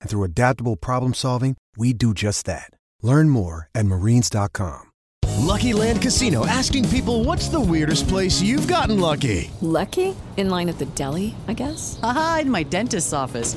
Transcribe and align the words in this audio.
And 0.00 0.10
through 0.10 0.24
adaptable 0.24 0.76
problem 0.76 1.14
solving, 1.14 1.56
we 1.76 1.92
do 1.92 2.14
just 2.14 2.46
that. 2.46 2.70
Learn 3.02 3.28
more 3.28 3.68
at 3.74 3.86
marines.com. 3.86 4.90
Lucky 5.40 5.72
Land 5.72 6.02
Casino 6.02 6.46
asking 6.46 6.88
people 6.90 7.24
what's 7.24 7.48
the 7.48 7.60
weirdest 7.60 8.08
place 8.08 8.42
you've 8.42 8.68
gotten 8.68 9.00
lucky? 9.00 9.50
Lucky? 9.62 10.14
In 10.36 10.50
line 10.50 10.68
at 10.68 10.78
the 10.78 10.86
deli, 10.86 11.34
I 11.48 11.54
guess? 11.54 11.98
Aha, 12.02 12.40
in 12.42 12.50
my 12.50 12.62
dentist's 12.62 13.12
office. 13.12 13.56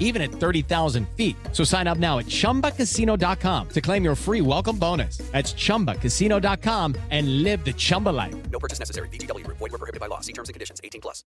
even 0.00 0.22
at 0.22 0.30
30,000 0.30 1.06
feet. 1.10 1.36
So 1.52 1.62
sign 1.62 1.86
up 1.86 1.98
now 1.98 2.18
at 2.18 2.26
ChumbaCasino.com 2.26 3.68
to 3.68 3.80
claim 3.80 4.02
your 4.02 4.16
free 4.16 4.40
welcome 4.40 4.78
bonus. 4.78 5.18
That's 5.32 5.52
ChumbaCasino.com 5.52 6.96
and 7.10 7.42
live 7.42 7.64
the 7.64 7.74
Chumba 7.74 8.10
life. 8.10 8.34
No 8.50 8.58
purchase 8.58 8.78
necessary. 8.78 9.08
VGW. 9.10 9.46
Void 9.46 9.60
were 9.60 9.68
prohibited 9.70 10.00
by 10.00 10.06
law. 10.06 10.20
See 10.20 10.32
terms 10.32 10.48
and 10.48 10.54
conditions. 10.54 10.80
18 10.82 11.02
plus. 11.02 11.22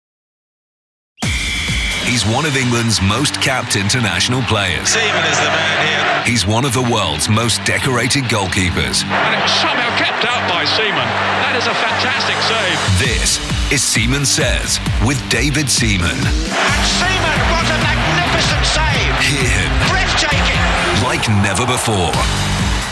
He's 2.08 2.26
one 2.26 2.46
of 2.46 2.56
England's 2.56 3.02
most 3.02 3.42
capped 3.42 3.76
international 3.76 4.42
players. 4.44 4.88
Seaman 4.88 5.26
is 5.28 5.38
the 5.40 5.52
man 5.52 5.78
here. 5.86 6.32
He's 6.32 6.48
one 6.48 6.64
of 6.64 6.72
the 6.72 6.82
world's 6.82 7.28
most 7.28 7.62
decorated 7.66 8.24
goalkeepers. 8.32 9.04
And 9.04 9.44
it's 9.44 9.54
somehow 9.60 9.92
kept 10.00 10.24
out 10.24 10.48
by 10.48 10.64
Seaman. 10.64 11.04
That 11.44 11.60
is 11.60 11.68
a 11.68 11.76
fantastic 11.76 12.40
save. 12.48 12.80
This 12.96 13.44
is 13.74 13.84
Seaman 13.84 14.26
Says 14.26 14.80
with 15.04 15.20
David 15.30 15.70
Seaman. 15.70 16.16
And 16.16 16.84
Seaman, 16.96 17.40
what 17.52 17.68
a 17.76 17.97
magnificent 18.38 18.66
save. 18.66 19.20
Hear 19.20 19.50
him 19.50 19.90
Breathtaking. 19.90 21.04
like 21.04 21.28
never 21.44 21.66
before. 21.66 22.12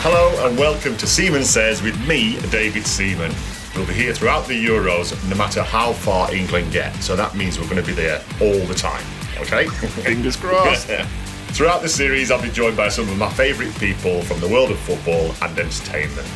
Hello 0.01 0.47
and 0.47 0.57
welcome 0.57 0.97
to 0.97 1.07
Seaman 1.07 1.43
Says 1.43 1.81
with 1.81 1.99
me, 2.07 2.39
David 2.49 2.85
Seaman. 2.85 3.31
We'll 3.75 3.85
be 3.85 3.93
here 3.93 4.13
throughout 4.13 4.47
the 4.47 4.65
Euros, 4.65 5.13
no 5.29 5.35
matter 5.35 5.61
how 5.61 5.93
far 5.93 6.33
England 6.33 6.71
get. 6.71 6.95
So 6.95 7.15
that 7.15 7.35
means 7.35 7.59
we're 7.59 7.69
going 7.69 7.81
to 7.81 7.85
be 7.85 7.93
there 7.93 8.23
all 8.41 8.65
the 8.65 8.73
time. 8.73 9.03
Okay? 9.39 9.67
Fingers 10.03 10.35
crossed. 10.35 10.87
throughout 11.49 11.81
the 11.81 11.89
series, 11.89 12.31
I'll 12.31 12.41
be 12.41 12.49
joined 12.49 12.77
by 12.77 12.89
some 12.89 13.07
of 13.09 13.17
my 13.17 13.29
favourite 13.29 13.77
people 13.77 14.21
from 14.21 14.39
the 14.39 14.47
world 14.47 14.71
of 14.71 14.79
football 14.79 15.35
and 15.41 15.59
entertainment. 15.59 16.27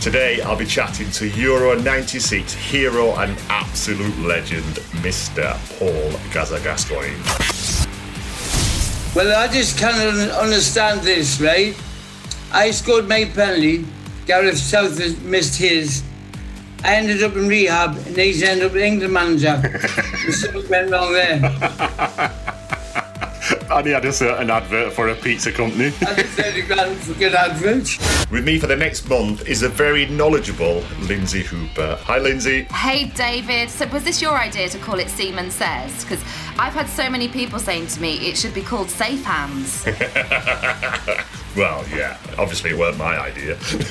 Today, 0.00 0.40
I'll 0.42 0.56
be 0.56 0.66
chatting 0.66 1.10
to 1.10 1.28
Euro 1.28 1.74
96 1.78 2.54
hero 2.54 3.14
and 3.16 3.36
absolute 3.48 4.16
legend, 4.20 4.76
Mr. 5.02 5.52
Paul 5.78 6.18
Gazza 6.32 6.60
Gascoigne. 6.60 7.97
Well, 9.18 9.36
I 9.36 9.52
just 9.52 9.76
cannot 9.76 10.30
understand 10.30 11.00
this, 11.00 11.40
right? 11.40 11.74
I 12.52 12.70
scored 12.70 13.08
my 13.08 13.24
penalty. 13.24 13.84
Gareth 14.26 14.58
Southgate's 14.58 15.18
missed 15.22 15.58
his. 15.58 16.04
I 16.84 16.94
ended 16.94 17.24
up 17.24 17.34
in 17.34 17.48
rehab, 17.48 17.96
and 18.06 18.16
he's 18.16 18.44
ended 18.44 18.70
up 18.70 18.76
England 18.76 19.12
manager. 19.12 19.80
Something 20.30 20.70
went 20.70 20.92
wrong 20.92 21.12
there. 21.14 22.54
And 23.70 23.86
he 23.86 23.92
had 23.92 24.04
a 24.04 24.12
certain 24.12 24.50
advert 24.50 24.92
for 24.92 25.08
a 25.08 25.14
pizza 25.14 25.52
company. 25.52 25.92
I 26.06 26.14
did 26.14 26.26
30 26.26 26.62
grand 26.62 26.96
for 26.98 27.14
good 27.14 27.34
advert. 27.34 27.98
With 28.30 28.44
me 28.44 28.58
for 28.58 28.66
the 28.66 28.76
next 28.76 29.08
month 29.08 29.46
is 29.48 29.62
a 29.62 29.68
very 29.68 30.06
knowledgeable 30.06 30.82
Lindsay 31.02 31.42
Hooper. 31.42 31.98
Hi, 32.02 32.18
Lindsay. 32.18 32.64
Hey 32.64 33.06
David, 33.06 33.70
so 33.70 33.86
was 33.88 34.04
this 34.04 34.22
your 34.22 34.36
idea 34.36 34.68
to 34.68 34.78
call 34.78 34.98
it 34.98 35.08
Seaman 35.08 35.50
Says? 35.50 36.04
Because 36.04 36.22
I've 36.58 36.72
had 36.74 36.88
so 36.88 37.10
many 37.10 37.28
people 37.28 37.58
saying 37.58 37.88
to 37.88 38.00
me 38.00 38.28
it 38.28 38.36
should 38.36 38.54
be 38.54 38.62
called 38.62 38.90
Safe 38.90 39.24
Hands. 39.24 39.86
Well, 41.56 41.84
yeah, 41.88 42.16
obviously 42.38 42.70
it 42.70 42.78
weren't 42.78 42.98
my 42.98 43.18
idea. 43.18 43.58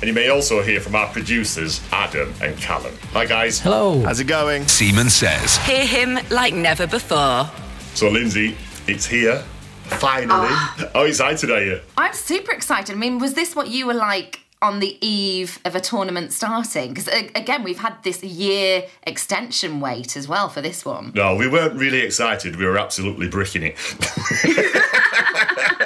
and 0.00 0.02
you 0.02 0.14
may 0.14 0.30
also 0.30 0.62
hear 0.62 0.80
from 0.80 0.94
our 0.94 1.08
producers, 1.08 1.86
Adam 1.92 2.32
and 2.40 2.56
Callum. 2.56 2.94
Hi, 3.12 3.26
guys. 3.26 3.60
Hello. 3.60 4.00
How's 4.00 4.18
it 4.18 4.24
going? 4.24 4.66
Seaman 4.66 5.10
Says. 5.10 5.58
Hear 5.58 5.84
him 5.84 6.18
like 6.30 6.54
never 6.54 6.86
before. 6.86 7.50
So, 7.94 8.08
Lindsay, 8.08 8.56
it's 8.86 9.06
here. 9.06 9.42
Finally. 9.84 10.48
How 10.94 11.02
excited 11.02 11.50
are 11.50 11.62
you? 11.62 11.80
I'm 11.98 12.14
super 12.14 12.52
excited. 12.52 12.94
I 12.94 12.98
mean, 12.98 13.18
was 13.18 13.34
this 13.34 13.56
what 13.56 13.68
you 13.68 13.86
were 13.86 13.94
like 13.94 14.40
on 14.62 14.78
the 14.78 14.96
eve 15.04 15.58
of 15.64 15.74
a 15.74 15.80
tournament 15.80 16.32
starting? 16.32 16.94
Because 16.94 17.08
again, 17.08 17.62
we've 17.62 17.78
had 17.78 17.96
this 18.04 18.22
year 18.22 18.84
extension 19.02 19.80
wait 19.80 20.16
as 20.16 20.28
well 20.28 20.48
for 20.48 20.62
this 20.62 20.84
one. 20.84 21.12
No, 21.14 21.34
we 21.34 21.48
weren't 21.48 21.74
really 21.74 22.00
excited. 22.00 22.56
We 22.56 22.64
were 22.64 22.78
absolutely 22.78 23.28
bricking 23.28 23.64
it. 23.64 23.76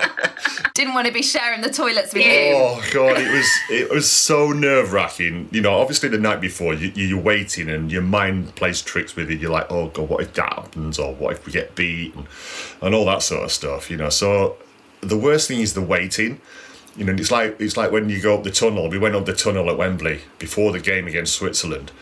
Didn't 0.74 0.94
want 0.94 1.06
to 1.06 1.12
be 1.12 1.22
sharing 1.22 1.60
the 1.60 1.70
toilets 1.70 2.12
with 2.12 2.26
you. 2.26 2.52
Oh 2.56 2.84
god, 2.92 3.20
it 3.20 3.30
was 3.30 3.48
it 3.70 3.90
was 3.90 4.10
so 4.10 4.50
nerve 4.50 4.92
wracking. 4.92 5.48
You 5.52 5.60
know, 5.60 5.72
obviously 5.74 6.08
the 6.08 6.18
night 6.18 6.40
before 6.40 6.74
you, 6.74 6.90
you're 6.96 7.20
waiting 7.20 7.70
and 7.70 7.92
your 7.92 8.02
mind 8.02 8.56
plays 8.56 8.82
tricks 8.82 9.14
with 9.14 9.30
you. 9.30 9.36
You're 9.36 9.52
like, 9.52 9.70
oh 9.70 9.90
god, 9.90 10.08
what 10.08 10.22
if 10.22 10.34
that 10.34 10.52
happens, 10.52 10.98
or 10.98 11.14
what 11.14 11.34
if 11.34 11.46
we 11.46 11.52
get 11.52 11.76
beat, 11.76 12.16
and, 12.16 12.26
and 12.82 12.92
all 12.92 13.04
that 13.04 13.22
sort 13.22 13.44
of 13.44 13.52
stuff. 13.52 13.88
You 13.88 13.96
know, 13.96 14.08
so 14.08 14.56
the 15.00 15.16
worst 15.16 15.46
thing 15.46 15.60
is 15.60 15.74
the 15.74 15.80
waiting. 15.80 16.40
You 16.96 17.04
know, 17.04 17.12
it's 17.12 17.30
like 17.30 17.54
it's 17.60 17.76
like 17.76 17.92
when 17.92 18.08
you 18.08 18.20
go 18.20 18.36
up 18.36 18.42
the 18.42 18.50
tunnel. 18.50 18.90
We 18.90 18.98
went 18.98 19.14
up 19.14 19.26
the 19.26 19.32
tunnel 19.32 19.70
at 19.70 19.78
Wembley 19.78 20.22
before 20.40 20.72
the 20.72 20.80
game 20.80 21.06
against 21.06 21.36
Switzerland. 21.36 21.92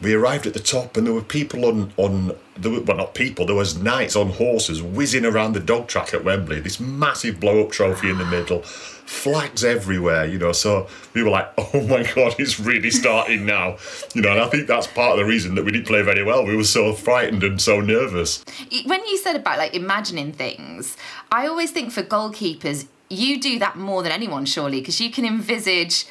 We 0.00 0.12
arrived 0.12 0.46
at 0.46 0.52
the 0.52 0.60
top, 0.60 0.96
and 0.96 1.06
there 1.06 1.14
were 1.14 1.22
people 1.22 1.64
on 1.64 1.92
on 1.96 2.36
there 2.58 2.70
were, 2.70 2.80
well, 2.82 2.96
not 2.98 3.14
people. 3.14 3.46
There 3.46 3.56
was 3.56 3.78
knights 3.78 4.16
on 4.16 4.30
horses 4.30 4.82
whizzing 4.82 5.24
around 5.24 5.54
the 5.54 5.60
dog 5.60 5.88
track 5.88 6.12
at 6.12 6.24
Wembley. 6.24 6.60
This 6.60 6.78
massive 6.78 7.40
blow 7.40 7.64
up 7.64 7.72
trophy 7.72 8.10
in 8.10 8.18
the 8.18 8.24
middle, 8.24 8.62
flags 8.62 9.64
everywhere. 9.64 10.26
You 10.26 10.38
know, 10.38 10.52
so 10.52 10.88
we 11.14 11.22
were 11.22 11.30
like, 11.30 11.50
"Oh 11.58 11.80
my 11.86 12.02
god, 12.14 12.34
it's 12.38 12.60
really 12.60 12.90
starting 12.90 13.46
now." 13.46 13.78
You 14.14 14.22
know, 14.22 14.32
and 14.32 14.40
I 14.40 14.48
think 14.48 14.66
that's 14.66 14.86
part 14.86 15.12
of 15.12 15.18
the 15.18 15.24
reason 15.24 15.54
that 15.54 15.64
we 15.64 15.72
didn't 15.72 15.86
play 15.86 16.02
very 16.02 16.22
well. 16.22 16.44
We 16.44 16.56
were 16.56 16.64
so 16.64 16.92
frightened 16.92 17.42
and 17.42 17.60
so 17.60 17.80
nervous. 17.80 18.44
When 18.84 19.04
you 19.06 19.16
said 19.16 19.36
about 19.36 19.58
like 19.58 19.74
imagining 19.74 20.32
things, 20.32 20.96
I 21.32 21.46
always 21.46 21.70
think 21.70 21.92
for 21.92 22.02
goalkeepers, 22.02 22.86
you 23.08 23.40
do 23.40 23.58
that 23.60 23.76
more 23.76 24.02
than 24.02 24.12
anyone, 24.12 24.44
surely, 24.44 24.80
because 24.80 25.00
you 25.00 25.10
can 25.10 25.24
envisage 25.24 26.06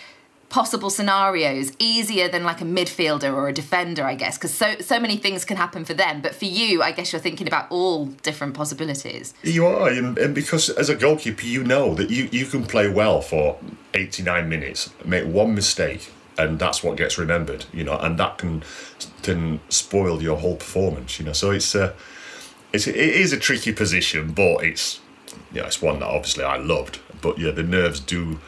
possible 0.55 0.89
scenarios 0.89 1.73
easier 1.79 2.29
than 2.29 2.45
like 2.45 2.61
a 2.61 2.63
midfielder 2.63 3.29
or 3.33 3.49
a 3.49 3.53
defender, 3.53 4.05
I 4.05 4.15
guess, 4.15 4.37
because 4.37 4.53
so 4.53 4.75
so 4.79 5.01
many 5.01 5.17
things 5.17 5.43
can 5.43 5.57
happen 5.57 5.83
for 5.83 5.93
them. 5.93 6.21
But 6.21 6.33
for 6.33 6.45
you, 6.45 6.81
I 6.81 6.93
guess 6.93 7.11
you're 7.11 7.19
thinking 7.19 7.45
about 7.45 7.69
all 7.69 8.05
different 8.23 8.53
possibilities. 8.53 9.33
You 9.43 9.65
are, 9.65 9.89
and, 9.89 10.33
because 10.33 10.69
as 10.69 10.87
a 10.87 10.95
goalkeeper, 10.95 11.45
you 11.45 11.65
know 11.65 11.93
that 11.95 12.09
you, 12.09 12.29
you 12.31 12.45
can 12.45 12.63
play 12.63 12.87
well 12.87 13.19
for 13.19 13.57
89 13.93 14.47
minutes, 14.47 14.93
make 15.03 15.25
one 15.25 15.53
mistake, 15.53 16.09
and 16.37 16.57
that's 16.57 16.81
what 16.81 16.95
gets 16.95 17.17
remembered, 17.17 17.65
you 17.73 17.83
know, 17.83 17.97
and 17.97 18.17
that 18.17 18.37
can 18.37 18.63
can 19.23 19.59
spoil 19.67 20.23
your 20.23 20.37
whole 20.37 20.55
performance, 20.55 21.19
you 21.19 21.25
know. 21.25 21.33
So 21.33 21.51
it's 21.51 21.75
a 21.75 21.93
it's 22.71 22.87
it 22.87 22.95
is 22.95 23.33
a 23.33 23.37
tricky 23.37 23.73
position, 23.73 24.31
but 24.31 24.63
it's 24.63 25.01
yeah, 25.51 25.65
it's 25.65 25.81
one 25.81 25.99
that 25.99 26.07
obviously 26.07 26.45
I 26.45 26.55
loved. 26.55 26.99
But 27.21 27.39
yeah, 27.39 27.51
the 27.51 27.63
nerves 27.63 27.99
do. 27.99 28.39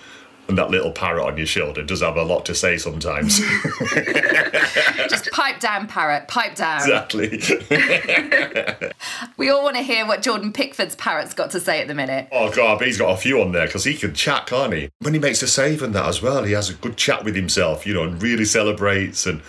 And 0.48 0.58
that 0.58 0.70
little 0.70 0.92
parrot 0.92 1.26
on 1.26 1.38
your 1.38 1.46
shoulder 1.46 1.84
does 1.84 2.02
have 2.02 2.16
a 2.16 2.24
lot 2.24 2.46
to 2.46 2.56
say 2.56 2.78
sometimes. 2.78 3.40
Just 5.10 5.30
pipe 5.32 5.60
down, 5.60 5.88
parrot, 5.88 6.28
pipe 6.28 6.56
down. 6.56 6.82
exactly. 6.82 7.42
We 9.38 9.50
all 9.50 9.64
want 9.64 9.76
to 9.76 9.84
hear 9.84 10.06
what 10.08 10.22
Jordan 10.24 10.52
Pickford's 10.52 10.96
parrot's 10.96 11.34
got 11.34 11.52
to 11.52 11.60
say 11.60 11.80
at 11.82 11.88
the 11.88 11.94
minute. 11.94 12.28
Oh 12.32 12.52
god, 12.52 12.80
but 12.80 12.88
he's 12.88 12.98
got 12.98 13.14
a 13.14 13.18
few 13.18 13.40
on 13.42 13.52
there 13.52 13.68
because 13.68 13.84
he 13.84 13.94
can 13.94 14.14
chat, 14.14 14.48
can't 14.48 14.74
he? 14.74 14.90
When 15.00 15.14
he 15.14 15.20
makes 15.20 15.42
a 15.44 15.48
save 15.48 15.84
and 15.84 15.94
that 15.94 16.06
as 16.08 16.22
well, 16.22 16.44
he 16.44 16.54
has 16.54 16.70
a 16.70 16.74
good 16.74 16.98
chat 16.98 17.24
with 17.24 17.36
himself, 17.36 17.86
you 17.86 17.94
know, 17.94 18.04
and 18.04 18.22
really 18.22 18.46
celebrates. 18.46 19.26
And 19.28 19.42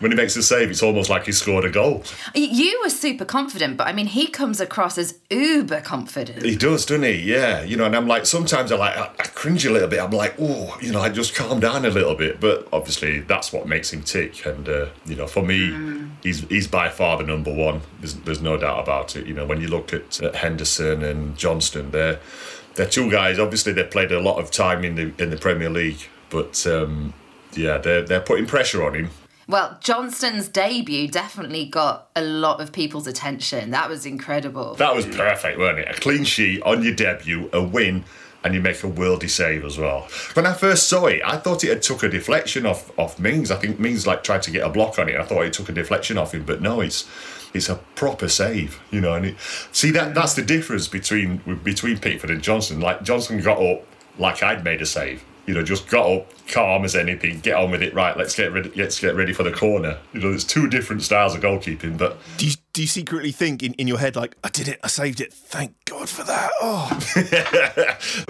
when 0.00 0.10
he 0.10 0.16
makes 0.16 0.34
a 0.36 0.42
save, 0.42 0.70
it's 0.70 0.82
almost 0.82 1.08
like 1.10 1.26
he 1.26 1.32
scored 1.32 1.64
a 1.64 1.70
goal. 1.70 2.02
You 2.34 2.80
were 2.82 2.90
super 2.90 3.24
confident, 3.24 3.76
but 3.76 3.86
I 3.86 3.92
mean, 3.92 4.06
he 4.06 4.26
comes 4.26 4.60
across 4.60 4.98
as 4.98 5.18
uber 5.30 5.82
confident. 5.82 6.42
He 6.42 6.56
does, 6.56 6.86
doesn't 6.86 7.04
he? 7.04 7.16
Yeah, 7.16 7.62
you 7.62 7.76
know, 7.76 7.84
and 7.84 7.94
I'm 7.94 8.08
like, 8.08 8.24
sometimes 8.24 8.72
I 8.72 8.76
like, 8.76 8.96
I, 8.96 9.10
I 9.18 9.24
cringe 9.24 9.64
a 9.66 9.70
little 9.70 9.88
bit. 9.88 10.00
I'm 10.00 10.10
like, 10.10 10.34
oh, 10.38 10.76
you 10.80 10.90
know, 10.90 11.00
I 11.00 11.10
just 11.10 11.34
calm 11.34 11.60
down 11.60 11.84
a 11.84 11.90
little 11.90 12.14
bit. 12.14 12.40
But 12.40 12.66
obviously, 12.72 13.20
that's 13.20 13.52
what 13.52 13.68
makes 13.68 13.92
him 13.92 14.02
tick. 14.02 14.46
And 14.46 14.68
uh, 14.68 14.86
you 15.04 15.16
know, 15.16 15.26
for 15.26 15.42
me, 15.42 16.08
he's 16.22 16.40
he's 16.48 16.66
by 16.66 16.88
far 16.88 17.18
the 17.18 17.24
number 17.24 17.54
one. 17.54 17.82
There's, 18.00 18.14
there's 18.14 18.42
no 18.42 18.56
doubt 18.56 18.80
about 18.82 19.16
it. 19.16 19.26
You 19.26 19.34
know, 19.34 19.44
when 19.44 19.60
you 19.60 19.68
look 19.68 19.92
at, 19.92 20.20
at 20.22 20.34
Henderson 20.34 21.02
and 21.02 21.36
Johnstone, 21.36 21.90
they're 21.90 22.20
they're 22.74 22.88
two 22.88 23.10
guys. 23.10 23.38
Obviously, 23.38 23.74
they've 23.74 23.90
played 23.90 24.12
a 24.12 24.20
lot 24.20 24.38
of 24.38 24.50
time 24.50 24.82
in 24.82 24.94
the 24.94 25.12
in 25.22 25.28
the 25.28 25.36
Premier 25.36 25.68
League, 25.68 26.08
but 26.30 26.66
um, 26.66 27.12
yeah, 27.52 27.76
they're 27.76 28.02
they're 28.02 28.20
putting 28.20 28.46
pressure 28.46 28.82
on 28.82 28.94
him. 28.94 29.10
Well, 29.50 29.78
Johnstone's 29.80 30.46
debut 30.46 31.08
definitely 31.08 31.66
got 31.66 32.08
a 32.14 32.22
lot 32.22 32.60
of 32.60 32.70
people's 32.70 33.08
attention. 33.08 33.70
That 33.72 33.88
was 33.88 34.06
incredible. 34.06 34.74
That 34.76 34.94
was 34.94 35.06
perfect, 35.06 35.58
wasn't 35.58 35.80
it? 35.80 35.88
A 35.88 36.00
clean 36.00 36.22
sheet 36.22 36.62
on 36.62 36.84
your 36.84 36.94
debut, 36.94 37.50
a 37.52 37.60
win, 37.60 38.04
and 38.44 38.54
you 38.54 38.60
make 38.60 38.84
a 38.84 38.86
worldy 38.86 39.28
save 39.28 39.64
as 39.64 39.76
well. 39.76 40.08
When 40.34 40.46
I 40.46 40.52
first 40.52 40.88
saw 40.88 41.06
it, 41.06 41.20
I 41.24 41.36
thought 41.36 41.64
it 41.64 41.70
had 41.70 41.82
took 41.82 42.04
a 42.04 42.08
deflection 42.08 42.64
off 42.64 42.96
off 42.96 43.18
Mings. 43.18 43.50
I 43.50 43.56
think 43.56 43.80
Mings 43.80 44.06
like 44.06 44.22
tried 44.22 44.42
to 44.42 44.52
get 44.52 44.64
a 44.64 44.68
block 44.68 45.00
on 45.00 45.08
it. 45.08 45.16
I 45.16 45.24
thought 45.24 45.44
it 45.44 45.52
took 45.52 45.68
a 45.68 45.72
deflection 45.72 46.16
off 46.16 46.32
him, 46.32 46.44
but 46.44 46.62
no, 46.62 46.80
it's 46.80 47.08
it's 47.52 47.68
a 47.68 47.74
proper 47.96 48.28
save, 48.28 48.80
you 48.92 49.00
know. 49.00 49.14
And 49.14 49.26
it, 49.26 49.36
see 49.72 49.90
that 49.90 50.14
that's 50.14 50.34
the 50.34 50.42
difference 50.42 50.86
between 50.86 51.38
between 51.64 51.98
Pickford 51.98 52.30
and 52.30 52.40
Johnstone. 52.40 52.78
Like 52.78 53.02
Johnstone 53.02 53.40
got 53.40 53.60
up 53.60 53.84
like 54.16 54.44
I'd 54.44 54.62
made 54.62 54.80
a 54.80 54.86
save. 54.86 55.24
You 55.46 55.54
know, 55.54 55.62
just 55.62 55.88
got 55.88 56.06
up, 56.06 56.26
calm 56.48 56.84
as 56.84 56.94
anything, 56.94 57.40
get 57.40 57.56
on 57.56 57.70
with 57.70 57.82
it. 57.82 57.94
Right, 57.94 58.16
let's 58.16 58.34
get 58.34 58.52
ready. 58.52 58.70
Let's 58.76 59.00
get 59.00 59.14
ready 59.14 59.32
for 59.32 59.42
the 59.42 59.52
corner. 59.52 59.98
You 60.12 60.20
know, 60.20 60.30
there's 60.30 60.44
two 60.44 60.68
different 60.68 61.02
styles 61.02 61.34
of 61.34 61.40
goalkeeping, 61.40 61.98
but 61.98 62.18
Do 62.36 62.46
you, 62.46 62.52
do 62.72 62.82
you 62.82 62.88
secretly 62.88 63.32
think 63.32 63.62
in, 63.62 63.74
in 63.74 63.88
your 63.88 63.98
head, 63.98 64.16
like, 64.16 64.36
I 64.44 64.48
did 64.48 64.68
it, 64.68 64.78
I 64.82 64.88
saved 64.88 65.20
it, 65.20 65.32
thank 65.32 65.74
God 65.86 66.08
for 66.08 66.24
that? 66.24 66.50
Oh. 66.60 66.88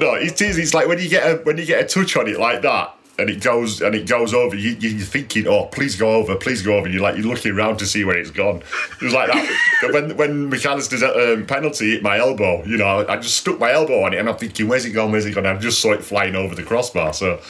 no, 0.00 0.14
it 0.14 0.40
is. 0.40 0.58
It's 0.58 0.74
like 0.74 0.86
when 0.88 0.98
you 0.98 1.08
get 1.08 1.24
a 1.24 1.42
when 1.42 1.58
you 1.58 1.66
get 1.66 1.84
a 1.84 1.86
touch 1.86 2.16
on 2.16 2.28
it 2.28 2.38
like 2.38 2.62
that, 2.62 2.94
and 3.18 3.28
it 3.28 3.42
goes 3.42 3.82
and 3.82 3.94
it 3.94 4.08
goes 4.08 4.32
over. 4.32 4.56
You, 4.56 4.70
you're 4.80 5.00
thinking, 5.00 5.46
oh, 5.46 5.66
please 5.66 5.96
go 5.96 6.14
over, 6.14 6.36
please 6.36 6.62
go 6.62 6.76
over. 6.76 6.88
You're 6.88 7.02
like 7.02 7.16
you're 7.16 7.26
looking 7.26 7.52
around 7.52 7.78
to 7.78 7.86
see 7.86 8.04
where 8.04 8.16
it's 8.16 8.30
gone. 8.30 8.62
It 9.00 9.02
was 9.02 9.12
like 9.12 9.28
that 9.28 9.90
when 9.92 10.16
when 10.16 10.50
McAllister's 10.50 11.02
um, 11.02 11.46
penalty 11.46 11.92
hit 11.92 12.02
my 12.02 12.18
elbow. 12.18 12.64
You 12.64 12.76
know, 12.78 13.06
I 13.06 13.16
just 13.16 13.38
stuck 13.38 13.58
my 13.58 13.72
elbow 13.72 14.04
on 14.04 14.14
it, 14.14 14.18
and 14.18 14.28
I'm 14.28 14.36
thinking, 14.36 14.68
where's 14.68 14.84
it 14.84 14.92
gone? 14.92 15.12
Where's 15.12 15.26
it 15.26 15.34
gone? 15.34 15.46
And 15.46 15.58
I 15.58 15.60
just 15.60 15.80
saw 15.80 15.92
it 15.92 16.02
flying 16.02 16.34
over 16.34 16.54
the 16.54 16.62
crossbar. 16.62 17.12
So, 17.12 17.40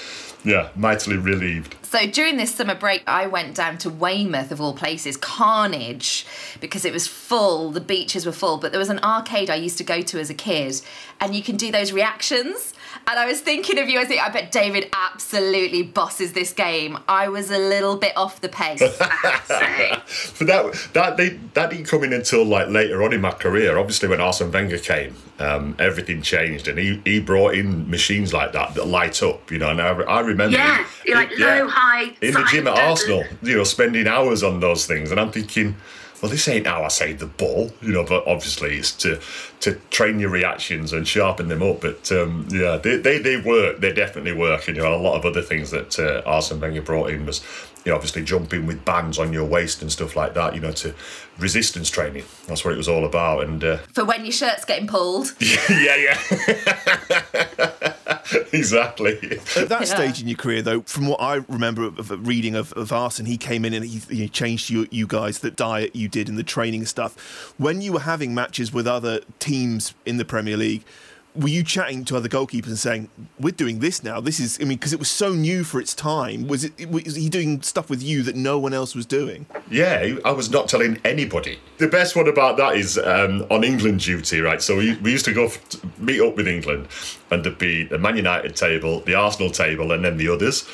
yeah, 0.44 0.70
mightily 0.74 1.16
relieved. 1.16 1.76
So 1.82 2.06
during 2.06 2.36
this 2.36 2.54
summer 2.54 2.76
break, 2.76 3.02
I 3.06 3.26
went 3.26 3.56
down 3.56 3.76
to 3.78 3.90
Weymouth, 3.90 4.52
of 4.52 4.60
all 4.60 4.74
places, 4.74 5.16
Carnage, 5.16 6.24
because 6.60 6.84
it 6.84 6.92
was 6.92 7.08
full, 7.08 7.72
the 7.72 7.80
beaches 7.80 8.24
were 8.24 8.32
full. 8.32 8.58
But 8.58 8.70
there 8.70 8.78
was 8.78 8.90
an 8.90 9.00
arcade 9.00 9.50
I 9.50 9.56
used 9.56 9.76
to 9.78 9.84
go 9.84 10.00
to 10.00 10.20
as 10.20 10.30
a 10.30 10.34
kid, 10.34 10.80
and 11.20 11.34
you 11.34 11.42
can 11.42 11.56
do 11.56 11.72
those 11.72 11.92
reactions. 11.92 12.74
And 13.06 13.18
I 13.18 13.26
was 13.26 13.40
thinking 13.40 13.78
of 13.78 13.88
you, 13.88 13.98
I 13.98 14.04
think, 14.04 14.22
I 14.22 14.28
bet 14.30 14.52
David 14.52 14.88
absolutely 14.92 15.82
bosses 15.82 16.32
this 16.32 16.52
game. 16.52 16.98
I 17.08 17.28
was 17.28 17.50
a 17.50 17.58
little 17.58 17.96
bit 17.96 18.16
off 18.16 18.40
the 18.40 18.48
pace. 18.48 18.80
but 18.98 20.46
that 20.46 20.88
that 20.92 21.16
they, 21.16 21.30
that 21.54 21.70
didn't 21.70 21.86
come 21.86 22.04
in 22.04 22.12
until 22.12 22.44
like 22.44 22.68
later 22.68 23.02
on 23.02 23.12
in 23.12 23.20
my 23.20 23.32
career. 23.32 23.78
Obviously, 23.78 24.08
when 24.08 24.20
Arsene 24.20 24.52
Wenger 24.52 24.78
came, 24.78 25.14
um, 25.38 25.74
everything 25.78 26.22
changed, 26.22 26.68
and 26.68 26.78
he, 26.78 27.00
he 27.04 27.20
brought 27.20 27.54
in 27.54 27.90
machines 27.90 28.32
like 28.32 28.52
that 28.52 28.74
that 28.74 28.86
light 28.86 29.22
up. 29.22 29.50
You 29.50 29.58
know, 29.58 29.70
and 29.70 29.80
I, 29.80 29.90
I 29.90 30.20
remember 30.20 30.56
Yeah, 30.56 30.86
you're 31.04 31.16
like 31.16 31.36
low, 31.38 31.68
high, 31.68 32.14
in 32.20 32.34
the 32.34 32.46
gym 32.50 32.66
at 32.68 32.78
Arsenal. 32.78 33.24
You 33.42 33.56
know, 33.56 33.64
spending 33.64 34.06
hours 34.06 34.42
on 34.42 34.60
those 34.60 34.86
things, 34.86 35.10
and 35.10 35.18
I'm 35.18 35.32
thinking. 35.32 35.76
Well, 36.22 36.30
this 36.30 36.46
ain't 36.48 36.66
how 36.66 36.82
I 36.84 36.88
say 36.88 37.14
the 37.14 37.26
ball, 37.26 37.70
you 37.80 37.92
know. 37.92 38.04
But 38.04 38.26
obviously, 38.26 38.76
it's 38.76 38.92
to 38.98 39.20
to 39.60 39.74
train 39.90 40.18
your 40.18 40.30
reactions 40.30 40.92
and 40.92 41.06
sharpen 41.06 41.48
them 41.48 41.62
up. 41.62 41.80
But 41.80 42.12
um, 42.12 42.46
yeah, 42.50 42.76
they, 42.76 42.96
they 42.96 43.18
they 43.18 43.36
work. 43.38 43.80
They 43.80 43.92
definitely 43.92 44.32
work. 44.32 44.68
And 44.68 44.76
you 44.76 44.82
know, 44.82 44.94
a 44.94 44.96
lot 44.96 45.16
of 45.16 45.24
other 45.24 45.42
things 45.42 45.70
that 45.70 45.98
uh, 45.98 46.22
Arsene 46.26 46.60
Wenger 46.60 46.82
brought 46.82 47.10
in 47.10 47.24
was, 47.24 47.40
you 47.84 47.90
know, 47.90 47.96
obviously 47.96 48.24
jumping 48.24 48.66
with 48.66 48.84
bands 48.84 49.18
on 49.18 49.32
your 49.32 49.44
waist 49.44 49.82
and 49.82 49.90
stuff 49.90 50.16
like 50.16 50.34
that. 50.34 50.54
You 50.54 50.60
know, 50.60 50.72
to 50.72 50.94
resistance 51.38 51.88
training. 51.90 52.24
That's 52.46 52.64
what 52.64 52.74
it 52.74 52.76
was 52.76 52.88
all 52.88 53.04
about. 53.04 53.44
And 53.44 53.64
uh, 53.64 53.78
For 53.92 54.04
when 54.04 54.24
your 54.24 54.32
shirt's 54.32 54.64
getting 54.64 54.86
pulled. 54.86 55.34
yeah, 55.40 55.96
yeah, 55.96 56.18
exactly. 58.52 59.40
At 59.56 59.68
that 59.68 59.88
stage 59.88 60.20
in 60.20 60.28
your 60.28 60.36
career, 60.36 60.62
though, 60.62 60.82
from 60.82 61.06
what 61.06 61.20
I 61.20 61.36
remember 61.48 61.84
of, 61.84 61.98
of 61.98 62.26
reading 62.26 62.54
of, 62.54 62.72
of 62.74 62.92
Arsene, 62.92 63.26
he 63.26 63.38
came 63.38 63.64
in 63.64 63.72
and 63.72 63.84
he, 63.84 63.98
he 64.14 64.28
changed 64.28 64.70
you, 64.70 64.86
you 64.90 65.06
guys 65.06 65.38
the 65.38 65.50
diet 65.50 65.96
you 65.96 66.08
did 66.08 66.28
and 66.28 66.38
the 66.38 66.44
training 66.44 66.84
stuff. 66.86 67.54
When 67.56 67.80
you 67.80 67.92
were 67.92 68.00
having 68.00 68.34
matches 68.34 68.72
with 68.72 68.86
other 68.86 69.20
teams 69.38 69.94
in 70.04 70.18
the 70.18 70.24
Premier 70.24 70.56
League, 70.56 70.84
were 71.34 71.48
you 71.48 71.62
chatting 71.62 72.04
to 72.06 72.16
other 72.16 72.28
goalkeepers 72.28 72.66
and 72.66 72.78
saying, 72.78 73.08
"We're 73.38 73.52
doing 73.52 73.78
this 73.78 74.02
now. 74.02 74.20
This 74.20 74.40
is," 74.40 74.58
I 74.60 74.64
mean, 74.64 74.78
because 74.78 74.92
it 74.92 74.98
was 74.98 75.10
so 75.10 75.32
new 75.32 75.64
for 75.64 75.80
its 75.80 75.94
time. 75.94 76.48
Was 76.48 76.64
it? 76.64 76.90
Was 76.90 77.14
he 77.14 77.28
doing 77.28 77.62
stuff 77.62 77.88
with 77.88 78.02
you 78.02 78.22
that 78.24 78.36
no 78.36 78.58
one 78.58 78.74
else 78.74 78.94
was 78.94 79.06
doing? 79.06 79.46
Yeah, 79.70 80.16
I 80.24 80.32
was 80.32 80.50
not 80.50 80.68
telling 80.68 80.98
anybody. 81.04 81.58
The 81.78 81.88
best 81.88 82.16
one 82.16 82.28
about 82.28 82.56
that 82.56 82.76
is 82.76 82.98
um, 82.98 83.46
on 83.50 83.64
England 83.64 84.00
duty, 84.00 84.40
right? 84.40 84.60
So 84.60 84.76
we, 84.76 84.96
we 84.96 85.12
used 85.12 85.24
to 85.26 85.32
go 85.32 85.46
f- 85.46 85.98
meet 85.98 86.20
up 86.20 86.36
with 86.36 86.48
England, 86.48 86.88
and 87.30 87.44
there'd 87.44 87.58
be 87.58 87.84
the 87.84 87.98
Man 87.98 88.16
United 88.16 88.56
table, 88.56 89.00
the 89.00 89.14
Arsenal 89.14 89.50
table, 89.50 89.92
and 89.92 90.04
then 90.04 90.16
the 90.16 90.28
others. 90.28 90.68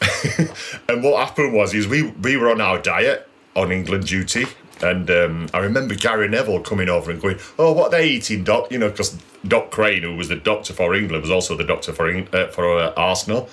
and 0.88 1.02
what 1.04 1.26
happened 1.26 1.52
was, 1.54 1.74
is 1.74 1.86
we 1.86 2.02
we 2.02 2.36
were 2.36 2.50
on 2.50 2.60
our 2.60 2.78
diet 2.80 3.28
on 3.54 3.70
England 3.70 4.06
duty, 4.06 4.46
and 4.82 5.10
um, 5.10 5.48
I 5.54 5.58
remember 5.58 5.94
Gary 5.94 6.28
Neville 6.28 6.60
coming 6.60 6.88
over 6.88 7.10
and 7.10 7.20
going, 7.20 7.38
"Oh, 7.58 7.72
what 7.72 7.88
are 7.88 7.98
they 7.98 8.08
eating, 8.08 8.44
Doc?" 8.44 8.70
You 8.70 8.78
know, 8.78 8.90
because 8.90 9.16
Doc 9.46 9.70
Crane, 9.70 10.02
who 10.02 10.16
was 10.16 10.28
the 10.28 10.36
doctor 10.36 10.72
for 10.72 10.94
England, 10.94 11.22
was 11.22 11.30
also 11.30 11.56
the 11.56 11.64
doctor 11.64 11.92
for 11.92 12.08
uh, 12.08 12.48
for 12.48 12.78
uh, 12.78 12.92
Arsenal. 12.96 13.48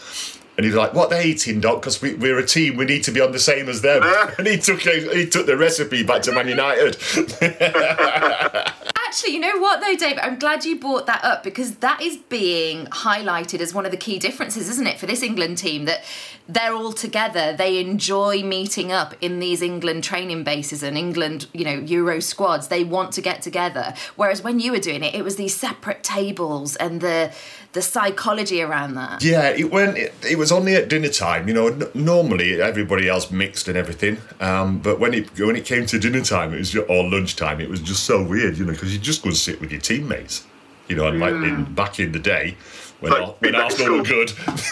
And 0.57 0.65
he 0.65 0.71
was 0.71 0.77
like, 0.77 0.93
"What 0.93 1.11
are 1.11 1.17
they 1.17 1.29
eating, 1.29 1.61
Doc? 1.61 1.81
Because 1.81 2.01
we, 2.01 2.15
we're 2.15 2.37
a 2.37 2.45
team. 2.45 2.75
We 2.75 2.85
need 2.85 3.03
to 3.05 3.11
be 3.11 3.21
on 3.21 3.31
the 3.31 3.39
same 3.39 3.69
as 3.69 3.81
them." 3.81 4.03
and 4.37 4.47
he 4.47 4.57
took 4.57 4.81
he 4.81 5.27
took 5.27 5.45
the 5.45 5.57
recipe 5.57 6.03
back 6.03 6.21
to 6.23 6.31
Man 6.31 6.47
United. 6.47 6.97
Actually, 9.09 9.33
you 9.33 9.39
know 9.39 9.57
what 9.57 9.81
though, 9.81 9.95
David? 9.95 10.19
I'm 10.19 10.37
glad 10.37 10.65
you 10.65 10.79
brought 10.79 11.07
that 11.07 11.23
up 11.23 11.43
because 11.43 11.77
that 11.77 11.99
is 11.99 12.17
being 12.17 12.85
highlighted 12.85 13.59
as 13.59 13.73
one 13.73 13.83
of 13.83 13.89
the 13.89 13.97
key 13.97 14.19
differences, 14.19 14.69
isn't 14.69 14.85
it, 14.85 14.99
for 14.99 15.07
this 15.07 15.23
England 15.23 15.57
team 15.57 15.85
that 15.85 16.03
they're 16.47 16.75
all 16.75 16.93
together. 16.93 17.55
They 17.57 17.79
enjoy 17.79 18.43
meeting 18.43 18.91
up 18.91 19.15
in 19.19 19.39
these 19.39 19.63
England 19.63 20.03
training 20.03 20.43
bases 20.43 20.83
and 20.83 20.95
England, 20.95 21.47
you 21.53 21.65
know, 21.65 21.73
Euro 21.73 22.19
squads. 22.19 22.67
They 22.67 22.83
want 22.83 23.11
to 23.13 23.21
get 23.21 23.41
together. 23.41 23.95
Whereas 24.15 24.43
when 24.43 24.59
you 24.59 24.71
were 24.71 24.79
doing 24.79 25.03
it, 25.03 25.15
it 25.15 25.23
was 25.23 25.37
these 25.37 25.55
separate 25.55 26.03
tables 26.03 26.75
and 26.75 27.01
the 27.01 27.33
the 27.73 27.81
psychology 27.83 28.63
around 28.63 28.95
that. 28.95 29.23
Yeah, 29.23 29.49
it 29.49 29.71
went. 29.71 29.97
It, 29.97 30.13
it 30.27 30.37
was 30.39 30.51
only 30.51 30.75
at 30.75 30.89
dinner 30.89 31.09
time. 31.09 31.47
You 31.47 31.53
know, 31.53 31.67
n- 31.67 31.83
normally 31.93 32.59
everybody 32.59 33.07
else 33.07 33.29
mixed 33.29 33.67
and 33.67 33.77
everything, 33.77 34.17
um, 34.39 34.79
but 34.79 34.99
when 34.99 35.13
it 35.13 35.39
when 35.39 35.55
it 35.55 35.65
came 35.65 35.85
to 35.87 35.99
dinner 35.99 36.21
time, 36.21 36.53
it 36.53 36.57
was 36.57 36.71
ju- 36.71 36.81
or 36.83 37.07
lunchtime, 37.07 37.61
it 37.61 37.69
was 37.69 37.79
just 37.81 38.03
so 38.05 38.23
weird. 38.23 38.57
You 38.57 38.65
know, 38.65 38.71
because 38.71 38.91
you 38.99 39.05
just 39.05 39.23
go 39.23 39.29
and 39.29 39.37
sit 39.37 39.59
with 39.59 39.71
your 39.71 39.81
teammates. 39.81 40.45
You 40.87 40.95
know, 40.95 41.07
and 41.07 41.19
like 41.19 41.33
in, 41.33 41.73
back 41.75 41.99
in 41.99 42.11
the 42.11 42.19
day. 42.19 42.57
When, 42.99 43.13
Ar- 43.13 43.35
when 43.39 43.55
Arsenal 43.55 43.97
were 43.97 44.03
good, 44.03 44.29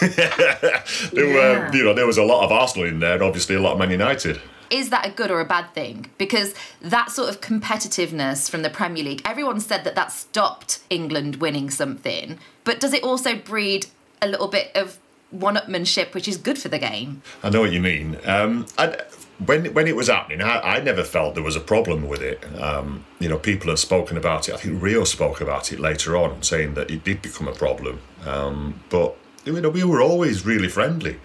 there 1.12 1.26
were 1.26 1.70
you 1.72 1.84
know 1.84 1.94
there 1.94 2.06
was 2.06 2.18
a 2.18 2.24
lot 2.24 2.44
of 2.44 2.52
Arsenal 2.52 2.88
in 2.88 2.98
there, 3.00 3.14
and 3.14 3.22
obviously 3.22 3.54
a 3.54 3.60
lot 3.60 3.74
of 3.74 3.78
Man 3.78 3.90
United. 3.90 4.40
Is 4.70 4.90
that 4.90 5.06
a 5.06 5.10
good 5.10 5.30
or 5.30 5.40
a 5.40 5.46
bad 5.46 5.72
thing? 5.72 6.10
Because 6.18 6.54
that 6.82 7.10
sort 7.10 7.30
of 7.30 7.40
competitiveness 7.40 8.50
from 8.50 8.62
the 8.62 8.68
Premier 8.68 9.02
League, 9.02 9.22
everyone 9.24 9.60
said 9.60 9.84
that 9.84 9.94
that 9.94 10.12
stopped 10.12 10.80
England 10.90 11.36
winning 11.36 11.70
something. 11.70 12.38
But 12.64 12.80
does 12.80 12.92
it 12.92 13.02
also 13.02 13.34
breed 13.34 13.86
a 14.20 14.28
little 14.28 14.48
bit 14.48 14.70
of 14.74 14.98
one-upmanship, 15.30 16.14
which 16.14 16.26
is 16.26 16.36
good 16.36 16.58
for 16.58 16.68
the 16.68 16.78
game. 16.78 17.22
I 17.42 17.50
know 17.50 17.60
what 17.60 17.72
you 17.72 17.80
mean. 17.80 18.18
Um, 18.24 18.66
I, 18.76 18.96
when 19.44 19.72
when 19.72 19.86
it 19.86 19.94
was 19.94 20.08
happening, 20.08 20.42
I, 20.42 20.76
I 20.76 20.80
never 20.80 21.04
felt 21.04 21.34
there 21.34 21.44
was 21.44 21.56
a 21.56 21.60
problem 21.60 22.08
with 22.08 22.22
it. 22.22 22.44
Um, 22.60 23.04
you 23.20 23.28
know, 23.28 23.38
people 23.38 23.70
have 23.70 23.78
spoken 23.78 24.16
about 24.16 24.48
it. 24.48 24.54
I 24.54 24.58
think 24.58 24.82
Rio 24.82 25.04
spoke 25.04 25.40
about 25.40 25.72
it 25.72 25.78
later 25.78 26.16
on, 26.16 26.42
saying 26.42 26.74
that 26.74 26.90
it 26.90 27.04
did 27.04 27.22
become 27.22 27.46
a 27.46 27.52
problem. 27.52 28.00
Um, 28.26 28.80
but 28.90 29.16
you 29.44 29.60
know, 29.60 29.68
we 29.68 29.84
were 29.84 30.02
always 30.02 30.44
really 30.44 30.68
friendly. 30.68 31.18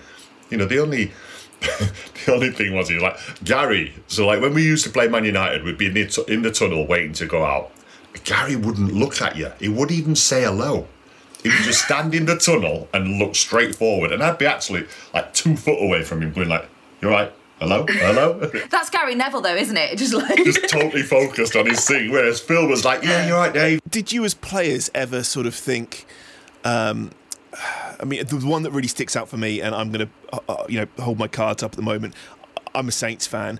You 0.49 0.57
know, 0.57 0.65
the 0.65 0.79
only 0.79 1.11
the 1.61 2.33
only 2.33 2.51
thing 2.51 2.75
was 2.75 2.89
he 2.89 2.95
was 2.95 3.03
like 3.03 3.17
Gary. 3.43 3.93
So 4.07 4.27
like 4.27 4.41
when 4.41 4.53
we 4.53 4.63
used 4.63 4.83
to 4.83 4.91
play 4.91 5.07
Man 5.07 5.25
United, 5.25 5.63
we'd 5.63 5.77
be 5.77 5.87
in 5.87 5.93
the, 5.93 6.25
in 6.27 6.41
the 6.43 6.51
tunnel 6.51 6.85
waiting 6.85 7.13
to 7.13 7.25
go 7.25 7.43
out. 7.43 7.71
Gary 8.25 8.55
wouldn't 8.55 8.93
look 8.93 9.21
at 9.21 9.35
you. 9.37 9.51
He 9.59 9.69
wouldn't 9.69 9.97
even 9.97 10.15
say 10.15 10.43
hello. 10.43 10.87
He 11.43 11.49
would 11.49 11.59
just 11.59 11.83
stand 11.83 12.15
in 12.15 12.25
the 12.25 12.37
tunnel 12.37 12.87
and 12.93 13.19
look 13.19 13.35
straight 13.35 13.75
forward, 13.75 14.11
and 14.11 14.23
I'd 14.23 14.37
be 14.37 14.45
actually 14.45 14.87
like 15.13 15.33
two 15.33 15.55
foot 15.55 15.81
away 15.83 16.03
from 16.03 16.21
him, 16.21 16.31
going 16.33 16.49
like, 16.49 16.67
"You're 17.01 17.11
right." 17.11 17.31
Hello, 17.59 17.85
hello." 17.87 18.39
That's 18.69 18.89
Gary 18.89 19.15
Neville, 19.15 19.41
though, 19.41 19.55
isn't 19.55 19.77
it? 19.77 19.97
Just 19.97 20.13
like 20.13 20.43
just 20.43 20.67
totally 20.67 21.03
focused 21.03 21.55
on 21.55 21.65
his 21.65 21.85
thing. 21.85 22.11
Whereas 22.11 22.39
Phil 22.39 22.67
was 22.67 22.83
like, 22.83 23.03
"Yeah, 23.03 23.27
you're 23.27 23.37
right, 23.37 23.53
Dave." 23.53 23.79
Did 23.89 24.11
you, 24.11 24.25
as 24.25 24.33
players, 24.33 24.89
ever 24.95 25.23
sort 25.23 25.45
of 25.45 25.53
think? 25.53 26.05
Um, 26.63 27.11
I 27.99 28.05
mean, 28.05 28.25
the 28.25 28.37
one 28.37 28.63
that 28.63 28.71
really 28.71 28.87
sticks 28.87 29.15
out 29.15 29.29
for 29.29 29.37
me, 29.37 29.61
and 29.61 29.75
I'm 29.75 29.91
going 29.91 30.07
to, 30.07 30.13
uh, 30.33 30.39
uh, 30.51 30.65
you 30.67 30.79
know, 30.79 31.03
hold 31.03 31.19
my 31.19 31.27
cards 31.27 31.63
up 31.63 31.71
at 31.71 31.77
the 31.77 31.83
moment. 31.83 32.15
I'm 32.75 32.87
a 32.87 32.91
Saints 32.91 33.27
fan. 33.27 33.59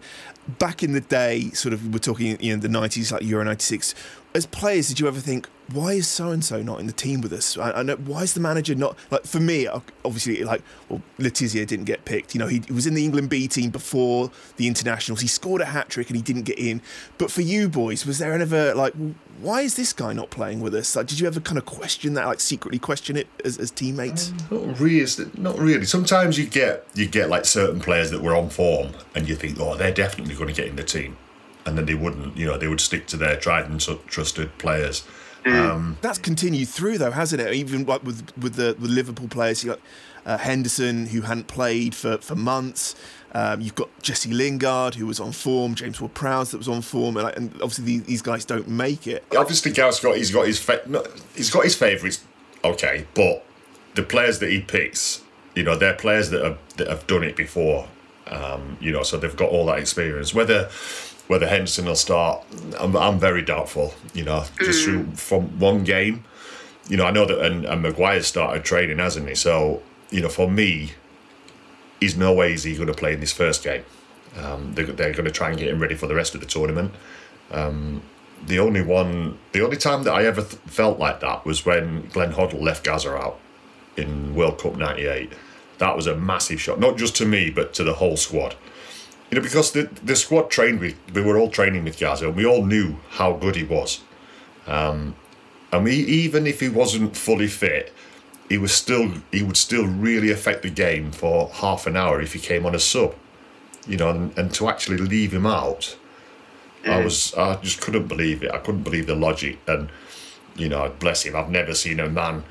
Back 0.60 0.84
in 0.84 0.94
the 0.94 1.02
day, 1.02 1.52
sort 1.52 1.74
of, 1.74 1.94
we're 1.94 2.00
talking, 2.00 2.38
you 2.42 2.56
know, 2.56 2.62
the 2.62 2.68
90s, 2.68 3.12
like 3.12 3.22
Euro 3.24 3.44
96. 3.46 3.94
As 4.34 4.46
players, 4.46 4.88
did 4.88 5.00
you 5.00 5.08
ever 5.08 5.20
think, 5.20 5.48
why 5.72 5.93
is 5.93 6.08
so 6.08 6.29
and 6.29 6.43
so 6.43 6.62
not 6.62 6.79
in 6.79 6.88
the 6.88 6.93
team 6.93 7.22
with 7.22 7.34
us? 7.34 7.58
I, 7.58 7.72
I 7.72 7.84
know 7.84 7.96
why 7.96 8.24
is 8.24 8.34
the 8.34 8.39
manager 8.39 8.75
not 8.75 8.98
like 9.12 9.25
for 9.25 9.39
me? 9.39 9.67
Obviously, 10.03 10.43
like 10.43 10.62
well, 10.89 11.01
Le 11.17 11.29
Tissier 11.29 11.65
didn't 11.65 11.86
get 11.86 12.05
picked. 12.05 12.34
You 12.36 12.39
know, 12.39 12.48
he, 12.48 12.62
he 12.67 12.74
was 12.74 12.86
in 12.86 12.93
the 12.93 13.03
England 13.03 13.29
B 13.29 13.48
team 13.48 13.70
before 13.70 14.32
the 14.58 14.67
internationals. 14.67 15.22
He 15.22 15.27
scored 15.27 15.62
a 15.62 15.65
hat 15.65 15.89
trick 15.89 16.10
and 16.10 16.15
he 16.17 16.22
didn't 16.22 16.43
get 16.43 16.60
in. 16.60 16.82
But 17.17 17.32
for 17.32 17.41
you 17.41 17.70
boys, 17.70 18.05
was 18.05 18.20
there 18.20 18.34
ever 18.34 18.74
like, 18.75 18.93
why 19.39 19.62
is 19.62 19.75
this 19.75 19.93
guy 19.93 20.13
not 20.13 20.29
playing 20.29 20.60
with 20.62 20.75
us? 20.75 20.96
Like, 20.96 21.08
did 21.08 21.20
you 21.20 21.27
ever 21.27 21.39
kind 21.39 21.58
of 21.58 21.65
question 21.65 22.13
that, 22.13 22.25
like 22.25 22.39
secretly 22.39 22.79
question 22.79 23.17
it 23.17 23.27
as, 23.43 23.58
as 23.58 23.72
teammates? 23.72 24.32
Um, 24.51 24.67
not 24.67 24.79
really. 24.79 25.05
Not 25.38 25.60
really. 25.60 25.86
Sometimes 25.86 26.38
you 26.38 26.46
get 26.46 26.86
you 26.93 27.08
get 27.08 27.29
like 27.29 27.46
certain 27.46 27.79
players 27.79 28.12
that 28.12 28.22
were 28.22 28.36
on 28.36 28.50
form, 28.50 28.89
and 29.15 29.27
you 29.27 29.36
think, 29.36 29.60
oh, 29.60 29.75
they're 29.75 29.93
definitely 29.93 30.36
going 30.36 30.48
to 30.48 30.53
get 30.53 30.67
in 30.67 30.75
the 30.75 30.84
team, 30.84 31.17
and 31.65 31.77
then 31.77 31.86
they 31.86 31.96
wouldn't. 31.96 32.38
You 32.38 32.48
know, 32.48 32.58
they 32.58 32.67
would 32.67 32.82
stick 32.82 33.08
to 33.08 33.17
their 33.17 33.36
tried 33.36 33.70
and 33.70 33.79
tr- 33.79 33.93
trusted 34.08 34.58
players. 34.58 35.03
Um, 35.45 35.97
That's 36.01 36.17
continued 36.17 36.69
through 36.69 36.97
though, 36.97 37.12
hasn't 37.12 37.41
it? 37.41 37.53
Even 37.53 37.85
like 37.85 38.03
with 38.03 38.31
with 38.38 38.55
the 38.55 38.75
with 38.79 38.91
Liverpool 38.91 39.27
players, 39.27 39.63
you 39.63 39.71
got 39.71 39.79
uh, 40.25 40.38
Henderson 40.38 41.07
who 41.07 41.21
hadn't 41.21 41.47
played 41.47 41.95
for 41.95 42.17
for 42.19 42.35
months. 42.35 42.95
Um, 43.35 43.62
you've 43.62 43.75
got 43.75 43.89
Jesse 44.01 44.31
Lingard 44.31 44.95
who 44.95 45.07
was 45.07 45.19
on 45.19 45.31
form, 45.31 45.73
James 45.73 46.00
Ward-Prowse 46.00 46.51
that 46.51 46.59
was 46.59 46.67
on 46.67 46.83
form, 46.83 47.17
and, 47.17 47.35
and 47.35 47.51
obviously 47.55 47.85
these, 47.85 48.03
these 48.03 48.21
guys 48.21 48.45
don't 48.45 48.67
make 48.67 49.07
it. 49.07 49.25
obviously, 49.35 49.71
Gareth's 49.71 50.00
got 50.00 50.17
he's 50.17 50.31
got 50.31 50.45
his 50.45 50.59
fa- 50.59 50.83
no, 50.85 51.03
he's 51.35 51.50
got 51.50 51.63
his 51.63 51.75
favourites. 51.75 52.23
Okay, 52.63 53.07
but 53.15 53.43
the 53.95 54.03
players 54.03 54.39
that 54.39 54.51
he 54.51 54.62
picks, 54.62 55.23
you 55.55 55.63
know, 55.63 55.75
they're 55.75 55.95
players 55.95 56.29
that 56.29 56.43
have 56.43 56.59
that 56.77 56.88
have 56.88 57.07
done 57.07 57.23
it 57.23 57.35
before. 57.35 57.88
Um, 58.27 58.77
you 58.79 58.91
know, 58.91 59.03
so 59.03 59.17
they've 59.17 59.35
got 59.35 59.50
all 59.50 59.65
that 59.65 59.79
experience. 59.79 60.33
Whether 60.33 60.69
whether 61.27 61.48
Henderson 61.48 61.86
will 61.86 61.96
start, 61.96 62.44
I'm, 62.80 62.96
I'm 62.96 63.20
very 63.20 63.42
doubtful. 63.42 63.94
You 64.13 64.24
know, 64.24 64.46
just 64.60 64.84
through 64.84 65.06
from 65.15 65.60
one 65.60 65.84
game. 65.84 66.24
You 66.89 66.98
know, 66.98 67.06
I 67.06 67.12
know 67.12 67.25
that 67.25 67.39
and, 67.39 67.65
and 67.65 67.82
Maguire 67.82 68.22
started 68.22 68.65
training, 68.65 69.00
hasn't 69.00 69.27
he? 69.30 69.36
So 69.36 69.82
you 70.13 70.22
know, 70.22 70.30
for 70.30 70.50
me, 70.50 70.94
he's 72.00 72.15
no 72.15 72.34
way 72.34 72.53
is 72.53 72.63
he 72.63 72.75
going 72.75 72.88
to 72.88 72.94
play 72.94 73.13
in 73.13 73.20
this 73.20 73.34
first 73.34 73.63
game. 73.63 73.84
Um, 74.38 74.74
they're, 74.75 74.86
they're 74.86 75.13
going 75.13 75.25
to 75.25 75.32
try 75.32 75.50
and 75.50 75.58
get 75.58 75.70
him 75.70 75.80
ready 75.80 75.96
for 75.96 76.08
the 76.08 76.15
rest 76.15 76.36
of 76.36 76.42
the 76.42 76.48
tournament. 76.48 76.94
Um, 77.51 78.01
the 78.46 78.60
only 78.60 78.82
one, 78.82 79.38
the 79.53 79.62
only 79.62 79.77
time 79.77 80.03
that 80.03 80.13
I 80.13 80.25
ever 80.25 80.42
th- 80.42 80.62
felt 80.65 81.00
like 81.00 81.20
that 81.22 81.46
was 81.46 81.65
when 81.65 82.08
Glenn 82.10 82.34
Hoddle 82.34 82.62
left 82.62 82.84
Gazza 82.84 83.15
out 83.15 83.39
in 83.98 84.36
World 84.36 84.60
Cup 84.60 84.75
'98. 84.75 85.32
That 85.77 85.96
was 85.96 86.08
a 86.08 86.15
massive 86.15 86.62
shock, 86.62 86.77
not 86.77 86.98
just 86.98 87.15
to 87.18 87.25
me, 87.25 87.50
but 87.50 87.74
to 87.75 87.84
the 87.84 87.94
whole 87.94 88.18
squad. 88.18 88.56
You 89.34 89.40
know, 89.40 89.46
because 89.46 89.72
the 89.72 89.90
the 90.04 90.16
squad 90.16 90.52
trained 90.52 90.80
with, 90.80 90.96
we 91.12 91.24
were 91.24 91.40
all 91.40 91.50
training 91.50 91.86
with 91.86 91.98
Gazza, 91.98 92.28
and 92.28 92.36
we 92.36 92.46
all 92.46 92.63
knew 92.63 92.98
how 93.10 93.34
good 93.34 93.56
he 93.56 93.63
was. 93.63 94.02
Um, 94.68 95.16
and 95.72 95.86
we, 95.86 95.96
even 95.96 96.46
if 96.46 96.60
he 96.60 96.70
wasn't 96.70 97.18
fully 97.18 97.48
fit, 97.48 97.92
he 98.48 98.60
was 98.60 98.72
still 98.72 99.12
he 99.32 99.42
would 99.42 99.58
still 99.58 99.88
really 99.88 100.30
affect 100.30 100.62
the 100.62 100.70
game 100.70 101.12
for 101.12 101.50
half 101.50 101.88
an 101.88 101.98
hour 101.98 102.22
if 102.22 102.34
he 102.34 102.40
came 102.40 102.63
on 102.63 102.75
a 102.75 102.80
sub. 102.80 103.16
You 103.88 103.98
know, 103.98 104.12
and, 104.12 104.38
and 104.38 104.54
to 104.54 104.70
actually 104.70 104.98
leave 104.98 105.34
him 105.34 105.48
out, 105.48 105.98
I 106.86 107.04
was 107.04 107.34
I 107.34 107.56
just 107.56 107.82
couldn't 107.82 108.08
believe 108.08 108.44
it. 108.44 108.52
I 108.52 108.60
couldn't 108.60 108.84
believe 108.84 109.08
the 109.08 109.16
logic. 109.16 109.58
And 109.66 109.90
you 110.56 110.70
know, 110.70 110.94
bless 111.00 111.24
him, 111.24 111.36
I've 111.36 111.50
never 111.50 111.74
seen 111.74 112.00
a 112.00 112.08
man 112.08 112.44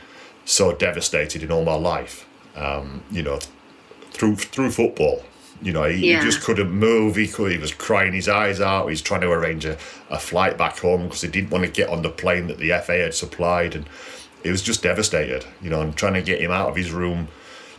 so 0.45 0.73
devastated 0.73 1.45
in 1.45 1.53
all 1.53 1.65
my 1.65 1.77
life. 1.77 2.27
Um, 2.57 3.05
you 3.09 3.23
know, 3.23 3.39
through 4.11 4.35
through 4.35 4.73
football. 4.73 5.23
You 5.63 5.73
know, 5.73 5.85
he, 5.85 6.11
Yeah. 6.11 6.19
he 6.19 6.25
just 6.27 6.43
couldn't 6.43 6.71
move. 6.73 7.17
He 7.17 7.29
could. 7.29 7.53
He 7.53 7.59
was 7.59 7.73
crying 7.73 8.13
his 8.13 8.29
eyes 8.29 8.61
out. 8.61 8.89
He's 8.89 9.01
trying 9.03 9.21
to 9.23 9.31
arrange 9.31 9.65
a, 9.65 9.79
a 10.11 10.19
flight 10.19 10.59
back 10.59 10.79
home 10.79 11.05
because 11.05 11.21
he 11.23 11.29
didn't 11.29 11.51
want 11.51 11.65
to 11.65 11.71
get 11.71 11.89
on 11.89 12.03
the 12.03 12.11
plane 12.11 12.49
that 12.49 12.59
the 12.59 12.71
FA 12.85 12.99
had 12.99 13.15
supplied, 13.15 13.75
and 13.75 13.87
he 14.43 14.51
was 14.51 14.61
just 14.63 14.83
devastated. 14.83 15.45
You 15.63 15.71
know, 15.71 15.81
and 15.81 15.97
trying 15.97 16.15
to 16.15 16.23
get 16.23 16.41
him 16.41 16.51
out 16.51 16.69
of 16.69 16.77
his 16.77 16.91
room 16.91 17.29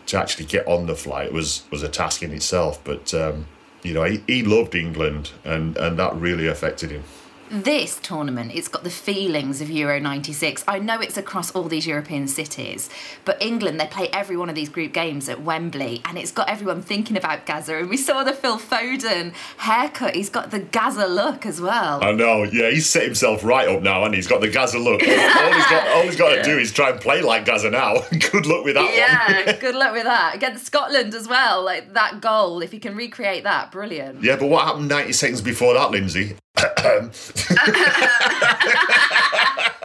to 0.07 0.17
actually 0.17 0.45
get 0.45 0.67
on 0.67 0.87
the 0.87 0.95
flight 0.95 1.31
was 1.33 1.63
was 1.71 1.83
a 1.83 1.89
task 1.89 2.23
in 2.23 2.31
itself. 2.31 2.81
But 2.83 3.13
um, 3.13 3.47
you 3.83 3.93
know, 3.93 4.03
he, 4.03 4.23
he 4.27 4.43
loved 4.43 4.75
England, 4.75 5.31
and 5.43 5.75
and 5.77 5.99
that 5.99 6.15
really 6.15 6.47
affected 6.47 6.89
him. 6.91 7.03
This 7.53 7.99
tournament, 7.99 8.55
it's 8.55 8.67
got 8.67 8.83
the 8.83 8.89
feelings 8.89 9.61
of 9.61 9.69
Euro 9.69 9.99
96. 9.99 10.63
I 10.67 10.79
know 10.79 10.99
it's 10.99 11.17
across 11.17 11.51
all 11.51 11.65
these 11.65 11.85
European 11.85 12.27
cities, 12.27 12.89
but 13.25 13.39
England, 13.39 13.79
they 13.79 13.85
play 13.85 14.09
every 14.11 14.35
one 14.35 14.49
of 14.49 14.55
these 14.55 14.69
group 14.69 14.91
games 14.91 15.29
at 15.29 15.43
Wembley, 15.43 16.01
and 16.05 16.17
it's 16.17 16.31
got 16.31 16.49
everyone 16.49 16.81
thinking 16.81 17.15
about 17.15 17.45
Gazza. 17.45 17.77
And 17.77 17.91
we 17.91 17.97
saw 17.97 18.23
the 18.23 18.33
Phil 18.33 18.57
Foden 18.57 19.35
haircut, 19.57 20.15
he's 20.15 20.31
got 20.31 20.49
the 20.49 20.61
Gazza 20.61 21.05
look 21.05 21.45
as 21.45 21.61
well. 21.61 22.03
I 22.03 22.11
know, 22.13 22.41
yeah, 22.41 22.71
he's 22.71 22.89
set 22.89 23.03
himself 23.03 23.43
right 23.43 23.69
up 23.69 23.83
now, 23.83 24.03
and 24.03 24.15
he's 24.15 24.25
got 24.25 24.41
the 24.41 24.49
Gazza 24.49 24.79
look. 24.79 25.03
all 25.03 25.53
he's 25.53 25.67
got, 25.67 25.87
all 25.89 26.01
he's 26.01 26.15
got 26.15 26.33
to 26.33 26.41
do 26.41 26.57
is 26.57 26.71
try 26.71 26.89
and 26.89 26.99
play 26.99 27.21
like 27.21 27.45
Gazza 27.45 27.69
now. 27.69 27.97
Good 28.31 28.47
luck 28.47 28.65
with 28.65 28.73
that 28.73 28.85
one. 28.85 28.93
yeah, 28.95 29.51
good 29.59 29.75
luck 29.75 29.93
with 29.93 30.05
that. 30.05 30.33
Against 30.33 30.65
Scotland 30.65 31.13
as 31.13 31.27
well, 31.27 31.63
like 31.63 31.93
that 31.93 32.19
goal, 32.19 32.63
if 32.63 32.71
he 32.71 32.79
can 32.79 32.95
recreate 32.95 33.43
that, 33.43 33.71
brilliant. 33.71 34.23
Yeah, 34.23 34.37
but 34.37 34.47
what 34.47 34.65
happened 34.65 34.89
90 34.89 35.13
seconds 35.13 35.41
before 35.41 35.75
that, 35.75 35.91
Lindsay? 35.91 36.35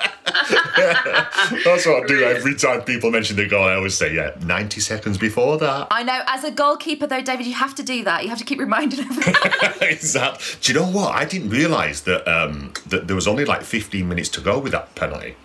That's 1.64 1.86
what 1.86 2.04
I 2.04 2.06
do 2.06 2.22
every 2.22 2.54
time 2.54 2.82
people 2.82 3.10
mention 3.10 3.36
the 3.36 3.46
goal. 3.46 3.64
I 3.64 3.74
always 3.74 3.96
say, 3.96 4.14
yeah, 4.14 4.34
90 4.40 4.80
seconds 4.80 5.18
before 5.18 5.58
that. 5.58 5.88
I 5.90 6.02
know, 6.02 6.22
as 6.26 6.44
a 6.44 6.50
goalkeeper 6.50 7.06
though, 7.06 7.20
David, 7.20 7.46
you 7.46 7.54
have 7.54 7.74
to 7.76 7.82
do 7.82 8.04
that. 8.04 8.22
You 8.22 8.30
have 8.30 8.38
to 8.38 8.44
keep 8.44 8.58
reminding 8.58 9.00
everyone. 9.00 9.74
exactly. 9.80 10.58
Do 10.60 10.72
you 10.72 10.78
know 10.78 10.86
what? 10.86 11.14
I 11.14 11.24
didn't 11.24 11.50
realise 11.50 12.00
that 12.02 12.26
um, 12.28 12.72
that 12.86 13.06
there 13.06 13.16
was 13.16 13.26
only 13.26 13.44
like 13.44 13.62
15 13.62 14.08
minutes 14.08 14.28
to 14.30 14.40
go 14.40 14.58
with 14.58 14.72
that 14.72 14.94
penalty. 14.94 15.36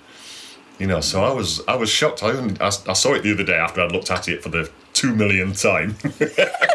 You 0.79 0.87
know, 0.87 1.01
so 1.01 1.23
I 1.23 1.31
was 1.31 1.61
I 1.67 1.75
was 1.75 1.89
shocked. 1.89 2.23
I, 2.23 2.31
only, 2.31 2.59
I, 2.59 2.67
I 2.67 2.93
saw 2.93 3.13
it 3.13 3.23
the 3.23 3.33
other 3.33 3.43
day 3.43 3.55
after 3.55 3.81
I'd 3.81 3.91
looked 3.91 4.11
at 4.11 4.27
it 4.27 4.43
for 4.43 4.49
the 4.49 4.69
two 4.93 5.15
millionth 5.15 5.61
time. 5.61 5.95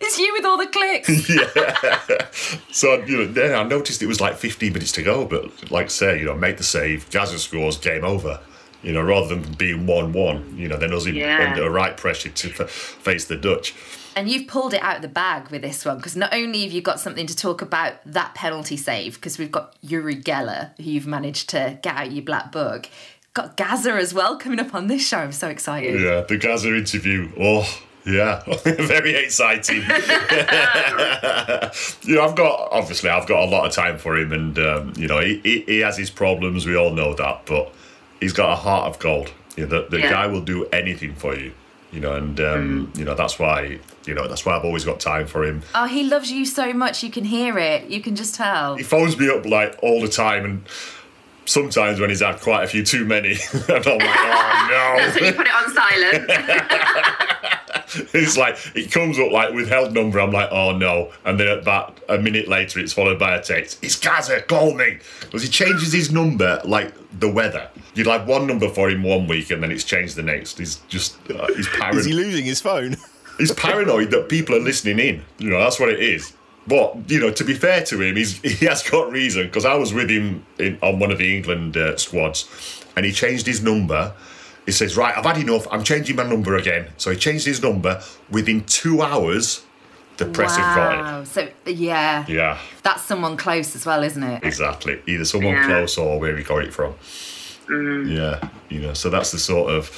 it's 0.00 0.18
you 0.18 0.32
with 0.36 0.44
all 0.44 0.56
the 0.58 0.66
clicks. 0.66 1.28
yeah. 1.30 2.26
So 2.72 3.02
you 3.04 3.18
know, 3.18 3.26
then 3.26 3.54
I 3.54 3.62
noticed 3.64 4.02
it 4.02 4.06
was 4.06 4.20
like 4.20 4.36
15 4.36 4.72
minutes 4.72 4.92
to 4.92 5.02
go, 5.02 5.24
but 5.24 5.70
like 5.70 5.90
say, 5.90 6.18
you 6.18 6.24
know, 6.26 6.34
make 6.34 6.56
the 6.56 6.64
save, 6.64 7.08
Gazza 7.10 7.38
scores, 7.38 7.76
game 7.78 8.04
over. 8.04 8.40
You 8.80 8.92
know, 8.92 9.02
rather 9.02 9.34
than 9.34 9.54
being 9.54 9.86
one-one, 9.86 10.56
you 10.56 10.68
know, 10.68 10.76
then 10.76 10.92
us 10.94 11.04
Yeah. 11.04 11.48
under 11.48 11.62
the 11.64 11.70
right 11.70 11.96
pressure 11.96 12.28
to 12.28 12.48
f- 12.62 12.70
face 12.70 13.24
the 13.24 13.34
Dutch. 13.36 13.74
And 14.14 14.28
you've 14.28 14.46
pulled 14.46 14.72
it 14.72 14.80
out 14.84 14.96
of 14.96 15.02
the 15.02 15.08
bag 15.08 15.48
with 15.50 15.62
this 15.62 15.84
one 15.84 15.96
because 15.96 16.14
not 16.14 16.32
only 16.32 16.62
have 16.62 16.70
you 16.70 16.80
got 16.80 17.00
something 17.00 17.26
to 17.26 17.34
talk 17.34 17.60
about 17.60 17.94
that 18.06 18.36
penalty 18.36 18.76
save, 18.76 19.14
because 19.16 19.36
we've 19.36 19.50
got 19.50 19.74
Uri 19.82 20.14
Geller, 20.14 20.76
who 20.76 20.84
you've 20.84 21.08
managed 21.08 21.48
to 21.50 21.78
get 21.82 21.96
out 21.96 22.12
your 22.12 22.22
black 22.24 22.52
book, 22.52 22.88
got 23.34 23.56
Gazza 23.56 23.92
as 23.94 24.14
well 24.14 24.36
coming 24.38 24.60
up 24.60 24.72
on 24.72 24.86
this 24.86 25.06
show. 25.06 25.18
I'm 25.18 25.32
so 25.32 25.48
excited. 25.48 26.00
Yeah, 26.00 26.20
the 26.20 26.36
Gazza 26.36 26.72
interview. 26.72 27.30
Oh, 27.38 27.68
yeah, 28.08 28.42
very 28.64 29.14
exciting. 29.14 29.82
you 32.02 32.14
know, 32.14 32.22
I've 32.24 32.34
got 32.36 32.68
obviously 32.72 33.10
I've 33.10 33.26
got 33.26 33.42
a 33.42 33.46
lot 33.50 33.66
of 33.66 33.72
time 33.72 33.98
for 33.98 34.16
him, 34.16 34.32
and 34.32 34.58
um, 34.58 34.92
you 34.96 35.06
know, 35.08 35.20
he, 35.20 35.38
he 35.44 35.60
he 35.62 35.78
has 35.80 35.96
his 35.96 36.10
problems. 36.10 36.66
We 36.66 36.76
all 36.76 36.90
know 36.90 37.14
that, 37.14 37.42
but 37.46 37.72
he's 38.20 38.32
got 38.32 38.52
a 38.52 38.56
heart 38.56 38.86
of 38.86 38.98
gold. 38.98 39.32
You 39.56 39.66
know, 39.66 39.82
the, 39.82 39.88
the 39.90 39.98
Yeah. 40.00 40.10
guy 40.10 40.26
will 40.26 40.40
do 40.40 40.66
anything 40.72 41.14
for 41.14 41.34
you. 41.36 41.52
You 41.90 42.00
know, 42.00 42.14
and 42.16 42.38
um, 42.40 42.92
you 42.96 43.04
know 43.04 43.14
that's 43.14 43.38
why 43.38 43.78
you 44.04 44.14
know 44.14 44.28
that's 44.28 44.44
why 44.44 44.54
I've 44.56 44.64
always 44.64 44.84
got 44.84 45.00
time 45.00 45.26
for 45.26 45.42
him. 45.44 45.62
Oh, 45.74 45.86
he 45.86 46.04
loves 46.04 46.30
you 46.30 46.44
so 46.44 46.72
much. 46.74 47.02
You 47.02 47.10
can 47.10 47.24
hear 47.24 47.58
it. 47.58 47.88
You 47.88 48.00
can 48.02 48.14
just 48.14 48.34
tell. 48.34 48.76
He 48.76 48.82
phones 48.82 49.18
me 49.18 49.30
up 49.30 49.46
like 49.46 49.78
all 49.82 50.00
the 50.02 50.08
time, 50.08 50.44
and 50.44 50.62
sometimes 51.48 51.98
when 51.98 52.10
he's 52.10 52.20
had 52.20 52.40
quite 52.40 52.64
a 52.64 52.66
few 52.66 52.84
too 52.84 53.04
many, 53.04 53.32
and 53.52 53.70
I'm 53.70 53.98
like, 53.98 54.18
oh 54.20 54.68
no. 54.70 55.12
So 55.18 55.24
you 55.24 55.32
put 55.32 55.46
it 55.46 55.54
on 55.54 55.74
silent. 55.74 56.30
it's 58.14 58.36
like 58.36 58.58
it 58.74 58.92
comes 58.92 59.18
up 59.18 59.32
like 59.32 59.52
withheld 59.54 59.94
number. 59.94 60.20
I'm 60.20 60.30
like, 60.30 60.50
oh 60.52 60.76
no, 60.76 61.10
and 61.24 61.40
then 61.40 61.58
about 61.58 61.98
a 62.08 62.18
minute 62.18 62.48
later, 62.48 62.80
it's 62.80 62.92
followed 62.92 63.18
by 63.18 63.34
a 63.34 63.42
text. 63.42 63.82
It's 63.82 63.98
Gazza, 63.98 64.42
call 64.42 64.74
me, 64.74 64.98
because 65.20 65.42
he 65.42 65.48
changes 65.48 65.92
his 65.92 66.12
number 66.12 66.60
like 66.64 66.92
the 67.18 67.30
weather. 67.30 67.68
You'd 67.94 68.06
like 68.06 68.26
one 68.26 68.46
number 68.46 68.68
for 68.68 68.90
him 68.90 69.02
one 69.02 69.26
week, 69.26 69.50
and 69.50 69.62
then 69.62 69.72
it's 69.72 69.84
changed 69.84 70.16
the 70.16 70.22
next. 70.22 70.58
He's 70.58 70.76
just 70.88 71.18
uh, 71.30 71.46
he's 71.56 71.68
paranoid. 71.68 71.98
Is 71.98 72.04
he 72.04 72.12
losing 72.12 72.44
his 72.44 72.60
phone? 72.60 72.96
he's 73.38 73.52
paranoid 73.52 74.10
that 74.10 74.28
people 74.28 74.54
are 74.54 74.60
listening 74.60 74.98
in. 74.98 75.24
You 75.38 75.50
know, 75.50 75.58
that's 75.58 75.80
what 75.80 75.88
it 75.88 76.00
is. 76.00 76.34
But 76.68 77.10
you 77.10 77.18
know, 77.20 77.30
to 77.30 77.44
be 77.44 77.54
fair 77.54 77.82
to 77.84 78.00
him, 78.00 78.16
he's 78.16 78.38
he 78.58 78.66
has 78.66 78.82
got 78.88 79.10
reason 79.10 79.46
because 79.46 79.64
I 79.64 79.74
was 79.74 79.92
with 79.94 80.10
him 80.10 80.44
in, 80.58 80.78
on 80.82 80.98
one 80.98 81.10
of 81.10 81.18
the 81.18 81.36
England 81.36 81.76
uh, 81.76 81.96
squads, 81.96 82.84
and 82.96 83.04
he 83.06 83.12
changed 83.12 83.46
his 83.46 83.62
number. 83.62 84.12
He 84.66 84.72
says, 84.72 84.96
"Right, 84.96 85.16
I've 85.16 85.24
had 85.24 85.38
enough. 85.38 85.66
I'm 85.70 85.82
changing 85.82 86.16
my 86.16 86.24
number 86.24 86.56
again." 86.56 86.88
So 86.98 87.10
he 87.10 87.16
changed 87.16 87.46
his 87.46 87.62
number 87.62 88.02
within 88.30 88.64
two 88.64 89.00
hours. 89.02 89.64
The 90.18 90.26
press 90.26 90.56
have 90.56 90.74
got 90.76 91.20
it. 91.22 91.26
So 91.28 91.48
yeah, 91.64 92.24
Yeah, 92.28 92.58
that's 92.82 93.02
someone 93.04 93.36
close 93.36 93.76
as 93.76 93.86
well, 93.86 94.02
isn't 94.02 94.22
it? 94.22 94.42
exactly. 94.42 95.00
Either 95.06 95.24
someone 95.24 95.54
Yeah. 95.54 95.66
close 95.66 95.96
or 95.96 96.18
where 96.18 96.36
he 96.36 96.42
got 96.42 96.64
it 96.64 96.74
from. 96.74 96.94
Yeah, 97.70 98.40
you 98.68 98.80
know. 98.80 98.94
So 98.94 99.10
that's 99.10 99.30
the 99.30 99.38
sort 99.38 99.70
of 99.72 99.90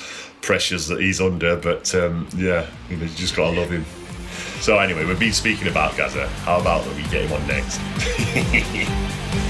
pressures 0.42 0.88
that 0.88 1.00
he's 1.00 1.20
under. 1.20 1.56
But 1.56 1.94
um, 1.94 2.28
yeah, 2.36 2.66
you 2.90 2.96
know, 2.96 3.04
you 3.04 3.14
just 3.14 3.34
gotta 3.34 3.58
love 3.58 3.70
him. 3.70 3.84
So 4.60 4.78
anyway, 4.78 5.06
we've 5.06 5.18
been 5.18 5.32
speaking 5.32 5.68
about 5.68 5.96
Gazza. 5.96 6.28
How 6.44 6.60
about 6.60 6.84
that 6.84 6.94
we 6.94 7.02
get 7.04 7.24
him 7.24 7.32
on 7.32 7.46
next? 7.46 7.80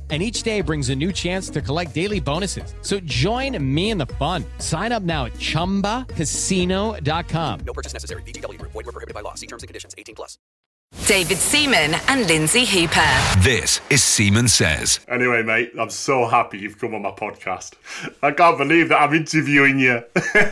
And 0.11 0.21
each 0.21 0.43
day 0.43 0.59
brings 0.59 0.89
a 0.89 0.95
new 0.95 1.13
chance 1.13 1.49
to 1.49 1.61
collect 1.61 1.95
daily 1.95 2.19
bonuses. 2.19 2.73
So 2.81 2.99
join 2.99 3.57
me 3.63 3.91
in 3.91 3.97
the 3.97 4.07
fun. 4.19 4.43
Sign 4.57 4.91
up 4.91 5.03
now 5.03 5.25
at 5.25 5.33
chumbacasino.com. 5.33 7.59
No 7.61 7.73
purchase 7.73 7.93
necessary. 7.93 8.23
VGW 8.23 8.59
Group. 8.59 8.73
Void 8.73 8.85
were 8.87 8.91
prohibited 8.91 9.13
by 9.13 9.21
law. 9.21 9.35
See 9.35 9.47
terms 9.47 9.63
and 9.63 9.69
conditions. 9.69 9.95
18 9.97 10.15
plus. 10.15 10.37
David 11.07 11.37
Seaman 11.37 11.93
and 12.09 12.27
Lindsay 12.27 12.65
Hooper. 12.65 13.39
This 13.39 13.79
is 13.89 14.03
Seaman 14.03 14.49
Says. 14.49 14.99
Anyway, 15.07 15.41
mate, 15.41 15.71
I'm 15.79 15.89
so 15.89 16.27
happy 16.27 16.59
you've 16.59 16.77
come 16.79 16.93
on 16.93 17.01
my 17.01 17.11
podcast. 17.11 17.75
I 18.21 18.31
can't 18.31 18.57
believe 18.57 18.89
that 18.89 19.01
I'm 19.01 19.13
interviewing 19.13 19.79
you. 19.79 20.03
Fucking, 20.15 20.45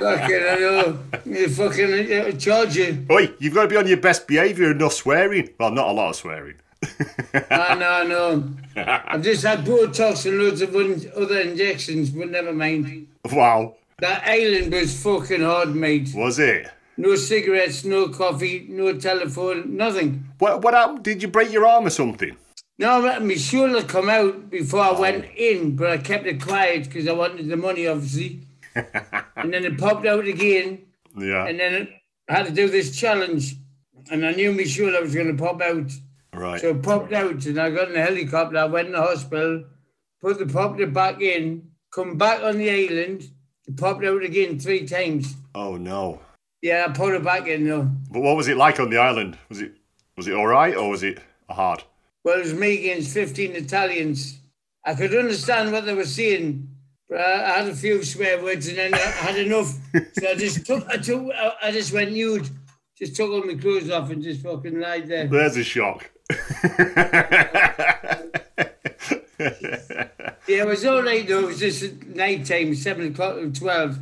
I 0.00 0.56
know. 0.60 0.98
You 1.24 1.48
fucking 1.48 2.12
uh, 2.12 2.30
charge. 2.38 2.78
Oi, 3.10 3.32
you've 3.40 3.54
got 3.54 3.62
to 3.62 3.68
be 3.68 3.76
on 3.76 3.88
your 3.88 3.96
best 3.96 4.28
behaviour 4.28 4.70
and 4.70 4.78
no 4.78 4.88
swearing. 4.88 5.48
Well, 5.58 5.72
not 5.72 5.88
a 5.88 5.92
lot 5.92 6.10
of 6.10 6.16
swearing. 6.16 6.54
I 7.50 7.74
know, 7.74 7.88
I 7.90 8.04
know. 8.04 8.50
I've 8.76 9.22
just 9.22 9.44
had 9.44 9.64
Botox 9.64 10.26
and 10.26 10.38
loads 10.38 10.60
of 10.62 10.74
un- 10.74 11.00
other 11.16 11.40
injections, 11.40 12.10
but 12.10 12.28
never 12.30 12.52
mind. 12.52 13.08
Wow. 13.32 13.74
That 13.98 14.26
island 14.26 14.72
was 14.72 15.02
fucking 15.02 15.40
hard, 15.42 15.74
mate. 15.74 16.10
Was 16.14 16.38
it? 16.38 16.68
No 16.98 17.14
cigarettes, 17.16 17.84
no 17.84 18.08
coffee, 18.08 18.66
no 18.70 18.96
telephone, 18.98 19.76
nothing. 19.76 20.24
What, 20.38 20.62
what 20.62 20.74
happened? 20.74 21.02
Did 21.02 21.22
you 21.22 21.28
break 21.28 21.52
your 21.52 21.66
arm 21.66 21.86
or 21.86 21.90
something? 21.90 22.36
No, 22.78 23.00
my- 23.02 23.18
my 23.20 23.34
shoulder 23.34 23.82
come 23.82 24.10
out 24.10 24.50
before 24.50 24.80
I 24.80 24.92
went 24.92 25.24
in, 25.36 25.76
but 25.76 25.90
I 25.90 25.98
kept 25.98 26.26
it 26.26 26.40
quiet 26.42 26.84
because 26.84 27.08
I 27.08 27.12
wanted 27.12 27.48
the 27.48 27.56
money, 27.56 27.86
obviously. 27.86 28.40
and 28.74 29.52
then 29.52 29.64
it 29.64 29.78
popped 29.78 30.06
out 30.06 30.26
again, 30.26 30.82
Yeah. 31.18 31.46
and 31.46 31.58
then 31.58 31.88
I 32.28 32.32
had 32.34 32.46
to 32.46 32.52
do 32.52 32.68
this 32.68 32.94
challenge, 32.98 33.54
and 34.10 34.24
I 34.26 34.32
knew 34.32 34.52
my 34.52 34.64
shoulder 34.64 35.00
was 35.00 35.14
going 35.14 35.34
to 35.34 35.42
pop 35.42 35.62
out. 35.62 35.90
Right. 36.36 36.60
So 36.60 36.74
popped 36.74 37.12
out, 37.12 37.44
and 37.46 37.58
I 37.58 37.70
got 37.70 37.90
in 37.90 37.96
a 37.96 38.02
helicopter. 38.02 38.58
I 38.58 38.64
went 38.66 38.88
in 38.88 38.92
the 38.92 39.02
hospital, 39.02 39.64
put 40.20 40.38
the 40.38 40.46
popped 40.46 40.80
it 40.80 40.92
back 40.92 41.20
in, 41.20 41.70
come 41.92 42.18
back 42.18 42.42
on 42.42 42.58
the 42.58 42.70
island, 42.70 43.28
popped 43.76 44.04
out 44.04 44.22
again 44.22 44.58
three 44.58 44.86
times. 44.86 45.34
Oh 45.54 45.76
no. 45.76 46.20
Yeah, 46.62 46.86
I 46.88 46.92
put 46.92 47.14
it 47.14 47.24
back 47.24 47.46
in 47.46 47.66
though. 47.66 47.90
But 48.10 48.20
what 48.20 48.36
was 48.36 48.48
it 48.48 48.56
like 48.56 48.78
on 48.80 48.90
the 48.90 48.98
island? 48.98 49.38
Was 49.48 49.60
it 49.60 49.72
was 50.16 50.28
it 50.28 50.34
all 50.34 50.46
right 50.46 50.74
or 50.76 50.90
was 50.90 51.02
it 51.02 51.20
hard? 51.48 51.82
Well, 52.24 52.38
it 52.38 52.44
was 52.44 52.54
me 52.54 52.78
against 52.78 53.14
15 53.14 53.52
Italians. 53.52 54.38
I 54.84 54.94
could 54.94 55.14
understand 55.14 55.72
what 55.72 55.84
they 55.86 55.94
were 55.94 56.04
saying, 56.04 56.68
but 57.08 57.20
I, 57.20 57.58
had 57.58 57.68
a 57.68 57.74
few 57.74 58.02
swear 58.02 58.42
words 58.42 58.66
and 58.68 58.78
then 58.78 58.94
I 58.94 58.98
had 58.98 59.38
enough. 59.38 59.78
so 60.12 60.28
I 60.28 60.34
just 60.34 60.66
took, 60.66 60.88
I 60.88 60.96
took, 60.96 61.30
I 61.62 61.70
just 61.70 61.92
went 61.92 62.12
nude, 62.12 62.48
just 62.96 63.14
took 63.14 63.30
all 63.30 63.44
my 63.44 63.54
clothes 63.54 63.90
off 63.90 64.10
and 64.10 64.22
just 64.22 64.42
fucking 64.42 64.80
lied 64.80 65.06
there. 65.06 65.26
There's 65.26 65.56
a 65.56 65.64
shock. 65.64 66.10
Yeah, 70.48 70.62
it 70.62 70.66
was 70.66 70.84
all 70.84 71.02
right 71.02 71.26
though. 71.26 71.40
It 71.40 71.46
was 71.46 71.58
just 71.58 71.82
at 71.82 72.06
night 72.06 72.46
time, 72.46 72.74
seven 72.74 73.08
o'clock 73.08 73.36
to 73.36 73.52
twelve, 73.52 73.98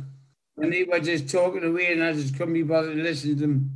and 0.57 0.71
they 0.71 0.83
were 0.83 0.99
just 0.99 1.27
talking 1.27 1.63
away, 1.63 1.91
and 1.91 2.03
I 2.03 2.13
just 2.13 2.37
couldn't 2.37 2.53
be 2.53 2.61
bothered 2.61 2.95
to 2.95 3.01
listen 3.01 3.31
to 3.31 3.35
them. 3.35 3.71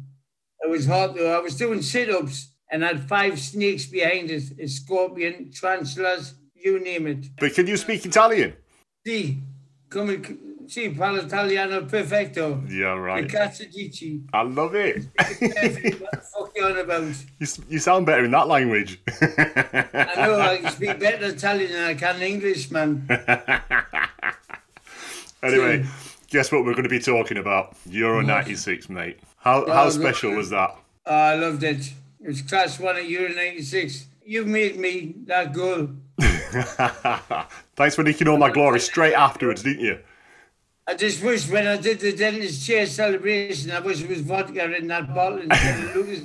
It 0.62 0.70
was 0.70 0.86
hot 0.86 1.16
though. 1.16 1.36
I 1.36 1.42
was 1.42 1.58
doing 1.58 1.82
sit-ups, 1.82 2.52
and 2.72 2.84
had 2.84 3.10
five 3.10 3.40
snakes 3.40 3.88
behind 3.88 4.30
us: 4.30 4.52
a 4.60 4.68
scorpion, 4.68 5.52
tarantulas, 5.52 6.36
you 6.54 6.80
name 6.80 7.08
it. 7.08 7.26
But 7.40 7.56
can 7.56 7.66
you 7.66 7.76
speak 7.76 8.06
Italian? 8.06 8.54
Sì, 9.06 9.40
come 9.90 10.22
sì, 10.70 10.90
parlo 10.90 11.22
italiano 11.22 11.84
perfetto. 11.86 12.62
Yeah, 12.68 12.94
right. 12.94 13.26
cazzo? 13.26 13.64
I 14.32 14.44
love 14.44 14.76
it. 14.76 15.08
what 15.16 16.12
the 16.12 16.22
fuck 16.22 16.52
you 16.56 16.64
on 16.64 16.78
about? 16.78 17.16
You, 17.40 17.48
you 17.70 17.80
sound 17.80 18.06
better 18.06 18.24
in 18.24 18.32
that 18.32 18.48
language. 18.48 19.00
I 19.08 20.14
know 20.18 20.40
I 20.40 20.58
can 20.62 20.72
speak 20.72 21.00
better 21.00 21.26
Italian 21.26 21.72
than 21.72 21.84
I 21.86 21.96
can 21.96 22.22
English, 22.22 22.70
man. 22.72 23.08
Anyway, 25.42 25.86
guess 26.30 26.52
what 26.52 26.66
we're 26.66 26.74
going 26.74 26.84
to 26.84 26.90
be 26.90 27.00
talking 27.00 27.38
about? 27.38 27.74
Euro 27.90 28.18
What? 28.18 28.26
96, 28.26 28.90
mate. 28.90 29.20
How, 29.38 29.64
Oh, 29.64 29.72
how 29.72 29.90
special 29.90 30.32
was 30.34 30.50
that? 30.50 30.76
Oh, 31.06 31.16
I 31.16 31.36
loved 31.36 31.64
it. 31.64 31.94
It 32.22 32.28
was 32.28 32.42
class 32.42 32.78
one 32.78 32.98
at 32.98 33.08
Euro 33.08 33.34
96. 33.34 34.06
You 34.26 34.44
made 34.46 34.78
me 34.78 35.16
that 35.28 35.54
goal. 35.54 35.92
Thanks 37.78 37.96
for 37.96 38.04
nicking 38.04 38.28
all 38.28 38.38
my 38.38 38.50
glory 38.52 38.82
straight 38.82 39.14
afterwards, 39.14 39.64
didn't 39.64 39.86
you? 39.86 40.00
I 40.90 40.96
just 40.96 41.22
wish 41.24 41.48
when 41.48 41.68
I 41.68 41.78
did 41.78 42.00
the 42.00 42.12
dentist 42.14 42.66
chair 42.66 42.88
celebration, 42.88 43.70
I 43.70 43.80
wish 43.80 44.02
it 44.02 44.10
was 44.10 44.22
vodka 44.22 44.76
in 44.76 44.88
that 44.88 45.14
bottle 45.14 45.38
instead 45.38 45.84
of 45.84 45.96
Lucas. 45.96 46.22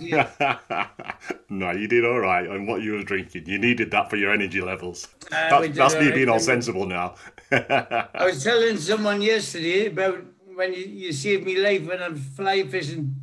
no, 1.50 1.70
you 1.72 1.86
did 1.86 2.02
all 2.06 2.18
right 2.18 2.48
on 2.48 2.64
what 2.66 2.80
you 2.80 2.92
were 2.92 3.02
drinking. 3.02 3.44
You 3.44 3.58
needed 3.58 3.90
that 3.90 4.08
for 4.08 4.16
your 4.16 4.32
energy 4.32 4.62
levels. 4.62 5.06
Uh, 5.30 5.60
That- 5.60 5.74
that's 5.74 5.94
me 5.96 6.06
right 6.06 6.14
being 6.14 6.30
all 6.30 6.40
sensible 6.40 6.86
now. 6.86 7.16
I 7.52 8.24
was 8.24 8.42
telling 8.42 8.78
someone 8.78 9.20
yesterday 9.20 9.88
about 9.88 10.24
when 10.54 10.72
you, 10.72 10.84
you 10.86 11.12
saved 11.12 11.44
me 11.44 11.56
life 11.58 11.86
when 11.86 12.02
I'm 12.02 12.16
fly 12.16 12.62
fishing. 12.66 13.16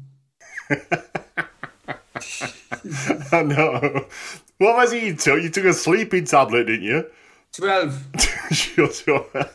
I 3.32 3.42
know. 3.42 4.06
What 4.60 4.76
was 4.76 4.94
it 4.94 5.02
you 5.02 5.16
took? 5.16 5.42
You 5.42 5.50
took 5.50 5.66
a 5.66 5.74
sleeping 5.74 6.26
tablet, 6.26 6.66
didn't 6.66 6.84
you? 6.84 7.06
12. 7.54 8.08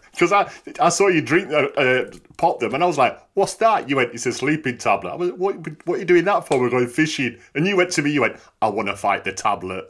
Because 0.16 0.32
I, 0.32 0.50
I 0.80 0.88
saw 0.88 1.08
you 1.08 1.20
drink, 1.20 1.52
uh, 1.52 1.66
uh, 1.76 2.10
pop 2.38 2.58
them, 2.58 2.74
and 2.74 2.82
I 2.82 2.86
was 2.86 2.96
like, 2.96 3.20
"What's 3.34 3.54
that?" 3.54 3.88
You 3.88 3.96
went, 3.96 4.14
"It's 4.14 4.24
a 4.24 4.32
sleeping 4.32 4.78
tablet." 4.78 5.10
I 5.12 5.16
was, 5.16 5.32
"What? 5.32 5.56
What 5.86 5.96
are 5.96 5.98
you 5.98 6.06
doing 6.06 6.24
that 6.24 6.46
for?" 6.46 6.58
We're 6.58 6.70
going 6.70 6.88
fishing, 6.88 7.38
and 7.54 7.66
you 7.66 7.76
went 7.76 7.90
to 7.92 8.02
me. 8.02 8.12
You 8.12 8.22
went, 8.22 8.36
"I 8.62 8.68
want 8.68 8.88
to 8.88 8.96
fight 8.96 9.24
the 9.24 9.32
tablet," 9.32 9.84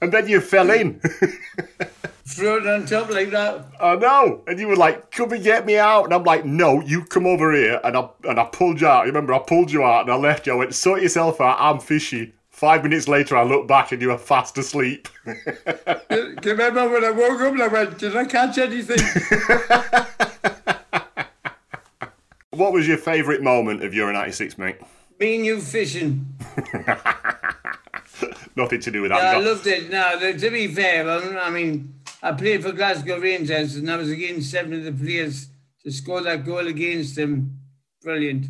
and 0.02 0.12
then 0.12 0.28
you 0.28 0.42
fell 0.42 0.70
in. 0.70 1.00
Floating 2.24 2.68
on 2.68 2.84
top 2.86 3.10
like 3.10 3.30
that. 3.30 3.64
I 3.80 3.96
know, 3.96 4.42
and 4.46 4.60
you 4.60 4.68
were 4.68 4.76
like, 4.76 5.10
"Come 5.10 5.32
and 5.32 5.42
get 5.42 5.64
me 5.64 5.78
out," 5.78 6.04
and 6.04 6.12
I'm 6.12 6.24
like, 6.24 6.44
"No, 6.44 6.82
you 6.82 7.04
come 7.04 7.26
over 7.26 7.52
here," 7.52 7.80
and 7.84 7.96
I 7.96 8.08
and 8.24 8.38
I 8.38 8.44
pulled 8.44 8.82
you 8.82 8.86
out. 8.86 9.06
You 9.06 9.12
remember, 9.12 9.32
I 9.32 9.38
pulled 9.38 9.72
you 9.72 9.82
out, 9.82 10.02
and 10.02 10.10
I 10.10 10.16
left 10.16 10.46
you. 10.46 10.52
I 10.52 10.56
went, 10.56 10.74
"Sort 10.74 11.00
yourself 11.00 11.40
out. 11.40 11.56
I'm 11.58 11.80
fishing." 11.80 12.34
Five 12.62 12.84
minutes 12.84 13.08
later, 13.08 13.36
I 13.36 13.42
looked 13.42 13.66
back, 13.66 13.90
and 13.90 14.00
you 14.00 14.10
were 14.10 14.16
fast 14.16 14.56
asleep. 14.56 15.08
Do 15.26 15.34
you 16.44 16.44
remember 16.44 16.88
when 16.88 17.04
I 17.04 17.10
woke 17.10 17.40
up 17.40 17.54
and 17.54 17.60
I 17.60 17.66
went, 17.66 17.98
did 17.98 18.16
I 18.16 18.24
catch 18.24 18.56
anything? 18.56 19.00
what 22.50 22.72
was 22.72 22.86
your 22.86 22.98
favourite 22.98 23.42
moment 23.42 23.82
of 23.82 23.92
Euro 23.94 24.12
'96, 24.12 24.58
mate? 24.58 24.76
Me 25.18 25.34
and 25.34 25.44
you 25.44 25.60
fishing. 25.60 26.36
Nothing 28.54 28.80
to 28.80 28.92
do 28.92 29.02
with 29.02 29.10
that. 29.10 29.20
Yeah, 29.20 29.38
I 29.38 29.40
loved 29.40 29.66
it. 29.66 29.90
Now, 29.90 30.12
to 30.12 30.50
be 30.50 30.68
fair, 30.68 31.10
I 31.10 31.50
mean, 31.50 31.94
I 32.22 32.30
played 32.30 32.62
for 32.62 32.70
Glasgow 32.70 33.18
Rangers 33.18 33.74
and 33.74 33.90
I 33.90 33.96
was 33.96 34.08
against 34.08 34.52
seven 34.52 34.72
of 34.74 34.84
the 34.84 34.92
players 34.92 35.48
to 35.82 35.90
score 35.90 36.20
that 36.20 36.46
goal 36.46 36.68
against 36.68 37.16
them. 37.16 37.58
Brilliant. 38.02 38.46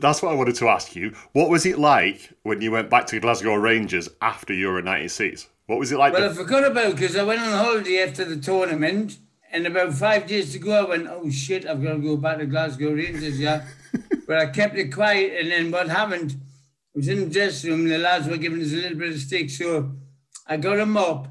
That's 0.00 0.22
what 0.22 0.32
I 0.32 0.34
wanted 0.34 0.56
to 0.56 0.68
ask 0.68 0.94
you. 0.96 1.14
What 1.32 1.50
was 1.50 1.66
it 1.66 1.78
like 1.78 2.32
when 2.42 2.60
you 2.60 2.70
went 2.70 2.90
back 2.90 3.06
to 3.08 3.20
Glasgow 3.20 3.54
Rangers 3.54 4.08
after 4.20 4.52
Euro 4.52 4.82
96? 4.82 5.48
What 5.66 5.78
was 5.78 5.92
it 5.92 5.98
like? 5.98 6.12
Well, 6.12 6.30
I 6.30 6.34
forgot 6.34 6.64
about 6.64 6.92
because 6.92 7.16
I 7.16 7.22
went 7.22 7.40
on 7.40 7.52
holiday 7.52 8.02
after 8.02 8.24
the 8.24 8.36
tournament, 8.36 9.18
and 9.50 9.66
about 9.66 9.94
five 9.94 10.26
days 10.26 10.52
to 10.52 10.58
go, 10.58 10.72
I 10.72 10.88
went, 10.88 11.08
"Oh 11.08 11.30
shit, 11.30 11.66
I've 11.66 11.82
got 11.82 11.94
to 11.94 11.98
go 11.98 12.16
back 12.16 12.38
to 12.38 12.46
Glasgow 12.46 12.92
Rangers." 12.92 13.40
Yeah, 13.40 13.64
but 14.26 14.38
I 14.38 14.46
kept 14.46 14.76
it 14.76 14.92
quiet, 14.92 15.40
and 15.40 15.50
then 15.50 15.70
what 15.70 15.88
happened? 15.88 16.36
I 16.94 16.98
was 16.98 17.08
in 17.08 17.20
the 17.20 17.30
dressing 17.30 17.70
room, 17.70 17.80
and 17.82 17.90
the 17.90 17.98
lads 17.98 18.28
were 18.28 18.36
giving 18.36 18.60
us 18.60 18.72
a 18.72 18.76
little 18.76 18.98
bit 18.98 19.14
of 19.14 19.20
stick, 19.20 19.48
so 19.48 19.92
I 20.46 20.58
got 20.58 20.80
a 20.80 20.86
mop, 20.86 21.28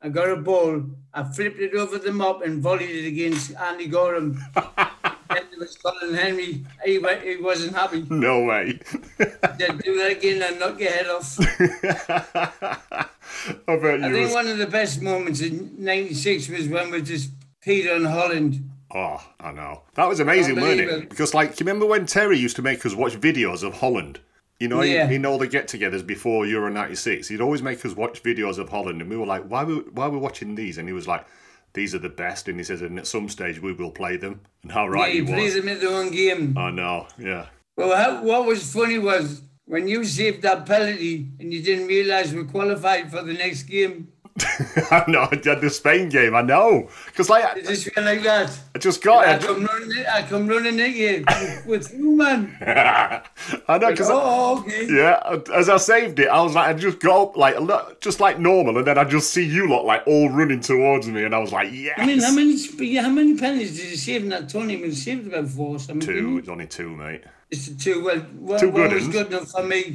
I 0.00 0.08
got 0.08 0.30
a 0.30 0.36
ball, 0.36 0.84
I 1.12 1.24
flipped 1.24 1.60
it 1.60 1.74
over 1.74 1.98
the 1.98 2.12
mop 2.12 2.42
and 2.42 2.62
volleyed 2.62 2.88
it 2.88 3.06
against 3.06 3.54
Andy 3.54 3.86
Goram. 3.86 4.42
and 5.30 5.38
it 5.52 5.58
was 5.58 5.76
Colin 5.76 6.14
Hendry. 6.14 6.64
He, 6.84 6.98
wa- 6.98 7.16
he 7.16 7.36
wasn't 7.36 7.74
happy. 7.74 8.04
no 8.10 8.42
way. 8.44 8.78
Said, 9.18 9.82
do 9.84 9.96
that 9.98 10.12
again 10.12 10.42
and 10.42 10.58
knock 10.60 10.78
your 10.80 10.90
head 10.90 11.06
off. 11.06 11.38
I 12.68 13.76
bet 13.76 14.00
you 14.00 14.06
I 14.06 14.12
think 14.12 14.24
was- 14.26 14.34
one 14.34 14.48
of 14.48 14.58
the 14.58 14.66
best 14.66 15.00
moments 15.02 15.40
in 15.40 15.74
'96 15.78 16.48
was 16.48 16.68
when 16.68 16.90
we 16.90 17.02
just 17.02 17.30
peed 17.64 17.92
on 17.94 18.04
Holland. 18.04 18.70
Oh, 18.94 19.18
I 19.40 19.50
know. 19.52 19.82
That 19.94 20.08
was 20.08 20.20
amazing, 20.20 20.54
wasn't 20.60 20.80
it? 20.82 21.10
Because, 21.10 21.34
like, 21.34 21.58
you 21.58 21.66
remember 21.66 21.84
when 21.86 22.06
Terry 22.06 22.38
used 22.38 22.54
to 22.56 22.62
make 22.62 22.86
us 22.86 22.94
watch 22.94 23.18
videos 23.20 23.64
of 23.64 23.74
Holland? 23.80 24.20
You 24.60 24.68
know, 24.68 24.82
Yeah. 24.82 25.06
in, 25.06 25.12
in 25.12 25.26
all 25.26 25.36
the 25.36 25.48
get-togethers 25.48 26.06
before 26.06 26.46
Euro 26.46 26.70
'96, 26.70 27.26
he'd 27.28 27.40
always 27.40 27.60
make 27.62 27.84
us 27.84 27.96
watch 27.96 28.22
videos 28.22 28.58
of 28.58 28.68
Holland, 28.68 29.00
and 29.00 29.10
we 29.10 29.16
were 29.16 29.26
like, 29.26 29.44
"Why? 29.48 29.64
We, 29.64 29.74
why 29.76 30.04
are 30.06 30.10
we 30.10 30.18
watching 30.18 30.54
these?" 30.54 30.78
And 30.78 30.88
he 30.88 30.92
was 30.92 31.08
like, 31.08 31.26
"These 31.74 31.94
are 31.94 31.98
the 31.98 32.08
best." 32.08 32.48
And 32.48 32.58
he 32.58 32.64
says, 32.64 32.80
"And 32.82 32.98
at 32.98 33.06
some 33.06 33.28
stage 33.28 33.60
we 33.60 33.72
will 33.72 33.90
play 33.90 34.16
them." 34.16 34.40
And 34.62 34.72
how 34.72 34.88
right 34.88 35.12
yeah, 35.12 35.20
you 35.20 35.26
he 35.26 35.32
play 35.32 35.44
was. 35.44 35.54
them 35.54 35.68
at 35.68 35.80
their 35.80 35.90
own 35.90 36.10
game. 36.10 36.56
I 36.56 36.70
know. 36.70 37.06
Yeah. 37.18 37.46
Well, 37.76 37.96
how, 37.96 38.22
what 38.22 38.46
was 38.46 38.72
funny 38.72 38.98
was 38.98 39.42
when 39.66 39.88
you 39.88 40.04
saved 40.04 40.42
that 40.42 40.66
penalty 40.66 41.30
and 41.40 41.52
you 41.52 41.62
didn't 41.62 41.88
realise 41.88 42.32
we 42.32 42.44
qualified 42.44 43.10
for 43.10 43.22
the 43.22 43.32
next 43.34 43.64
game. 43.64 44.08
I 44.90 45.04
know. 45.06 45.28
I 45.30 45.36
did 45.36 45.60
the 45.60 45.70
Spain 45.70 46.08
game. 46.08 46.34
I 46.34 46.42
know. 46.42 46.88
Because 47.06 47.30
like, 47.30 47.56
It 47.56 47.66
just 47.66 47.94
went 47.94 48.06
like 48.06 48.22
that. 48.24 48.58
I 48.74 48.78
just 48.80 49.00
got 49.00 49.26
I 49.26 49.34
it. 49.34 49.42
come 49.42 49.64
running, 49.64 50.04
I 50.12 50.22
come 50.22 50.48
running 50.48 50.80
at 50.80 50.90
you 50.90 51.24
with 51.66 51.92
you, 51.94 52.16
man. 52.16 52.56
I 53.68 53.78
know 53.78 53.90
because 53.90 54.08
Oh, 54.10 54.58
okay. 54.60 54.88
yeah, 54.90 55.38
as 55.54 55.68
I 55.68 55.76
saved 55.76 56.18
it, 56.18 56.26
I 56.28 56.42
was 56.42 56.54
like, 56.54 56.68
I 56.68 56.72
just 56.78 56.98
go 56.98 57.22
up 57.24 57.36
like 57.36 57.54
just 58.00 58.18
like 58.18 58.40
normal, 58.40 58.76
and 58.78 58.86
then 58.86 58.98
I 58.98 59.04
just 59.04 59.32
see 59.32 59.44
you 59.44 59.68
lot 59.68 59.84
like 59.84 60.02
all 60.06 60.28
running 60.30 60.60
towards 60.60 61.06
me, 61.06 61.22
and 61.24 61.32
I 61.34 61.38
was 61.38 61.52
like, 61.52 61.70
yes. 61.72 61.94
I 61.96 62.04
mean, 62.04 62.20
how 62.20 62.32
many 62.34 62.96
how 62.96 63.10
many 63.10 63.36
penalties 63.38 63.76
did 63.78 63.90
you 63.90 63.96
save 63.96 64.24
in 64.24 64.30
that 64.30 64.48
tournament? 64.48 64.80
You 64.80 64.92
saved 64.92 65.28
about 65.28 65.48
four 65.48 65.78
something. 65.78 66.00
Two. 66.00 66.38
It's 66.38 66.48
only 66.48 66.66
two, 66.66 66.90
mate. 66.96 67.22
Just 67.52 67.78
the 67.78 67.84
two. 67.84 68.04
Well, 68.04 68.18
one, 68.18 68.58
Two 68.60 68.70
one 68.70 68.82
good 68.88 68.92
was 68.94 69.08
good 69.08 69.26
enough 69.28 69.50
for 69.50 69.62
me. 69.62 69.92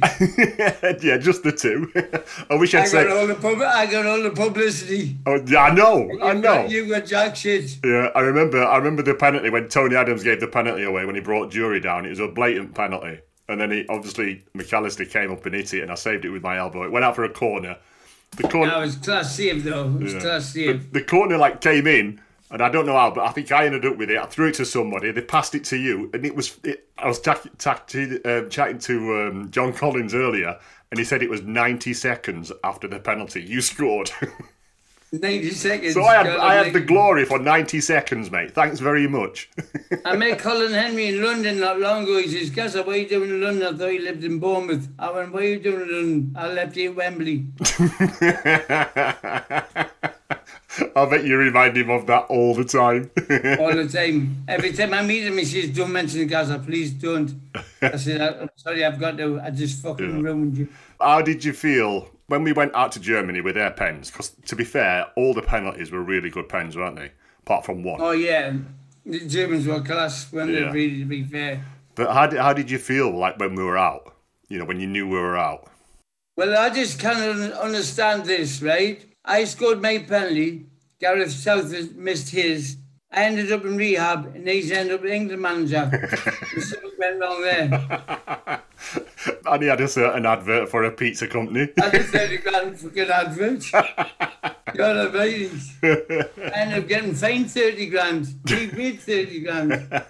yeah, 1.02 1.18
just 1.18 1.42
the 1.42 1.52
two. 1.52 1.90
I 2.50 2.54
wish 2.54 2.74
I'd 2.74 2.82
I 2.82 2.84
say. 2.86 3.04
got 3.04 3.16
all 3.16 3.26
the 3.26 3.34
pub- 3.34 3.60
I 3.60 3.86
got 3.86 4.06
all 4.06 4.22
the 4.22 4.30
publicity. 4.30 5.16
Oh, 5.26 5.38
yeah, 5.46 5.64
I 5.64 5.74
know. 5.74 6.08
I 6.22 6.32
know. 6.34 6.40
got- 6.40 6.70
You 6.70 6.88
got 6.88 7.06
jack 7.06 7.36
shit. 7.36 7.78
Yeah, 7.84 8.08
I 8.14 8.20
remember. 8.20 8.64
I 8.64 8.76
remember 8.78 9.02
the 9.02 9.14
penalty 9.14 9.50
when 9.50 9.68
Tony 9.68 9.96
Adams 9.96 10.22
gave 10.22 10.40
the 10.40 10.48
penalty 10.48 10.84
away 10.84 11.04
when 11.04 11.14
he 11.14 11.20
brought 11.20 11.50
Durie 11.50 11.80
down. 11.80 12.06
It 12.06 12.10
was 12.10 12.20
a 12.20 12.28
blatant 12.28 12.74
penalty, 12.74 13.20
and 13.48 13.60
then 13.60 13.70
he 13.70 13.84
obviously 13.88 14.44
McAllister 14.56 15.10
came 15.10 15.30
up 15.32 15.44
and 15.44 15.54
hit 15.54 15.74
it, 15.74 15.82
and 15.82 15.90
I 15.92 15.96
saved 15.96 16.24
it 16.24 16.30
with 16.30 16.42
my 16.42 16.56
elbow. 16.58 16.84
It 16.84 16.92
went 16.92 17.04
out 17.04 17.14
for 17.16 17.24
a 17.24 17.32
corner. 17.32 17.76
The 18.36 18.44
corner. 18.48 18.70
That 18.70 18.80
was 18.80 18.94
class 18.96 19.34
save 19.34 19.64
though. 19.64 19.86
It 19.86 20.02
was 20.02 20.14
Yeah. 20.14 20.20
class 20.20 20.52
the, 20.52 20.66
save. 20.66 20.92
the 20.92 21.02
corner 21.02 21.36
like 21.36 21.60
came 21.60 21.86
in, 21.88 22.20
and 22.50 22.62
I 22.62 22.68
don't 22.68 22.86
know 22.86 22.96
how, 22.96 23.10
but 23.10 23.24
I 23.24 23.30
think 23.30 23.52
I 23.52 23.66
ended 23.66 23.84
up 23.84 23.96
with 23.96 24.10
it. 24.10 24.18
I 24.18 24.26
threw 24.26 24.48
it 24.48 24.54
to 24.54 24.64
somebody. 24.64 25.12
They 25.12 25.22
passed 25.22 25.54
it 25.54 25.64
to 25.64 25.76
you, 25.76 26.10
and 26.12 26.26
it 26.26 26.34
was. 26.34 26.58
It, 26.64 26.88
I 26.98 27.06
was 27.06 27.20
tack, 27.20 27.42
tack, 27.58 27.90
um, 28.24 28.50
chatting 28.50 28.78
to 28.80 29.22
um, 29.22 29.50
John 29.50 29.72
Collins 29.72 30.14
earlier, 30.14 30.58
and 30.90 30.98
he 30.98 31.04
said 31.04 31.22
it 31.22 31.30
was 31.30 31.42
90 31.42 31.94
seconds 31.94 32.52
after 32.64 32.88
the 32.88 32.98
penalty 32.98 33.42
you 33.42 33.60
scored. 33.60 34.10
90 35.12 35.50
seconds. 35.50 35.94
so 35.94 36.04
I 36.04 36.16
had 36.16 36.26
I 36.28 36.54
had 36.54 36.72
the 36.72 36.80
glory 36.80 37.24
for 37.24 37.40
90 37.40 37.80
seconds, 37.80 38.30
mate. 38.30 38.52
Thanks 38.52 38.78
very 38.78 39.08
much. 39.08 39.50
I 40.04 40.14
met 40.16 40.38
Colin 40.38 40.72
Hendry 40.72 41.08
in 41.08 41.22
London 41.22 41.58
not 41.58 41.80
long 41.80 42.04
ago. 42.04 42.18
He 42.18 42.28
says, 42.28 42.50
Gus, 42.50 42.76
what 42.76 42.88
are 42.88 42.96
you 42.96 43.08
doing 43.08 43.30
in 43.30 43.40
London? 43.40 43.74
I 43.74 43.76
thought 43.76 43.92
you 43.92 44.02
lived 44.02 44.22
in 44.22 44.38
Bournemouth. 44.38 44.88
I 45.00 45.10
went, 45.10 45.32
what 45.32 45.42
are 45.42 45.48
you 45.48 45.58
doing 45.58 45.82
in 45.82 45.92
London? 45.92 46.34
I 46.36 46.52
left 46.52 46.76
you 46.76 46.90
at 46.90 46.96
Wembley. 46.96 47.46
I 50.96 51.04
bet 51.06 51.24
you 51.24 51.36
remind 51.36 51.76
him 51.76 51.90
of 51.90 52.06
that 52.06 52.24
all 52.28 52.54
the 52.54 52.64
time. 52.64 53.10
all 53.60 53.74
the 53.74 53.88
time. 53.92 54.44
Every 54.48 54.72
time 54.72 54.94
I 54.94 55.02
meet 55.02 55.24
him, 55.24 55.38
he 55.38 55.44
says, 55.44 55.70
don't 55.70 55.92
mention 55.92 56.26
Gazza, 56.26 56.58
please 56.58 56.90
don't. 56.92 57.40
I 57.82 57.96
said, 57.96 58.20
"I- 58.20 58.40
I'm 58.42 58.50
sorry, 58.56 58.84
I've 58.84 58.98
got 59.00 59.18
to. 59.18 59.40
I 59.40 59.50
just 59.50 59.82
fucking 59.82 60.22
ruined 60.22 60.56
you. 60.58 60.68
How 61.00 61.22
did 61.22 61.44
you 61.44 61.52
feel 61.52 62.08
when 62.26 62.42
we 62.44 62.52
went 62.52 62.74
out 62.74 62.92
to 62.92 63.00
Germany 63.00 63.40
with 63.40 63.54
their 63.54 63.70
pens? 63.70 64.10
Because 64.10 64.30
to 64.46 64.56
be 64.56 64.64
fair, 64.64 65.06
all 65.16 65.34
the 65.34 65.42
penalties 65.42 65.90
were 65.90 66.02
really 66.02 66.30
good 66.30 66.48
pens, 66.48 66.76
weren't 66.76 66.96
they? 66.96 67.12
Apart 67.40 67.64
from 67.64 67.82
one. 67.82 68.00
Oh, 68.00 68.12
yeah. 68.12 68.52
The 69.06 69.26
Germans 69.26 69.66
were 69.66 69.80
class 69.80 70.30
when 70.32 70.48
Yeah. 70.48 70.60
they're 70.60 70.72
really, 70.72 70.98
to 71.00 71.04
be 71.06 71.24
fair. 71.24 71.64
But 71.94 72.12
how 72.12 72.26
did, 72.26 72.38
how 72.38 72.52
did 72.52 72.70
you 72.70 72.78
feel 72.78 73.10
like 73.10 73.38
when 73.38 73.54
we 73.54 73.62
were 73.64 73.78
out? 73.78 74.14
You 74.48 74.58
know, 74.58 74.64
when 74.64 74.78
you 74.80 74.86
knew 74.86 75.08
we 75.08 75.18
were 75.18 75.36
out. 75.38 75.68
Well, 76.36 76.56
I 76.56 76.70
just 76.70 76.98
can't 76.98 77.52
understand 77.54 78.24
this, 78.24 78.62
right? 78.62 79.04
I 79.24 79.44
scored 79.44 79.82
my 79.82 79.98
penalty. 79.98 80.66
Gareth 81.00 81.32
South 81.32 81.72
has 81.72 81.90
missed 81.92 82.30
his. 82.30 82.76
I 83.10 83.24
ended 83.24 83.50
up 83.50 83.64
in 83.64 83.76
rehab, 83.76 84.36
and 84.36 84.46
he's 84.46 84.70
ended 84.70 85.00
up 85.00 85.04
England 85.04 85.42
manager. 85.42 85.90
Something 86.58 86.90
went 86.98 87.20
wrong 87.20 87.42
there. 87.42 88.62
And 89.46 89.62
he 89.62 89.68
had 89.68 89.80
a 89.80 89.88
certain 89.88 90.24
advert 90.24 90.70
for 90.70 90.84
a 90.84 90.90
pizza 90.90 91.26
company. 91.26 91.68
I 91.78 91.84
had 91.84 91.94
a 91.94 92.02
30 92.02 92.36
grand 92.38 92.80
fucking 92.80 93.08
advert. 93.10 93.64
God 94.74 94.96
almighty. 94.96 95.50
I 95.82 96.52
ended 96.54 96.78
up 96.78 96.88
getting 96.88 97.14
fined 97.14 97.50
30 97.50 97.86
grand. 97.86 98.26
He 98.48 98.68
paid 98.68 99.00
30 99.00 99.40
grand. 99.40 100.04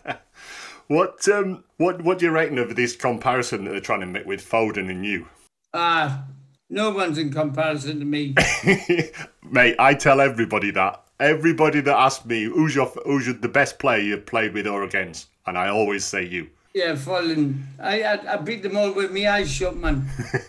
what 0.87 1.29
um 1.29 1.64
what 1.79 2.03
what 2.03 2.18
do 2.18 2.26
you 2.26 2.31
reckon 2.31 2.59
of 2.59 2.76
this 2.76 2.94
comparison 2.94 3.64
that 3.64 3.72
they're 3.72 3.81
trying 3.81 4.00
to 4.00 4.07
make 4.07 4.26
with 4.26 4.48
Foden 4.48 4.88
and 4.88 5.05
you? 5.05 5.26
Ah, 5.74 6.24
no 6.71 6.91
one's 6.91 7.19
in 7.19 7.33
comparison 7.33 7.99
to 7.99 8.05
me. 8.05 8.35
Mate, 9.43 9.77
I 9.79 9.95
tell 9.95 10.21
everybody 10.21 10.71
that. 10.71 11.03
Everybody 11.19 11.81
that 11.81 11.97
asks 11.99 12.25
me 12.25 12.45
who's 12.45 12.75
your 12.75 12.87
who's 13.05 13.27
your, 13.27 13.35
the 13.35 13.49
best 13.49 13.79
player 13.79 14.01
you've 14.01 14.25
played 14.25 14.55
with 14.55 14.67
or 14.67 14.85
against, 14.85 15.29
and 15.47 15.59
I 15.59 15.69
always 15.69 16.05
say 16.05 16.25
you. 16.25 16.49
Yeah, 16.73 16.95
falling. 16.95 17.67
I, 17.79 18.03
I 18.03 18.35
I 18.35 18.37
beat 18.37 18.63
them 18.63 18.77
all 18.77 18.93
with 18.93 19.13
my 19.13 19.29
eyes 19.29 19.53
shut, 19.53 19.77
man. 19.77 20.09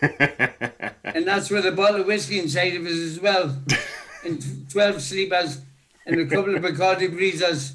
and 1.04 1.26
that's 1.26 1.50
with 1.50 1.66
a 1.66 1.72
bottle 1.72 2.00
of 2.00 2.06
whiskey 2.06 2.38
inside 2.38 2.74
of 2.76 2.86
us 2.86 2.92
as 2.92 3.20
well. 3.20 3.54
and 4.24 4.70
12 4.70 5.02
sleepers 5.02 5.60
and 6.06 6.20
a 6.20 6.26
couple 6.26 6.54
of 6.54 6.62
Bacardi 6.62 7.10
breezers. 7.12 7.74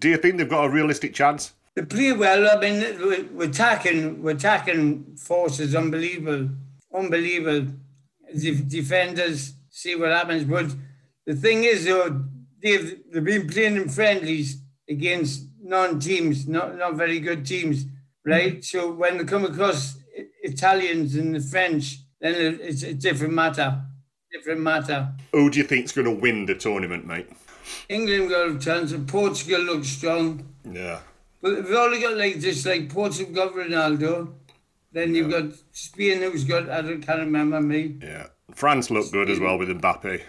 Do 0.00 0.08
you 0.08 0.16
think 0.16 0.36
they've 0.36 0.48
got 0.48 0.64
a 0.64 0.70
realistic 0.70 1.14
chance? 1.14 1.52
They 1.76 1.82
play 1.82 2.12
well. 2.12 2.48
I 2.48 2.60
mean, 2.60 3.28
we're, 3.34 3.48
attacking, 3.48 4.22
we're 4.22 4.32
attacking 4.32 5.16
forces 5.16 5.74
unbelievable. 5.74 6.50
Unbelievable. 6.92 7.72
The 8.34 8.56
defenders 8.62 9.54
see 9.70 9.94
what 9.96 10.10
happens. 10.10 10.44
But 10.44 10.74
the 11.26 11.34
thing 11.34 11.64
is, 11.64 11.84
though, 11.84 12.24
they've, 12.62 13.00
they've 13.12 13.24
been 13.24 13.48
playing 13.48 13.76
in 13.76 13.88
friendlies 13.88 14.60
against 14.88 15.46
non 15.62 16.00
teams, 16.00 16.48
not, 16.48 16.76
not 16.76 16.94
very 16.94 17.20
good 17.20 17.46
teams, 17.46 17.86
right? 18.26 18.64
So 18.64 18.90
when 18.92 19.18
they 19.18 19.24
come 19.24 19.44
across 19.44 19.96
Italians 20.42 21.14
and 21.14 21.34
the 21.34 21.40
French, 21.40 21.98
then 22.20 22.58
it's 22.60 22.82
a 22.82 22.94
different 22.94 23.32
matter. 23.32 23.82
Different 24.32 24.60
matter. 24.60 25.12
Who 25.32 25.50
do 25.50 25.58
you 25.58 25.64
think's 25.64 25.92
going 25.92 26.04
to 26.04 26.20
win 26.20 26.46
the 26.46 26.54
tournament, 26.54 27.06
mate? 27.06 27.28
England 27.88 28.30
got 28.30 28.50
a 28.50 28.58
chance, 28.58 28.92
Portugal 29.06 29.60
looks 29.60 29.88
strong. 29.88 30.46
Yeah. 30.70 31.00
But 31.42 31.56
we've 31.64 31.72
only 31.72 32.00
got 32.00 32.16
like 32.16 32.38
just 32.40 32.66
like 32.66 32.88
Portugal 32.88 33.34
got 33.34 33.54
Ronaldo. 33.54 34.32
Then 34.92 35.14
you've 35.14 35.30
got 35.30 35.44
Spain 35.72 36.18
who's 36.18 36.44
got 36.44 36.68
I 36.68 36.82
don't, 36.82 37.00
can't 37.00 37.20
remember 37.20 37.60
me. 37.60 37.96
Yeah. 38.02 38.26
France 38.54 38.90
looked 38.90 39.12
good 39.12 39.30
as 39.30 39.38
well 39.38 39.56
with 39.58 39.68
Mbappe. 39.68 40.20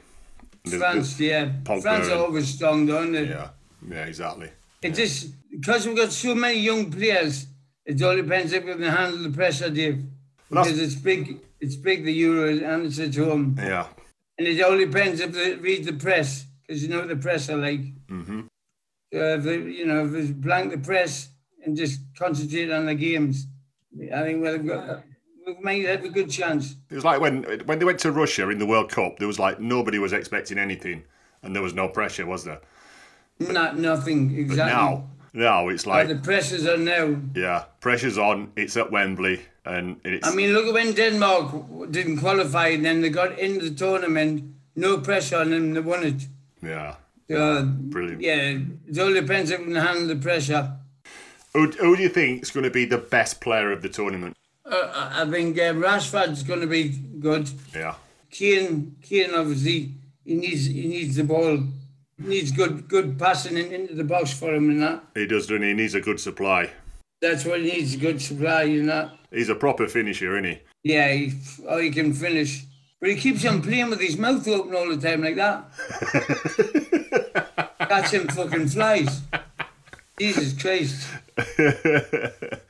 France, 0.78 1.16
the- 1.16 1.26
yeah. 1.26 1.46
Pogba 1.64 1.82
France 1.82 2.08
are 2.10 2.20
always 2.20 2.48
strong, 2.48 2.86
don't 2.86 3.12
they? 3.12 3.28
Yeah. 3.30 3.50
Yeah, 3.90 4.06
exactly. 4.06 4.50
It 4.84 4.92
just 4.94 5.30
because 5.50 5.88
we've 5.88 5.98
got 5.98 6.12
so 6.12 6.36
many 6.36 6.60
young 6.60 6.92
players, 6.92 7.48
it 7.86 8.02
all 8.02 8.16
depends 8.16 8.54
if 8.54 8.64
we 8.64 8.72
can 8.74 8.84
handle 8.84 9.20
the 9.24 9.30
pressure, 9.36 9.70
Dave. 9.70 10.04
Well, 10.50 10.64
Because 10.64 10.80
it's 10.80 10.96
big 10.96 11.40
it's 11.60 11.76
big 11.76 12.04
the 12.06 12.14
Euro 12.14 12.50
and 12.50 12.86
it's 12.86 13.00
at 13.00 13.16
home. 13.16 13.56
Yeah. 13.60 13.88
And 14.38 14.48
it 14.48 14.62
all 14.62 14.78
depends 14.78 15.20
if 15.20 15.32
they 15.34 15.56
read 15.56 15.86
the 15.86 15.94
press, 15.94 16.46
because 16.66 16.82
you 16.84 16.90
know 16.90 17.00
what 17.00 17.08
the 17.10 17.16
press 17.16 17.50
are 17.50 17.58
like. 17.58 17.82
Mm-hmm. 18.08 18.42
Uh, 19.14 19.36
if 19.38 19.44
they, 19.44 19.58
you 19.58 19.86
know, 19.86 20.06
if 20.06 20.12
they 20.12 20.32
blank 20.32 20.72
the 20.72 20.78
press 20.78 21.30
and 21.66 21.76
just 21.78 22.00
concentrate 22.18 22.72
on 22.72 22.86
the 22.86 22.96
games, 22.96 23.48
I 24.14 24.22
think 24.24 24.42
we'll 24.42 24.58
go, 24.60 25.02
we 25.46 25.56
might 25.62 25.86
have 25.86 26.04
uh, 26.04 26.08
a 26.08 26.10
good 26.10 26.30
chance. 26.30 26.76
It 26.90 26.96
was 26.96 27.04
like 27.04 27.20
when 27.20 27.44
when 27.66 27.80
they 27.80 27.86
went 27.86 28.00
to 28.00 28.12
Russia 28.12 28.50
in 28.50 28.58
the 28.60 28.66
World 28.66 28.90
Cup. 28.90 29.18
There 29.20 29.28
was 29.28 29.40
like 29.40 29.60
nobody 29.60 30.00
was 30.00 30.14
expecting 30.14 30.58
anything, 30.58 31.04
and 31.44 31.54
there 31.56 31.64
was 31.64 31.74
no 31.74 31.88
pressure, 31.90 32.26
was 32.26 32.44
there? 32.44 32.62
Not 33.40 33.78
nothing 33.78 34.30
But 34.30 34.40
exactly. 34.40 34.74
now, 34.74 35.10
now 35.34 35.68
it's 35.70 35.86
Oh, 35.88 35.90
like 35.90 36.08
the 36.08 36.16
pressures 36.16 36.66
are 36.68 36.78
now. 36.78 37.16
yeah, 37.36 37.66
pressure's 37.80 38.18
on. 38.18 38.52
It's 38.56 38.78
at 38.78 38.92
Wembley, 38.92 39.42
and 39.66 40.00
it's 40.06 40.28
I 40.28 40.34
mean, 40.36 40.54
look 40.54 40.68
at 40.68 40.74
when 40.74 40.94
Denmark 40.94 41.92
didn't 41.92 42.20
qualify 42.20 42.68
and 42.68 42.86
then 42.86 43.02
they 43.02 43.10
got 43.10 43.38
into 43.40 43.70
the 43.70 43.76
tournament. 43.76 44.44
No 44.76 45.00
pressure 45.00 45.38
on 45.38 45.50
them, 45.52 45.74
they 45.74 45.82
won 45.82 46.04
it. 46.04 46.28
yeah, 46.64 46.96
Uh, 47.32 47.64
brilliant. 47.64 48.22
yeah, 48.22 48.58
it 48.88 49.00
all 49.00 49.14
depends 49.14 49.52
on 49.52 49.74
handle 49.76 50.08
the 50.08 50.16
pressure. 50.16 50.78
Who, 51.54 51.68
who 51.72 51.96
do 51.98 52.04
you 52.04 52.10
think 52.10 52.44
is 52.44 52.52
going 52.52 52.64
to 52.64 52.70
be 52.70 52.86
the 52.86 52.98
best 52.98 53.42
player 53.42 53.72
of 53.72 53.82
the 53.82 53.90
tournament? 53.90 54.38
Uh, 54.66 54.92
I 54.94 55.24
I 55.24 55.30
think 55.30 55.58
uh, 55.58 55.74
Rashford's 55.74 56.44
going 56.44 56.62
to 56.62 56.68
be 56.68 56.90
good. 57.20 57.50
Yeah, 57.76 57.96
Kane, 58.30 58.96
Kane 59.02 59.34
obviously, 59.34 59.92
he 60.26 60.36
needs 60.36 60.66
he 60.66 60.88
needs 60.88 61.16
the 61.16 61.24
ball. 61.24 61.58
He 62.22 62.28
needs 62.28 62.52
good 62.52 62.88
good 62.88 63.20
passing 63.20 63.58
in, 63.58 63.72
into 63.74 63.96
the 63.96 64.04
box 64.04 64.32
for 64.32 64.54
him 64.54 64.70
and 64.70 64.82
that. 64.82 65.04
he 65.16 65.26
does, 65.26 65.48
doesn't 65.48 65.62
he? 65.64 65.70
He 65.70 65.74
needs 65.74 65.94
a 65.96 66.02
good 66.02 66.20
supply. 66.20 66.70
That's 67.22 67.46
what 67.46 67.60
he 67.60 67.72
needs, 67.72 67.94
a 67.94 67.98
good 67.98 68.20
supply, 68.22 68.64
you 68.64 68.82
know. 68.84 69.12
He's 69.32 69.50
a 69.50 69.56
proper 69.56 69.88
finisher, 69.88 70.38
isn't 70.38 70.52
he? 70.52 70.60
Yeah, 70.84 71.08
he, 71.14 71.34
oh, 71.68 71.78
he 71.78 71.92
can 71.92 72.14
finish. 72.14 72.64
But 73.02 73.10
he 73.10 73.16
keeps 73.18 73.44
on 73.46 73.62
playing 73.64 73.90
with 73.90 74.00
his 74.00 74.16
mouth 74.18 74.48
open 74.48 74.76
all 74.76 74.88
the 74.96 74.96
time 74.96 75.22
like 75.22 75.36
that. 75.36 75.66
Catching 77.90 78.28
fucking 78.30 78.68
flies. 78.70 79.22
Jesus 80.20 80.54
Christ. 80.62 81.08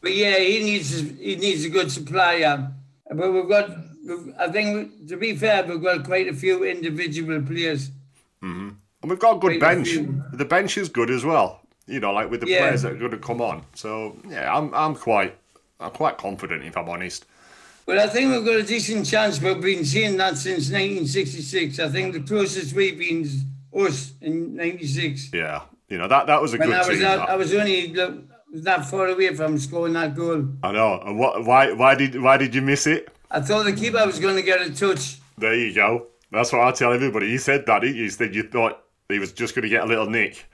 But 0.00 0.14
yeah, 0.16 0.36
he 0.36 0.58
needs 0.58 0.98
he 0.98 1.36
needs 1.36 1.64
a 1.64 1.68
good 1.68 1.90
supplier. 1.92 2.72
But 3.08 3.32
we've 3.32 3.48
got, 3.48 3.70
I 4.36 4.48
think, 4.48 5.06
to 5.08 5.16
be 5.16 5.36
fair, 5.36 5.64
we've 5.64 5.80
got 5.80 6.04
quite 6.04 6.26
a 6.26 6.32
few 6.34 6.64
individual 6.64 7.40
players. 7.42 7.90
hmm 8.40 8.70
And 9.00 9.10
we've 9.10 9.20
got 9.20 9.36
a 9.36 9.38
good 9.38 9.60
Quite 9.60 9.76
bench. 9.76 9.88
few. 9.90 10.24
The 10.32 10.44
bench 10.44 10.76
is 10.76 10.88
good 10.88 11.08
as 11.08 11.24
well. 11.24 11.60
You 11.86 12.00
know, 12.00 12.12
like 12.12 12.30
with 12.32 12.40
the 12.40 12.48
Yeah. 12.48 12.58
players 12.62 12.82
that 12.82 12.92
are 12.94 12.96
going 12.96 13.12
to 13.12 13.18
come 13.18 13.40
on. 13.40 13.64
So 13.74 14.16
yeah, 14.28 14.52
I'm 14.52 14.74
I'm 14.74 14.96
quite 14.96 15.36
I'm 15.78 15.92
quite 15.92 16.18
confident 16.18 16.64
if 16.64 16.76
I'm 16.76 16.88
honest. 16.88 17.24
But 17.84 17.98
I 17.98 18.06
think 18.06 18.30
we've 18.30 18.44
got 18.44 18.56
a 18.56 18.62
decent 18.62 19.06
chance. 19.06 19.40
We've 19.40 19.60
been 19.60 19.84
seeing 19.84 20.16
that 20.18 20.36
since 20.38 20.70
1966. 20.70 21.78
I 21.80 21.88
think 21.88 22.14
the 22.14 22.20
closest 22.20 22.74
we've 22.74 22.98
been 22.98 23.22
is 23.22 23.44
us 23.74 24.12
in 24.20 24.54
96. 24.54 25.32
Yeah, 25.32 25.62
you 25.88 25.98
know 25.98 26.08
that 26.08 26.26
that 26.26 26.40
was 26.40 26.54
a 26.54 26.58
When 26.58 26.68
good 26.68 26.76
I 26.76 26.88
was 26.88 26.98
team. 26.98 27.06
out. 27.06 27.28
I 27.28 27.36
was 27.36 27.52
only 27.54 27.88
look, 27.88 28.22
that 28.62 28.86
far 28.86 29.08
away 29.08 29.34
from 29.34 29.58
scoring 29.58 29.94
that 29.94 30.14
goal. 30.14 30.46
I 30.62 30.72
know. 30.72 31.00
And 31.04 31.18
what? 31.18 31.44
Why? 31.44 31.72
Why 31.72 31.94
did? 31.94 32.20
Why 32.22 32.36
did 32.36 32.54
you 32.54 32.62
miss 32.62 32.86
it? 32.86 33.08
I 33.30 33.40
thought 33.40 33.64
the 33.64 33.72
keeper 33.72 34.04
was 34.06 34.20
going 34.20 34.36
to 34.36 34.42
get 34.42 34.60
a 34.60 34.72
touch. 34.72 35.18
There 35.38 35.54
you 35.54 35.74
go. 35.74 36.06
That's 36.30 36.52
what 36.52 36.62
I 36.62 36.70
tell 36.72 36.92
everybody. 36.92 37.28
You 37.28 37.38
said 37.38 37.66
that, 37.66 37.82
you? 37.82 37.90
You 37.90 38.10
said 38.10 38.34
you 38.34 38.44
thought 38.44 38.84
he 39.08 39.18
was 39.18 39.32
just 39.32 39.54
going 39.54 39.64
to 39.64 39.68
get 39.68 39.82
a 39.82 39.86
little 39.86 40.08
nick. 40.08 40.46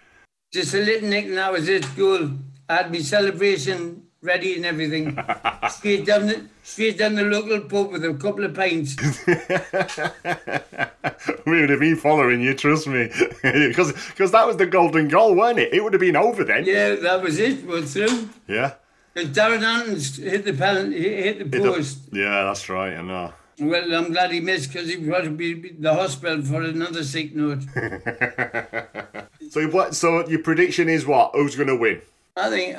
Just 0.53 0.73
a 0.75 0.79
little 0.79 1.09
nick, 1.09 1.27
and 1.27 1.37
that 1.37 1.53
was 1.53 1.69
it. 1.69 1.85
Goal. 1.97 2.31
I 2.69 2.77
had 2.77 2.93
my 2.93 2.99
celebration 3.01 4.03
ready 4.23 4.57
and 4.57 4.67
everything. 4.67 5.17
straight 5.71 6.07
down 6.07 6.27
the 6.27 6.45
straight 6.63 6.99
down 6.99 7.15
the 7.15 7.25
local 7.25 7.61
pub 7.61 7.93
with 7.93 8.05
a 8.05 8.15
couple 8.15 8.45
of 8.45 8.55
pints. 8.55 8.97
we 11.47 11.61
would 11.61 11.71
have 11.71 11.81
been 11.81 11.97
following 11.97 12.41
you, 12.41 12.55
trust 12.55 12.87
me, 12.87 13.11
because 13.43 13.93
because 13.93 14.31
that 14.33 14.47
was 14.47 14.57
the 14.57 14.67
golden 14.67 15.09
goal, 15.09 15.35
weren't 15.35 15.59
it? 15.59 15.73
It 15.73 15.83
would 15.83 15.93
have 15.93 16.01
been 16.01 16.17
over 16.17 16.45
then. 16.45 16.65
Yeah, 16.65 16.95
that 16.97 17.23
was 17.23 17.39
it. 17.39 17.65
We're 17.67 17.83
through. 17.83 18.29
Yeah. 18.47 18.75
Because 19.15 19.31
Darren 19.31 19.63
Anderton's 19.65 20.17
hit 20.17 20.45
the 20.45 20.53
penalty, 20.53 21.03
hit 21.03 21.39
the 21.39 21.45
Hit 21.45 21.51
the- 21.51 21.61
post. 21.73 21.99
yeah, 22.13 22.45
that's 22.45 22.69
right. 22.69 22.95
I 22.95 23.03
know. 23.03 23.33
Well, 23.61 23.93
I'm 23.93 24.13
glad 24.13 24.31
he 24.31 24.39
missed 24.39 24.73
because 24.73 24.89
he 24.89 24.97
would 24.99 25.25
to 25.25 25.31
be 25.31 25.51
in 25.71 25.83
the 25.83 25.93
hospital 25.93 26.45
for 26.45 26.63
another 26.63 27.03
sick 27.03 27.35
note. 27.35 27.63
So 29.51 29.67
what? 29.71 29.97
So 29.97 30.29
your 30.29 30.43
prediction 30.45 30.89
is 30.89 31.05
what? 31.05 31.33
Who's 31.35 31.57
going 31.57 31.67
to 31.69 31.75
win? 31.75 32.01
I 32.37 32.51
think 32.51 32.77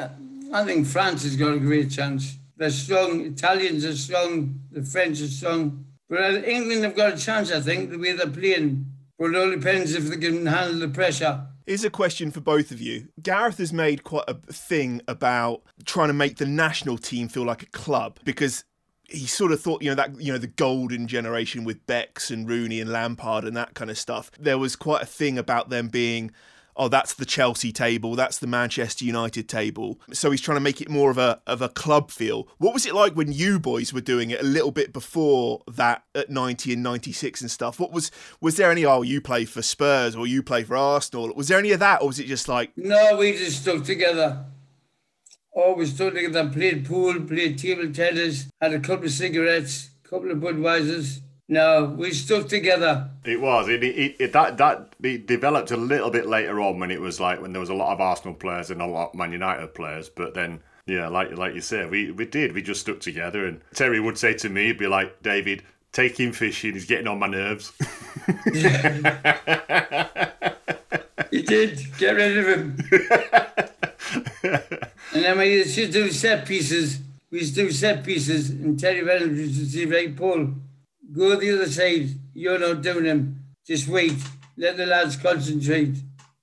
I 0.51 0.65
think 0.65 0.87
France 0.87 1.23
has 1.23 1.35
got 1.35 1.53
a 1.53 1.59
great 1.59 1.91
chance. 1.91 2.37
They're 2.57 2.71
strong. 2.71 3.21
Italians 3.21 3.85
are 3.85 3.95
strong. 3.95 4.61
The 4.71 4.83
French 4.83 5.21
are 5.21 5.27
strong. 5.27 5.85
But 6.09 6.47
England 6.47 6.83
have 6.83 6.95
got 6.95 7.13
a 7.13 7.17
chance. 7.17 7.51
I 7.51 7.61
think 7.61 7.91
the 7.91 7.97
way 7.97 8.13
they're 8.13 8.27
playing. 8.27 8.85
But 9.17 9.31
it 9.31 9.35
all 9.35 9.51
depends 9.51 9.93
if 9.93 10.05
they 10.05 10.17
can 10.17 10.45
handle 10.45 10.79
the 10.79 10.87
pressure. 10.87 11.45
Here's 11.65 11.83
a 11.83 11.89
question 11.91 12.31
for 12.31 12.41
both 12.41 12.71
of 12.71 12.81
you. 12.81 13.09
Gareth 13.21 13.59
has 13.59 13.71
made 13.71 14.03
quite 14.03 14.23
a 14.27 14.33
thing 14.33 15.01
about 15.07 15.61
trying 15.85 16.07
to 16.07 16.13
make 16.13 16.37
the 16.37 16.47
national 16.47 16.97
team 16.97 17.27
feel 17.27 17.43
like 17.43 17.61
a 17.61 17.67
club 17.67 18.19
because 18.23 18.63
he 19.03 19.27
sort 19.27 19.51
of 19.51 19.61
thought, 19.61 19.83
you 19.83 19.89
know, 19.89 19.95
that 19.95 20.19
you 20.19 20.31
know, 20.31 20.37
the 20.37 20.47
golden 20.47 21.07
generation 21.07 21.63
with 21.63 21.85
Becks 21.85 22.31
and 22.31 22.49
Rooney 22.49 22.79
and 22.79 22.91
Lampard 22.91 23.43
and 23.43 23.55
that 23.55 23.75
kind 23.75 23.91
of 23.91 23.97
stuff. 23.97 24.31
There 24.39 24.57
was 24.57 24.75
quite 24.75 25.03
a 25.03 25.07
thing 25.07 25.37
about 25.37 25.69
them 25.69 25.89
being 25.89 26.31
oh, 26.79 26.87
that's 26.87 27.13
the 27.13 27.25
Chelsea 27.25 27.71
table, 27.71 28.15
that's 28.15 28.39
the 28.39 28.47
Manchester 28.47 29.03
United 29.03 29.49
table. 29.49 29.99
So 30.13 30.31
he's 30.31 30.41
trying 30.41 30.55
to 30.55 30.61
make 30.61 30.81
it 30.81 30.89
more 30.89 31.11
of 31.11 31.17
a 31.17 31.41
of 31.45 31.61
a 31.61 31.69
club 31.69 32.09
feel. 32.09 32.47
What 32.57 32.73
was 32.73 32.85
it 32.85 32.95
like 32.95 33.13
when 33.13 33.31
you 33.31 33.59
boys 33.59 33.93
were 33.93 34.01
doing 34.01 34.31
it 34.31 34.39
a 34.39 34.45
little 34.45 34.71
bit 34.71 34.93
before 34.93 35.61
that 35.67 36.03
at 36.15 36.29
90 36.29 36.73
and 36.73 36.81
96 36.81 37.41
and 37.41 37.51
stuff? 37.51 37.79
What 37.79 37.91
was 37.91 38.09
was 38.41 38.55
there 38.55 38.71
any 38.71 38.85
oh, 38.85 39.01
you 39.01 39.21
play 39.21 39.45
for 39.45 39.61
Spurs 39.61 40.15
or 40.15 40.25
you 40.25 40.41
play 40.41 40.63
for 40.63 40.77
Arsenal? 40.77 41.33
Was 41.35 41.49
there 41.49 41.59
any 41.59 41.71
of 41.71 41.79
that 41.81 42.01
or 42.01 42.07
was 42.07 42.19
it 42.19 42.27
just 42.27 42.47
like 42.47 42.71
No, 42.77 43.17
we 43.17 43.33
just 43.33 43.61
stuck 43.61 43.83
together. 43.83 44.45
Always 45.51 45.93
stuck 45.93 46.13
together. 46.13 46.49
Played 46.49 46.85
pool, 46.85 47.19
played 47.21 47.57
table 47.57 47.91
tennis, 47.91 48.49
had 48.61 48.73
a 48.73 48.79
couple 48.79 49.05
of 49.05 49.11
cigarettes, 49.11 49.89
couple 50.03 50.31
of 50.31 50.37
Budweisers. 50.37 51.19
No, 51.51 51.85
we 51.97 52.13
stuck 52.13 52.47
together. 52.47 53.09
It 53.25 53.41
was. 53.41 53.67
It, 53.67 53.83
it, 53.83 54.15
it 54.19 54.33
that 54.33 54.57
that 54.59 54.93
it 55.01 55.25
developed 55.25 55.71
a 55.71 55.77
little 55.77 56.11
bit 56.11 56.27
later 56.27 56.61
on 56.61 56.79
when 56.79 56.91
it 56.91 57.01
was 57.01 57.19
like 57.19 57.41
when 57.41 57.53
there 57.53 57.59
was 57.59 57.69
a 57.69 57.73
lot 57.73 57.91
of 57.91 57.99
Arsenal 57.99 58.35
players 58.35 58.69
and 58.69 58.81
a 58.81 58.85
lot 58.85 59.09
of 59.09 59.15
Man 59.15 59.31
United 59.31 59.73
players. 59.73 60.09
But 60.09 60.35
then, 60.35 60.61
yeah, 60.85 61.07
like 61.07 61.35
like 61.35 61.55
you 61.55 61.61
said, 61.61 61.89
we 61.89 62.11
we 62.11 62.25
did. 62.25 62.53
We 62.53 62.61
just 62.61 62.81
stuck 62.81 62.99
together. 62.99 63.45
And 63.47 63.61
Terry 63.73 63.99
would 63.99 64.19
say 64.19 64.35
to 64.35 64.49
me, 64.49 64.67
he'd 64.67 64.77
be 64.77 64.85
like, 64.87 65.23
"David, 65.23 65.63
take 65.91 66.19
him 66.19 66.33
fishing. 66.33 66.73
He's 66.73 66.85
getting 66.85 67.07
on 67.07 67.17
my 67.19 67.27
nerves." 67.27 67.73
You 71.31 71.43
did. 71.43 71.97
Get 71.97 72.15
rid 72.15 72.37
of 72.37 72.47
him. 72.47 72.77
and 75.13 75.23
then 75.23 75.37
we 75.37 75.53
used 75.53 75.75
to 75.75 75.91
do 75.91 76.11
set 76.11 76.47
pieces. 76.47 76.99
We 77.29 77.39
used 77.39 77.55
to 77.55 77.65
do 77.65 77.71
set 77.71 78.03
pieces, 78.03 78.49
and 78.49 78.79
Terry 78.79 79.03
Reynolds 79.03 79.37
used 79.37 79.59
to 79.59 79.65
say, 79.65 79.85
right, 79.85 80.15
Paul, 80.15 80.53
go 81.13 81.35
the 81.35 81.51
other 81.55 81.69
side. 81.69 82.09
You're 82.33 82.59
not 82.59 82.81
doing 82.81 83.03
them. 83.05 83.43
Just 83.65 83.87
wait. 83.87 84.15
Let 84.57 84.77
the 84.77 84.85
lads 84.85 85.15
concentrate. 85.17 85.95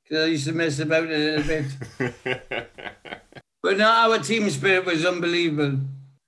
Because 0.02 0.24
I 0.24 0.30
used 0.30 0.46
to 0.46 0.52
mess 0.52 0.78
about 0.78 1.04
a 1.04 1.16
little 1.16 1.42
bit. 1.44 1.66
but 3.62 3.76
now 3.78 4.10
our 4.10 4.18
team 4.18 4.48
spirit 4.50 4.84
was 4.84 5.04
unbelievable. 5.04 5.80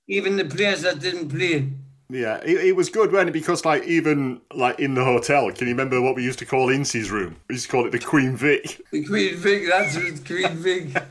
Even 0.08 0.36
the 0.36 0.44
players 0.44 0.82
that 0.82 1.00
didn't 1.00 1.28
play. 1.28 1.68
Yeah, 2.10 2.38
it, 2.38 2.68
it 2.68 2.76
was 2.76 2.88
good, 2.88 3.12
wasn't 3.12 3.30
it? 3.30 3.32
Because 3.32 3.64
like 3.66 3.84
even 3.84 4.40
like 4.54 4.80
in 4.80 4.94
the 4.94 5.04
hotel, 5.04 5.52
can 5.52 5.66
you 5.68 5.74
remember 5.74 6.00
what 6.00 6.16
we 6.16 6.24
used 6.24 6.38
to 6.38 6.46
call 6.46 6.70
Incy's 6.70 7.10
room? 7.10 7.36
We 7.48 7.56
used 7.56 7.66
to 7.66 7.70
call 7.70 7.86
it 7.86 7.92
the 7.92 7.98
Queen 7.98 8.34
Vic. 8.34 8.80
The 8.90 9.04
Queen 9.04 9.36
Vic, 9.36 9.68
that's 9.68 9.94
it, 9.96 10.24
Queen 10.26 10.56
Vic. 10.56 11.02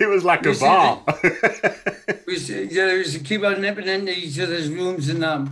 It 0.00 0.06
was 0.08 0.24
like 0.24 0.44
a 0.46 0.50
We 0.50 0.54
to- 0.54 0.60
bar. 0.60 1.02
we 2.26 2.32
used 2.32 2.46
to, 2.48 2.66
yeah, 2.66 2.86
we 2.86 2.98
used 2.98 3.12
to 3.12 3.20
keep 3.22 3.44
on 3.44 3.60
nipping 3.60 3.86
into 3.86 4.12
each 4.16 4.38
other's 4.40 4.68
rooms 4.70 5.08
and 5.08 5.22
that. 5.22 5.46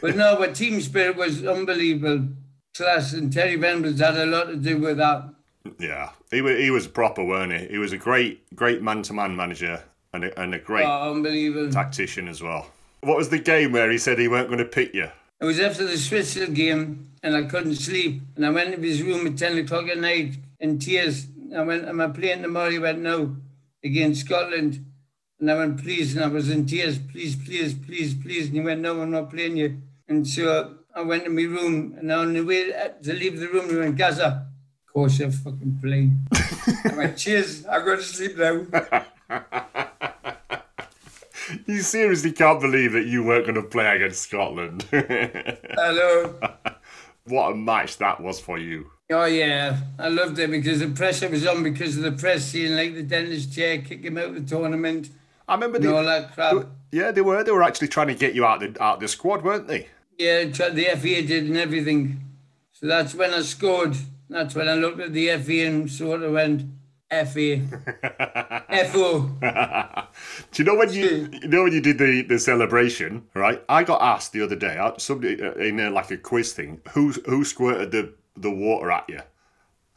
But 0.00 0.16
no, 0.16 0.36
but 0.36 0.54
team 0.54 0.80
spirit 0.80 1.16
was 1.16 1.44
unbelievable. 1.44 2.28
Class 2.76 3.12
and 3.14 3.32
Terry 3.32 3.56
Venables 3.56 4.00
had 4.00 4.16
a 4.16 4.26
lot 4.26 4.44
to 4.48 4.56
do 4.56 4.78
with 4.78 4.98
that. 4.98 5.28
Yeah, 5.78 6.10
he 6.30 6.42
was 6.42 6.58
he 6.58 6.70
was 6.70 6.86
proper, 6.86 7.24
weren't 7.24 7.52
he? 7.52 7.66
He 7.68 7.78
was 7.78 7.92
a 7.92 7.98
great 7.98 8.54
great 8.54 8.82
man 8.82 9.02
to 9.02 9.12
man 9.12 9.34
manager 9.34 9.82
and 10.12 10.24
a, 10.24 10.40
and 10.40 10.54
a 10.54 10.58
great 10.58 10.84
Oh, 10.86 11.12
unbelievable. 11.12 11.70
tactician 11.72 12.28
as 12.28 12.42
well. 12.42 12.70
What 13.00 13.16
was 13.16 13.28
the 13.28 13.38
game 13.38 13.72
where 13.72 13.90
he 13.90 13.98
said 13.98 14.18
he 14.18 14.28
weren't 14.28 14.48
going 14.48 14.58
to 14.58 14.64
pick 14.64 14.94
you? 14.94 15.08
It 15.40 15.44
was 15.44 15.60
after 15.60 15.84
the 15.84 15.98
Switzerland 15.98 16.54
game 16.56 17.10
and 17.22 17.36
I 17.36 17.42
couldn't 17.44 17.74
sleep. 17.76 18.22
And 18.36 18.46
I 18.46 18.50
went 18.50 18.74
to 18.74 18.80
his 18.80 19.02
room 19.02 19.26
at 19.26 19.36
10 19.36 19.58
o'clock 19.58 19.86
at 19.88 19.98
night 19.98 20.36
in 20.60 20.78
tears. 20.78 21.26
I 21.54 21.60
went, 21.62 21.86
Am 21.86 22.00
I 22.00 22.08
playing 22.08 22.42
tomorrow? 22.42 22.70
He 22.70 22.78
went, 22.78 23.00
No, 23.00 23.36
against 23.84 24.22
Scotland. 24.24 24.85
And 25.38 25.50
I 25.50 25.54
went, 25.54 25.82
Please. 25.82 26.14
And 26.16 26.24
I 26.24 26.28
was 26.28 26.50
in 26.50 26.66
tears, 26.66 26.98
Please, 26.98 27.36
please, 27.36 27.74
please, 27.74 28.14
please. 28.14 28.46
And 28.46 28.54
he 28.54 28.60
went, 28.60 28.80
No, 28.80 29.00
I'm 29.00 29.10
not 29.10 29.30
playing 29.30 29.56
you. 29.56 29.80
And 30.08 30.26
so 30.26 30.76
I 30.94 31.02
went 31.02 31.24
to 31.24 31.30
my 31.30 31.42
room. 31.42 31.94
And 31.98 32.10
on 32.10 32.32
the 32.32 32.42
way 32.42 32.70
to 33.02 33.12
leave 33.12 33.38
the 33.38 33.48
room, 33.48 33.68
he 33.68 33.76
went, 33.76 33.96
Gazza, 33.96 34.46
of 34.86 34.92
course 34.92 35.18
you're 35.18 35.30
fucking 35.30 35.78
playing. 35.82 36.26
I 36.32 36.94
went, 36.96 37.16
Cheers, 37.22 37.66
I 37.66 37.78
go 37.80 37.96
to 37.96 38.02
sleep 38.02 38.36
now. 38.38 39.04
You 41.66 41.80
seriously 41.82 42.32
can't 42.32 42.60
believe 42.60 42.92
that 42.92 43.06
you 43.06 43.22
weren't 43.22 43.44
going 43.44 43.54
to 43.54 43.62
play 43.62 43.96
against 43.96 44.22
Scotland. 44.22 44.82
Hello. 44.90 46.34
what 47.24 47.52
a 47.52 47.54
match 47.54 47.98
that 47.98 48.20
was 48.20 48.40
for 48.40 48.58
you. 48.58 48.90
Oh 49.10 49.24
yeah, 49.26 49.78
I 49.98 50.08
loved 50.08 50.38
it 50.40 50.50
because 50.50 50.80
the 50.80 50.88
pressure 50.88 51.28
was 51.28 51.46
on 51.46 51.62
because 51.62 51.96
of 51.96 52.02
the 52.02 52.12
press 52.12 52.46
seeing 52.46 52.74
like 52.74 52.94
the 52.94 53.04
dentist 53.04 53.52
chair 53.54 53.78
kick 53.80 54.02
him 54.04 54.18
out 54.18 54.24
of 54.24 54.34
the 54.34 54.40
tournament. 54.40 55.10
I 55.48 55.54
remember 55.54 55.76
and 55.76 55.86
the- 55.86 55.96
all 55.96 56.04
that. 56.04 56.66
Yeah, 56.92 57.10
they 57.12 57.20
were. 57.20 57.42
They 57.42 57.50
were 57.52 57.62
actually 57.62 57.88
trying 57.88 58.08
to 58.08 58.14
get 58.14 58.34
you 58.34 58.44
out 58.46 58.60
the 58.60 58.76
out 58.82 59.00
the 59.00 59.08
squad, 59.08 59.42
weren't 59.42 59.66
they? 59.68 59.88
Yeah, 60.18 60.44
the 60.44 60.86
FA 60.96 61.22
did 61.22 61.44
and 61.44 61.56
everything. 61.56 62.22
So 62.72 62.86
that's 62.86 63.14
when 63.14 63.34
I 63.34 63.42
scored. 63.42 63.96
That's 64.30 64.54
when 64.54 64.68
I 64.68 64.74
looked 64.74 65.00
at 65.00 65.12
the 65.12 65.28
FA 65.38 65.66
and 65.66 65.90
sort 65.90 66.22
of 66.22 66.32
went, 66.32 66.62
FA. 67.10 67.60
FO. 68.92 69.30
Do 70.52 70.62
you 70.62 70.64
know 70.64 70.74
when 70.74 70.92
you 70.92 71.28
you 71.42 71.48
know 71.48 71.64
when 71.64 71.72
you 71.72 71.80
did 71.80 71.98
the, 71.98 72.22
the 72.22 72.38
celebration, 72.38 73.24
right? 73.34 73.62
I 73.68 73.84
got 73.84 74.00
asked 74.02 74.32
the 74.32 74.42
other 74.42 74.56
day, 74.56 74.76
uh, 74.78 74.92
somebody 74.98 75.40
uh, 75.42 75.52
in 75.52 75.78
uh, 75.80 75.90
like 75.90 76.10
a 76.10 76.16
quiz 76.16 76.52
thing, 76.52 76.80
who 76.90 77.12
who 77.26 77.44
squirted 77.44 77.90
the, 77.90 78.14
the 78.36 78.50
water 78.50 78.90
at 78.90 79.04
you, 79.08 79.20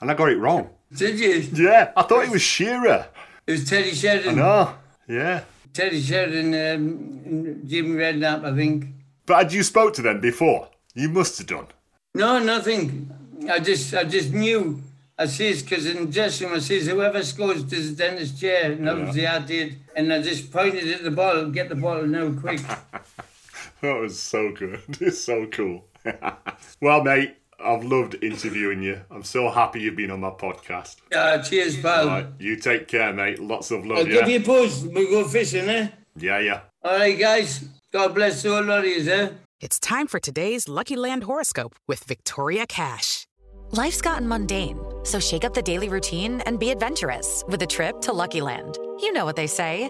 and 0.01 0.11
I 0.11 0.13
got 0.13 0.29
it 0.29 0.37
wrong. 0.37 0.69
Did 0.93 1.19
you? 1.19 1.35
Yeah, 1.53 1.91
I 1.95 2.03
thought 2.03 2.25
it 2.25 2.31
was 2.31 2.41
Shearer. 2.41 3.07
It 3.47 3.51
was 3.51 3.69
Teddy 3.69 3.91
Sheringham. 3.93 4.33
I 4.33 4.41
know. 4.41 4.75
Yeah. 5.09 5.43
Teddy 5.73 6.01
Sheringham, 6.01 6.53
um, 6.53 7.21
and 7.25 7.67
Jim 7.69 7.95
Redknapp, 7.95 8.45
I 8.45 8.55
think. 8.55 8.85
But 9.25 9.37
had 9.37 9.53
you 9.53 9.63
spoke 9.63 9.93
to 9.95 10.01
them 10.01 10.21
before? 10.21 10.69
You 10.93 11.09
must 11.09 11.37
have 11.39 11.47
done. 11.47 11.67
No, 12.13 12.39
nothing. 12.39 13.11
I 13.49 13.59
just, 13.59 13.93
I 13.93 14.03
just 14.03 14.31
knew. 14.31 14.81
I 15.17 15.25
says 15.25 15.63
because 15.63 15.85
in 15.85 16.09
dressing 16.09 16.47
room 16.47 16.55
I 16.55 16.59
says 16.59 16.87
whoever 16.87 17.21
scores 17.23 17.65
to 17.65 17.75
the 17.75 17.93
dentist 17.93 18.39
chair, 18.39 18.71
and 18.71 18.87
obviously 18.87 19.27
I 19.27 19.39
did, 19.39 19.77
and 19.93 20.13
I 20.13 20.21
just 20.21 20.49
pointed 20.49 20.87
at 20.87 21.03
the 21.03 21.11
ball, 21.11 21.49
get 21.49 21.67
the 21.67 21.75
ball 21.75 22.03
now 22.03 22.31
quick. 22.31 22.61
That 23.81 23.97
was 23.97 24.19
so 24.19 24.51
good. 24.51 24.81
It's 24.99 25.23
so 25.23 25.47
cool. 25.47 25.85
well, 26.81 27.01
mate, 27.03 27.37
I've 27.63 27.83
loved 27.83 28.15
interviewing 28.23 28.81
you. 28.81 29.01
I'm 29.11 29.23
so 29.23 29.49
happy 29.49 29.81
you've 29.81 29.95
been 29.95 30.11
on 30.11 30.21
my 30.21 30.29
podcast. 30.29 30.97
Uh, 31.13 31.41
cheers, 31.41 31.79
pal. 31.81 32.01
All 32.01 32.07
right, 32.07 32.27
you 32.39 32.55
take 32.55 32.87
care, 32.87 33.13
mate. 33.13 33.39
Lots 33.39 33.71
of 33.71 33.85
love. 33.85 33.99
I'll 33.99 34.07
yeah? 34.07 34.21
give 34.21 34.29
you 34.29 34.39
a 34.39 34.43
post. 34.43 34.85
We 34.85 35.09
go 35.09 35.27
fishing, 35.27 35.67
eh? 35.69 35.89
Yeah, 36.15 36.39
yeah. 36.39 36.61
All 36.83 36.97
right, 36.97 37.19
guys. 37.19 37.65
God 37.91 38.13
bless 38.15 38.45
all 38.45 38.69
of 38.69 38.85
you, 38.85 39.11
eh? 39.11 39.29
It's 39.61 39.79
time 39.79 40.07
for 40.07 40.19
today's 40.19 40.69
Lucky 40.69 40.95
Land 40.95 41.23
horoscope 41.23 41.75
with 41.87 42.03
Victoria 42.05 42.65
Cash. 42.65 43.25
Life's 43.71 44.01
gotten 44.01 44.27
mundane, 44.27 44.79
so 45.03 45.19
shake 45.19 45.43
up 45.43 45.53
the 45.53 45.61
daily 45.61 45.89
routine 45.89 46.41
and 46.41 46.59
be 46.59 46.69
adventurous 46.69 47.43
with 47.47 47.61
a 47.61 47.67
trip 47.67 48.01
to 48.01 48.13
Lucky 48.13 48.41
Land. 48.41 48.77
You 48.99 49.11
know 49.11 49.25
what 49.25 49.35
they 49.35 49.47
say 49.47 49.89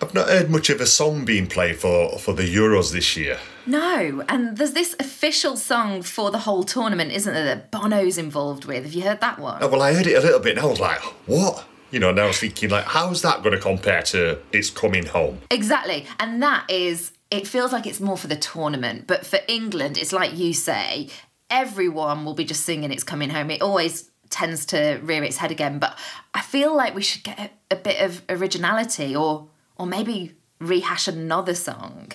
I've 0.00 0.14
not 0.14 0.28
heard 0.28 0.48
much 0.48 0.70
of 0.70 0.80
a 0.80 0.86
song 0.86 1.24
being 1.24 1.46
played 1.46 1.76
for, 1.76 2.18
for 2.18 2.32
the 2.32 2.42
Euros 2.42 2.92
this 2.92 3.16
year. 3.16 3.38
No, 3.66 4.24
and 4.28 4.56
there's 4.56 4.72
this 4.72 4.94
official 5.00 5.56
song 5.56 6.02
for 6.02 6.30
the 6.30 6.38
whole 6.38 6.62
tournament, 6.62 7.12
isn't 7.12 7.32
there, 7.34 7.44
that 7.44 7.70
Bono's 7.70 8.16
involved 8.16 8.64
with? 8.64 8.84
Have 8.84 8.92
you 8.92 9.02
heard 9.02 9.20
that 9.20 9.38
one? 9.38 9.62
Oh, 9.62 9.68
well, 9.68 9.82
I 9.82 9.92
heard 9.92 10.06
it 10.06 10.14
a 10.14 10.20
little 10.20 10.40
bit 10.40 10.56
and 10.56 10.66
I 10.66 10.68
was 10.68 10.80
like, 10.80 11.00
what? 11.26 11.66
You 11.90 11.98
know, 11.98 12.10
and 12.10 12.20
I 12.20 12.26
was 12.26 12.38
thinking, 12.38 12.70
like, 12.70 12.84
how's 12.84 13.22
that 13.22 13.42
going 13.42 13.54
to 13.54 13.60
compare 13.60 14.02
to 14.02 14.38
It's 14.52 14.70
Coming 14.70 15.06
Home? 15.06 15.40
Exactly. 15.50 16.06
And 16.20 16.42
that 16.42 16.70
is, 16.70 17.12
it 17.30 17.46
feels 17.46 17.72
like 17.72 17.86
it's 17.86 18.00
more 18.00 18.16
for 18.16 18.28
the 18.28 18.36
tournament. 18.36 19.06
But 19.06 19.26
for 19.26 19.40
England, 19.48 19.98
it's 19.98 20.12
like 20.12 20.36
you 20.36 20.52
say, 20.54 21.08
everyone 21.50 22.24
will 22.24 22.34
be 22.34 22.44
just 22.44 22.64
singing 22.64 22.92
It's 22.92 23.04
Coming 23.04 23.30
Home. 23.30 23.50
It 23.50 23.62
always 23.62 24.10
tends 24.30 24.66
to 24.66 25.00
rear 25.02 25.24
its 25.24 25.38
head 25.38 25.50
again. 25.50 25.78
But 25.78 25.98
I 26.34 26.42
feel 26.42 26.76
like 26.76 26.94
we 26.94 27.02
should 27.02 27.24
get 27.24 27.38
a, 27.38 27.74
a 27.74 27.76
bit 27.76 28.00
of 28.00 28.22
originality 28.28 29.16
or, 29.16 29.48
or 29.78 29.86
maybe 29.86 30.34
rehash 30.60 31.08
another 31.08 31.54
song. 31.54 32.12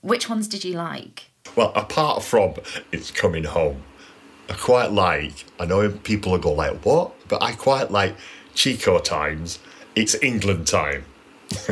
Which 0.00 0.28
ones 0.28 0.48
did 0.48 0.64
you 0.64 0.74
like? 0.74 1.30
Well, 1.54 1.72
apart 1.74 2.22
from 2.22 2.54
It's 2.90 3.10
Coming 3.10 3.44
Home, 3.44 3.82
I 4.48 4.54
quite 4.54 4.90
like, 4.90 5.44
I 5.60 5.66
know 5.66 5.88
people 5.90 6.32
will 6.32 6.38
go 6.38 6.52
like, 6.52 6.84
what? 6.84 7.12
But 7.28 7.42
I 7.42 7.52
quite 7.52 7.90
like 7.90 8.16
Chico 8.54 8.98
Times, 8.98 9.58
It's 9.94 10.14
England 10.22 10.66
Time. 10.66 11.04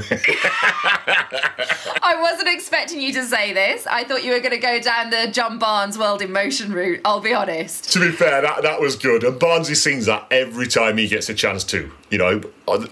I 2.03 2.19
wasn't 2.21 2.49
expecting 2.49 3.01
you 3.01 3.13
to 3.15 3.25
say 3.25 3.53
this. 3.53 3.87
I 3.87 4.05
thought 4.05 4.23
you 4.25 4.33
were 4.33 4.41
going 4.41 4.51
to 4.51 4.59
go 4.59 4.81
down 4.81 5.11
the 5.11 5.29
John 5.33 5.59
Barnes 5.59 5.97
World 5.99 6.21
in 6.23 6.33
Motion 6.33 6.73
route, 6.73 7.01
I'll 7.05 7.21
be 7.21 7.33
honest. 7.33 7.91
To 7.93 8.01
be 8.01 8.13
fair, 8.13 8.43
that, 8.43 8.63
that 8.63 8.81
was 8.81 8.97
good. 8.97 9.25
And 9.25 9.41
Barnesy 9.41 9.75
sings 9.75 10.07
that 10.07 10.27
every 10.31 10.67
time 10.67 10.99
he 10.99 11.09
gets 11.09 11.29
a 11.29 11.35
chance 11.35 11.65
to. 11.65 11.91
You 12.11 12.19
know, 12.19 12.41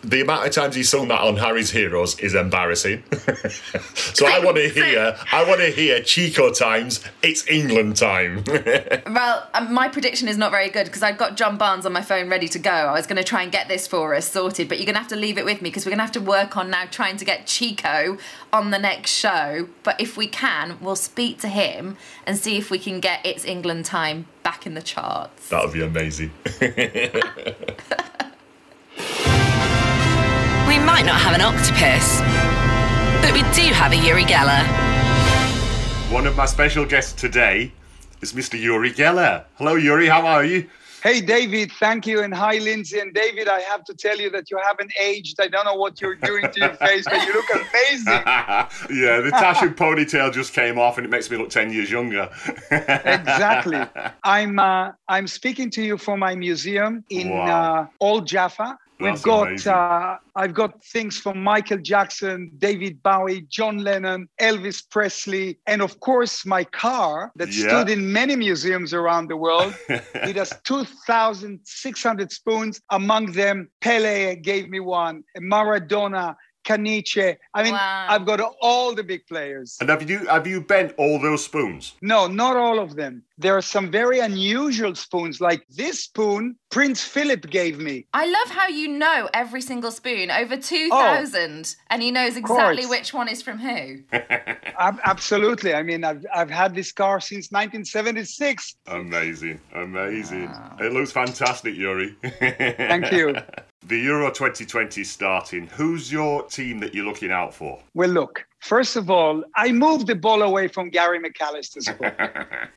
the 0.04 0.20
amount 0.22 0.46
of 0.46 0.52
times 0.52 0.76
he's 0.76 0.88
sung 0.88 1.08
that 1.08 1.20
on 1.20 1.36
Harry's 1.36 1.72
Heroes 1.72 2.18
is 2.20 2.36
embarrassing. 2.36 3.02
so 3.94 4.26
I 4.26 4.38
want 4.44 4.56
to 4.58 4.68
hear, 4.68 5.16
I 5.32 5.44
want 5.44 5.60
to 5.60 5.70
hear 5.70 6.00
Chico 6.02 6.52
times. 6.52 7.04
It's 7.20 7.48
England 7.48 7.96
time. 7.96 8.44
well, 9.06 9.48
um, 9.54 9.74
my 9.74 9.88
prediction 9.88 10.28
is 10.28 10.38
not 10.38 10.52
very 10.52 10.68
good 10.68 10.84
because 10.86 11.02
I've 11.02 11.18
got 11.18 11.36
John 11.36 11.56
Barnes 11.56 11.84
on 11.84 11.92
my 11.92 12.00
phone 12.02 12.28
ready 12.28 12.46
to 12.48 12.60
go. 12.60 12.70
I 12.70 12.92
was 12.92 13.08
going 13.08 13.16
to 13.16 13.24
try 13.24 13.42
and 13.42 13.50
get 13.50 13.66
this 13.66 13.88
for 13.88 14.14
us 14.14 14.30
sorted, 14.30 14.68
but 14.68 14.78
you're 14.78 14.86
going 14.86 14.94
to 14.94 15.00
have 15.00 15.08
to 15.08 15.16
leave 15.16 15.36
it 15.36 15.44
with 15.44 15.62
me 15.62 15.70
because 15.70 15.84
we're 15.84 15.90
going 15.90 15.98
to 15.98 16.04
have 16.04 16.12
to 16.12 16.20
work 16.20 16.56
on 16.56 16.70
now 16.70 16.84
trying 16.88 17.16
to 17.16 17.24
get 17.24 17.46
Chico 17.46 18.18
on 18.52 18.70
the 18.70 18.78
next 18.78 19.10
show. 19.10 19.68
But 19.82 20.00
if 20.00 20.16
we 20.16 20.28
can, 20.28 20.78
we'll 20.80 20.96
speak 20.96 21.40
to 21.40 21.48
him 21.48 21.96
and 22.24 22.38
see 22.38 22.56
if 22.56 22.70
we 22.70 22.78
can 22.78 23.00
get 23.00 23.26
It's 23.26 23.44
England 23.44 23.84
time 23.84 24.26
back 24.44 24.64
in 24.64 24.74
the 24.74 24.82
charts. 24.82 25.48
That 25.48 25.64
would 25.64 25.72
be 25.72 25.82
amazing. 25.82 26.30
We 30.68 30.78
might 30.78 31.06
not 31.06 31.18
have 31.20 31.34
an 31.34 31.40
octopus, 31.40 32.20
but 33.22 33.32
we 33.32 33.40
do 33.56 33.72
have 33.72 33.92
a 33.92 33.96
Uri 33.96 34.24
Geller. 34.24 34.62
One 36.12 36.26
of 36.26 36.36
my 36.36 36.44
special 36.44 36.84
guests 36.84 37.12
today 37.18 37.72
is 38.20 38.34
Mr. 38.34 38.60
Uri 38.60 38.92
Geller. 38.92 39.44
Hello, 39.54 39.76
Uri. 39.76 40.06
How 40.08 40.26
are 40.26 40.44
you? 40.44 40.68
Hey, 41.02 41.20
David. 41.22 41.72
Thank 41.72 42.06
you. 42.06 42.22
And 42.22 42.34
hi, 42.34 42.58
Lindsay. 42.58 42.98
And 42.98 43.14
David, 43.14 43.48
I 43.48 43.60
have 43.60 43.82
to 43.84 43.94
tell 43.94 44.18
you 44.18 44.28
that 44.30 44.50
you 44.50 44.58
haven't 44.58 44.92
aged. 45.00 45.40
I 45.40 45.48
don't 45.48 45.64
know 45.64 45.74
what 45.76 46.00
you're 46.02 46.16
doing 46.16 46.50
to 46.50 46.60
your 46.60 46.74
face, 46.74 47.04
but 47.04 47.24
you 47.26 47.32
look 47.32 47.48
amazing. 47.54 48.12
yeah, 48.24 49.20
the 49.20 49.30
Tasha 49.32 49.74
ponytail 49.74 50.32
just 50.32 50.52
came 50.52 50.78
off 50.78 50.98
and 50.98 51.06
it 51.06 51.10
makes 51.10 51.30
me 51.30 51.36
look 51.38 51.50
10 51.50 51.72
years 51.72 51.90
younger. 51.90 52.28
exactly. 52.70 53.80
I'm 54.24 54.58
uh, 54.58 54.90
I'm 55.08 55.28
speaking 55.28 55.70
to 55.70 55.82
you 55.82 55.96
from 55.96 56.18
my 56.18 56.34
museum 56.34 57.04
in 57.08 57.30
Wow. 57.30 57.82
uh, 57.82 57.86
Old 58.00 58.26
Jaffa. 58.26 58.76
We've 59.00 59.12
That's 59.12 59.22
got 59.22 59.66
uh, 59.66 60.16
I've 60.34 60.54
got 60.54 60.84
things 60.86 61.18
from 61.18 61.40
Michael 61.42 61.78
Jackson, 61.78 62.50
David 62.58 63.00
Bowie, 63.02 63.42
John 63.48 63.78
Lennon, 63.78 64.28
Elvis 64.40 64.82
Presley, 64.90 65.58
and 65.68 65.80
of 65.82 66.00
course 66.00 66.44
my 66.44 66.64
car 66.64 67.30
that 67.36 67.48
Yeah. 67.48 67.68
stood 67.68 67.88
in 67.90 68.12
many 68.12 68.34
museums 68.34 68.92
around 68.92 69.28
the 69.28 69.36
world. 69.36 69.72
it 69.88 70.34
has 70.36 70.52
2,600 70.64 72.32
spoons. 72.32 72.80
Among 72.90 73.32
them, 73.32 73.68
Pele 73.80 74.34
gave 74.36 74.68
me 74.68 74.80
one, 74.80 75.22
Maradona, 75.38 76.34
Caniche. 76.68 77.38
I 77.54 77.62
mean, 77.62 77.74
I've 77.74 78.26
got 78.26 78.40
all 78.60 78.94
the 78.94 79.02
big 79.02 79.26
players. 79.26 79.78
And 79.80 79.88
have 79.88 80.08
you 80.08 80.26
have 80.26 80.46
you 80.46 80.60
bent 80.60 80.92
all 80.98 81.18
those 81.18 81.44
spoons? 81.44 81.94
No, 82.02 82.26
not 82.26 82.56
all 82.56 82.78
of 82.78 82.94
them. 82.94 83.22
There 83.38 83.56
are 83.56 83.62
some 83.62 83.90
very 83.90 84.18
unusual 84.18 84.94
spoons, 84.94 85.40
like 85.40 85.64
this 85.68 86.04
spoon 86.04 86.56
Prince 86.70 87.02
Philip 87.02 87.48
gave 87.48 87.78
me. 87.78 88.06
I 88.12 88.26
love 88.26 88.50
how 88.54 88.68
you 88.68 88.88
know 88.88 89.30
every 89.32 89.62
single 89.62 89.90
spoon, 89.90 90.30
over 90.30 90.56
2,000, 90.56 91.76
and 91.88 92.02
he 92.02 92.10
knows 92.10 92.36
exactly 92.36 92.84
which 92.84 93.14
one 93.14 93.28
is 93.28 93.40
from 93.40 93.58
who. 93.58 94.02
Absolutely. 94.78 95.72
I 95.72 95.82
mean, 95.82 96.04
I've, 96.04 96.26
I've 96.34 96.50
had 96.50 96.74
this 96.74 96.92
car 96.92 97.20
since 97.20 97.50
1976. 97.50 98.76
Amazing, 98.88 99.60
amazing. 99.74 100.50
It 100.80 100.92
looks 100.92 101.12
fantastic, 101.12 101.74
Uri. 101.74 102.16
Thank 102.40 103.12
you. 103.12 103.36
The 103.86 103.98
Euro 104.00 104.28
2020 104.28 105.04
starting. 105.04 105.66
Who's 105.68 106.10
your 106.12 106.42
team 106.44 106.80
that 106.80 106.94
you're 106.94 107.04
looking 107.04 107.30
out 107.30 107.54
for? 107.54 107.80
Well, 107.94 108.10
look, 108.10 108.44
first 108.60 108.96
of 108.96 109.08
all, 109.08 109.44
I 109.56 109.70
moved 109.72 110.08
the 110.08 110.16
ball 110.16 110.42
away 110.42 110.68
from 110.68 110.90
Gary 110.90 111.20
McAllister's 111.20 111.88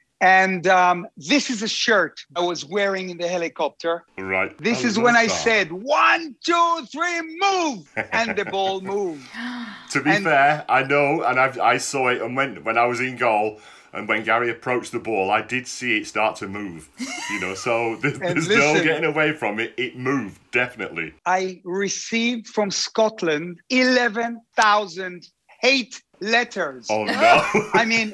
and 0.21 0.67
um, 0.67 1.07
this 1.17 1.49
is 1.49 1.63
a 1.63 1.67
shirt 1.67 2.23
I 2.35 2.41
was 2.41 2.63
wearing 2.65 3.09
in 3.09 3.17
the 3.17 3.27
helicopter. 3.27 4.03
Right. 4.19 4.55
This 4.59 4.85
I 4.85 4.87
is 4.89 4.97
when 4.99 5.15
love 5.15 5.23
I 5.23 5.27
said, 5.27 5.71
one, 5.71 6.35
two, 6.45 6.85
three, 6.91 7.21
move! 7.39 7.91
And 8.13 8.35
the 8.37 8.45
ball 8.45 8.79
moved. 8.81 9.27
To 9.91 10.03
be 10.03 10.11
And- 10.11 10.23
fair, 10.23 10.63
I 10.69 10.83
know, 10.83 11.23
and 11.23 11.39
I've, 11.39 11.59
I 11.59 11.77
saw 11.77 12.09
it, 12.09 12.21
and 12.21 12.35
when 12.35 12.63
when 12.63 12.77
I 12.77 12.85
was 12.85 12.99
in 13.01 13.17
goal, 13.17 13.59
and 13.93 14.07
when 14.07 14.23
Gary 14.23 14.49
approached 14.49 14.91
the 14.91 14.99
ball, 14.99 15.31
I 15.31 15.41
did 15.41 15.67
see 15.67 15.97
it 15.97 16.07
start 16.07 16.35
to 16.37 16.47
move. 16.47 16.89
You 17.31 17.41
know, 17.41 17.55
so 17.55 17.95
there's, 18.01 18.19
And 18.19 18.37
there's 18.37 18.47
no 18.47 18.83
getting 18.83 19.05
away 19.05 19.33
from 19.33 19.59
it. 19.59 19.73
It 19.77 19.97
moved 19.97 20.39
definitely. 20.51 21.13
I 21.25 21.61
received 21.63 22.47
from 22.47 22.71
Scotland 22.71 23.59
11,000 23.69 25.27
hate 25.61 26.01
letters. 26.19 26.87
Oh 26.89 27.03
no! 27.05 27.69
I 27.73 27.85
mean, 27.85 28.13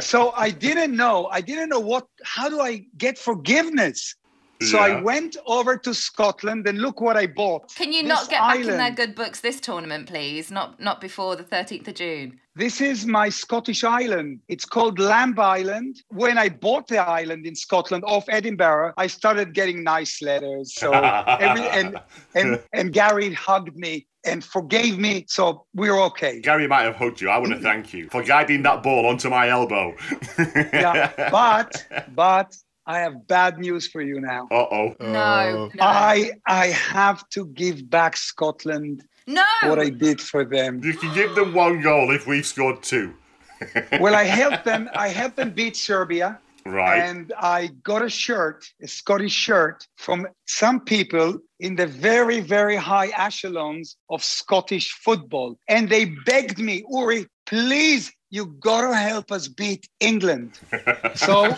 so 0.00 0.32
I 0.32 0.50
didn't 0.50 0.96
know. 0.96 1.26
I 1.26 1.40
didn't 1.40 1.68
know 1.68 1.80
what. 1.80 2.06
How 2.24 2.48
do 2.48 2.60
I 2.60 2.84
get 2.96 3.18
forgiveness? 3.18 4.14
So 4.60 4.78
I 4.78 5.00
went 5.00 5.36
over 5.46 5.76
to 5.76 5.94
Scotland 5.94 6.66
and 6.66 6.78
look 6.78 7.00
what 7.00 7.16
I 7.16 7.28
bought. 7.28 7.72
Can 7.76 7.92
you 7.92 8.02
This 8.02 8.08
not 8.08 8.28
get 8.28 8.40
back 8.40 8.58
in 8.58 8.66
their 8.66 8.90
good 8.90 9.14
books 9.14 9.40
this 9.40 9.60
tournament, 9.60 10.08
please? 10.08 10.50
Not 10.50 10.80
not 10.80 11.00
before 11.00 11.36
the 11.36 11.44
13th 11.44 11.86
of 11.86 11.94
June. 11.94 12.40
This 12.58 12.80
is 12.80 13.06
my 13.06 13.28
Scottish 13.28 13.84
island. 13.84 14.40
It's 14.48 14.64
called 14.64 14.98
Lamb 14.98 15.38
Island. 15.38 16.02
When 16.08 16.36
I 16.36 16.48
bought 16.48 16.88
the 16.88 16.98
island 16.98 17.46
in 17.46 17.54
Scotland 17.54 18.02
off 18.04 18.24
Edinburgh, 18.28 18.94
I 18.96 19.06
started 19.06 19.54
getting 19.54 19.84
nice 19.84 20.20
letters. 20.20 20.74
So 20.74 20.90
every, 20.92 21.68
and 21.68 22.00
and 22.34 22.60
and 22.72 22.92
Gary 22.92 23.32
hugged 23.32 23.76
me 23.76 24.08
and 24.24 24.42
forgave 24.42 24.98
me. 24.98 25.24
So 25.28 25.66
we're 25.72 26.02
okay. 26.06 26.40
Gary 26.40 26.66
might 26.66 26.82
have 26.82 26.96
hugged 26.96 27.20
you. 27.20 27.28
I 27.28 27.38
want 27.38 27.52
to 27.52 27.60
thank 27.60 27.94
you 27.94 28.08
for 28.08 28.24
guiding 28.24 28.64
that 28.64 28.82
ball 28.82 29.06
onto 29.06 29.30
my 29.30 29.48
elbow. 29.50 29.94
Yeah, 30.36 31.12
but 31.30 31.86
but 32.16 32.56
I 32.86 32.98
have 32.98 33.28
bad 33.28 33.58
news 33.58 33.86
for 33.86 34.02
you 34.02 34.20
now. 34.20 34.48
Uh 34.50 34.66
oh. 34.72 34.96
No, 34.98 35.70
no. 35.72 35.84
I 35.84 36.32
I 36.48 36.66
have 36.66 37.28
to 37.28 37.46
give 37.46 37.88
back 37.88 38.16
Scotland 38.16 39.04
No. 39.28 39.44
what 39.64 39.78
I 39.78 39.90
did 39.90 40.20
for 40.22 40.42
them. 40.44 40.82
You 40.82 40.94
can 40.94 41.14
give 41.14 41.34
them 41.34 41.52
one 41.52 41.82
goal 41.82 42.10
if 42.12 42.26
we've 42.26 42.46
scored 42.46 42.82
two. 42.82 43.14
well, 44.00 44.14
I 44.14 44.24
helped 44.24 44.64
them. 44.64 44.88
I 44.94 45.08
helped 45.08 45.36
them 45.36 45.50
beat 45.50 45.76
Serbia. 45.76 46.38
Right. 46.64 46.98
And 46.98 47.32
I 47.38 47.70
got 47.82 48.02
a 48.02 48.08
shirt, 48.08 48.64
a 48.82 48.88
Scottish 48.88 49.32
shirt, 49.32 49.86
from 49.96 50.26
some 50.46 50.80
people 50.80 51.38
in 51.60 51.76
the 51.76 51.86
very, 51.86 52.40
very 52.40 52.76
high 52.76 53.10
echelons 53.16 53.96
of 54.08 54.24
Scottish 54.24 54.92
football. 54.92 55.58
And 55.68 55.90
they 55.90 56.06
begged 56.06 56.58
me, 56.58 56.84
Uri, 56.90 57.26
please, 57.46 58.10
you 58.30 58.46
gotta 58.60 58.94
help 58.96 59.30
us 59.30 59.48
beat 59.48 59.88
England. 60.00 60.58
So 61.14 61.54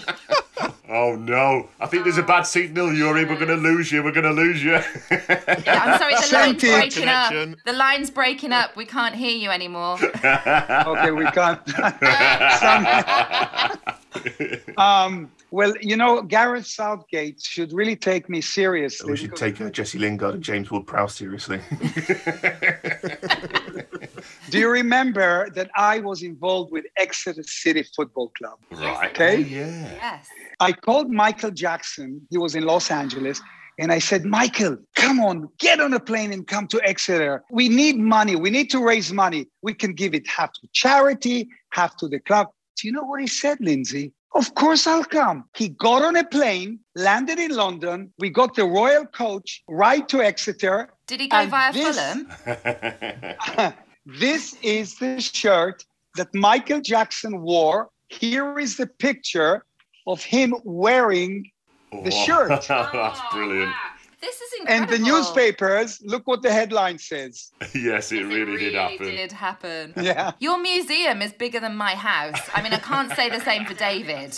Oh 0.92 1.14
no! 1.14 1.68
I 1.78 1.86
think 1.86 2.02
there's 2.02 2.18
a 2.18 2.22
bad 2.22 2.42
signal, 2.42 2.92
Uri. 2.92 3.24
We're 3.24 3.36
going 3.36 3.46
to 3.46 3.54
lose 3.54 3.92
you. 3.92 4.02
We're 4.02 4.10
going 4.10 4.24
to 4.24 4.32
lose 4.32 4.60
you. 4.60 4.72
Yeah, 4.72 4.82
I'm 5.68 5.98
sorry, 6.00 6.14
the 6.14 6.28
line's 6.32 6.60
Same 6.60 6.80
breaking 6.80 7.08
up. 7.08 7.32
The 7.64 7.72
line's 7.72 8.10
breaking 8.10 8.52
up. 8.52 8.74
We 8.74 8.86
can't 8.86 9.14
hear 9.14 9.36
you 9.36 9.50
anymore. 9.50 9.98
okay, 10.24 11.12
we 11.12 11.26
can't. 11.26 11.60
um, 14.78 15.30
well, 15.52 15.74
you 15.80 15.96
know, 15.96 16.22
Gareth 16.22 16.66
Southgate 16.66 17.40
should 17.40 17.72
really 17.72 17.96
take 17.96 18.28
me 18.28 18.40
seriously. 18.40 19.10
We 19.10 19.16
should 19.16 19.36
take 19.36 19.60
uh, 19.60 19.70
Jesse 19.70 19.98
Lingard 19.98 20.34
and 20.34 20.44
James 20.44 20.70
Ward-Prowse 20.70 21.14
seriously. 21.14 21.60
Do 24.50 24.58
you 24.58 24.68
remember 24.68 25.48
that 25.50 25.70
I 25.76 26.00
was 26.00 26.22
involved 26.22 26.72
with 26.72 26.84
Exeter 26.96 27.42
City 27.44 27.84
Football 27.94 28.32
Club? 28.36 28.58
Right. 28.72 29.10
Okay. 29.10 29.36
Oh, 29.36 29.38
yeah. 29.38 29.92
Yes. 29.94 30.28
I 30.58 30.72
called 30.72 31.10
Michael 31.10 31.52
Jackson. 31.52 32.26
He 32.30 32.38
was 32.38 32.54
in 32.56 32.64
Los 32.64 32.90
Angeles. 32.90 33.40
And 33.78 33.92
I 33.92 33.98
said, 33.98 34.24
Michael, 34.24 34.76
come 34.96 35.20
on, 35.20 35.48
get 35.58 35.80
on 35.80 35.94
a 35.94 36.00
plane 36.00 36.32
and 36.32 36.46
come 36.46 36.66
to 36.68 36.80
Exeter. 36.86 37.42
We 37.50 37.68
need 37.68 37.96
money. 37.98 38.36
We 38.36 38.50
need 38.50 38.68
to 38.70 38.84
raise 38.84 39.12
money. 39.12 39.46
We 39.62 39.72
can 39.72 39.94
give 39.94 40.12
it 40.14 40.26
half 40.28 40.52
to 40.54 40.68
charity, 40.72 41.48
half 41.70 41.96
to 41.98 42.08
the 42.08 42.18
club. 42.20 42.48
Do 42.76 42.88
you 42.88 42.92
know 42.92 43.04
what 43.04 43.20
he 43.20 43.26
said, 43.26 43.58
Lindsay? 43.60 44.12
Of 44.34 44.54
course 44.54 44.86
I'll 44.86 45.04
come. 45.04 45.44
He 45.56 45.68
got 45.68 46.02
on 46.02 46.16
a 46.16 46.24
plane, 46.24 46.80
landed 46.94 47.38
in 47.38 47.52
London. 47.52 48.12
We 48.18 48.30
got 48.30 48.54
the 48.54 48.64
royal 48.64 49.06
coach 49.06 49.62
right 49.68 50.06
to 50.08 50.20
Exeter. 50.22 50.92
Did 51.06 51.20
he 51.20 51.28
go 51.28 51.46
via 51.46 51.72
this- 51.72 51.96
Fulham? 51.96 53.74
this 54.06 54.56
is 54.62 54.96
the 54.98 55.20
shirt 55.20 55.84
that 56.16 56.34
Michael 56.34 56.80
Jackson 56.80 57.42
wore. 57.42 57.90
Here 58.08 58.58
is 58.58 58.76
the 58.76 58.86
picture 58.86 59.64
of 60.06 60.22
him 60.22 60.54
wearing 60.64 61.50
the 61.92 62.10
shirt. 62.10 62.48
That's 62.68 63.20
brilliant. 63.32 63.72
Oh, 63.72 63.90
this 64.20 64.40
is 64.40 64.60
incredible. 64.60 64.94
And 64.94 65.04
the 65.04 65.10
newspapers, 65.10 66.00
look 66.02 66.26
what 66.26 66.42
the 66.42 66.52
headline 66.52 66.98
says. 66.98 67.52
yes, 67.74 68.12
it 68.12 68.24
really, 68.24 68.58
did 68.58 68.74
It 68.74 68.78
happen. 68.78 69.06
did 69.06 69.32
happen. 69.32 69.94
Yeah. 70.00 70.32
Your 70.40 70.60
museum 70.60 71.22
is 71.22 71.32
bigger 71.32 71.60
than 71.60 71.76
my 71.76 71.94
house. 71.94 72.40
I 72.54 72.62
mean, 72.62 72.72
I 72.72 72.78
can't 72.78 73.12
say 73.12 73.30
the 73.30 73.40
same 73.40 73.64
for 73.64 73.74
David. 73.74 74.36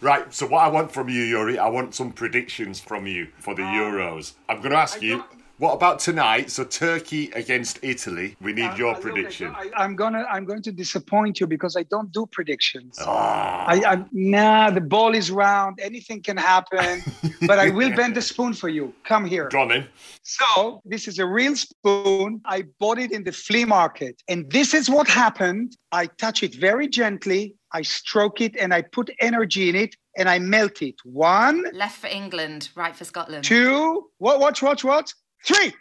Right, 0.00 0.34
so 0.34 0.46
what 0.46 0.64
I 0.64 0.68
want 0.68 0.90
from 0.90 1.08
you, 1.08 1.22
Uri, 1.22 1.58
I 1.58 1.68
want 1.68 1.94
some 1.94 2.12
predictions 2.12 2.80
from 2.80 3.06
you 3.06 3.28
for 3.38 3.54
the 3.54 3.62
oh. 3.62 3.66
Euros. 3.66 4.34
I'm 4.48 4.58
going 4.58 4.72
to 4.72 4.78
ask 4.78 5.00
you, 5.00 5.24
what 5.62 5.74
about 5.74 6.00
tonight? 6.00 6.50
So 6.50 6.64
Turkey 6.64 7.30
against 7.36 7.78
Italy. 7.82 8.34
We 8.40 8.52
need 8.52 8.76
your 8.76 8.96
prediction. 8.96 9.54
I, 9.54 9.70
I'm 9.76 9.94
gonna 9.94 10.26
I'm 10.28 10.44
going 10.44 10.60
to 10.62 10.72
disappoint 10.72 11.38
you 11.38 11.46
because 11.46 11.76
I 11.76 11.84
don't 11.84 12.10
do 12.10 12.26
predictions. 12.32 12.98
Ah. 13.00 13.64
I, 13.68 13.76
I 13.92 14.04
nah, 14.10 14.70
the 14.70 14.80
ball 14.80 15.14
is 15.14 15.30
round. 15.30 15.78
Anything 15.80 16.20
can 16.20 16.36
happen, 16.36 17.04
but 17.46 17.60
I 17.60 17.70
will 17.70 17.94
bend 17.94 18.16
the 18.16 18.22
spoon 18.22 18.54
for 18.54 18.68
you. 18.68 18.92
Come 19.04 19.24
here. 19.24 19.48
Go 19.50 19.60
on 19.60 19.68
then. 19.68 19.86
So 20.24 20.82
this 20.84 21.06
is 21.06 21.20
a 21.20 21.26
real 21.26 21.54
spoon. 21.54 22.40
I 22.44 22.64
bought 22.80 22.98
it 22.98 23.12
in 23.12 23.22
the 23.22 23.30
flea 23.30 23.64
market, 23.64 24.20
and 24.26 24.50
this 24.50 24.74
is 24.74 24.90
what 24.90 25.06
happened. 25.06 25.76
I 25.92 26.06
touch 26.06 26.42
it 26.42 26.56
very 26.56 26.88
gently. 26.88 27.54
I 27.72 27.82
stroke 27.82 28.40
it, 28.40 28.56
and 28.56 28.74
I 28.74 28.82
put 28.82 29.10
energy 29.20 29.68
in 29.68 29.76
it, 29.76 29.94
and 30.18 30.28
I 30.28 30.40
melt 30.40 30.82
it. 30.82 30.96
One, 31.04 31.64
Left 31.72 31.98
for 31.98 32.08
England, 32.08 32.70
right 32.74 32.96
for 32.96 33.04
Scotland. 33.04 33.44
two. 33.44 34.08
What? 34.18 34.40
Watch! 34.40 34.60
Watch! 34.60 34.82
Watch! 34.82 35.12
Three. 35.44 35.72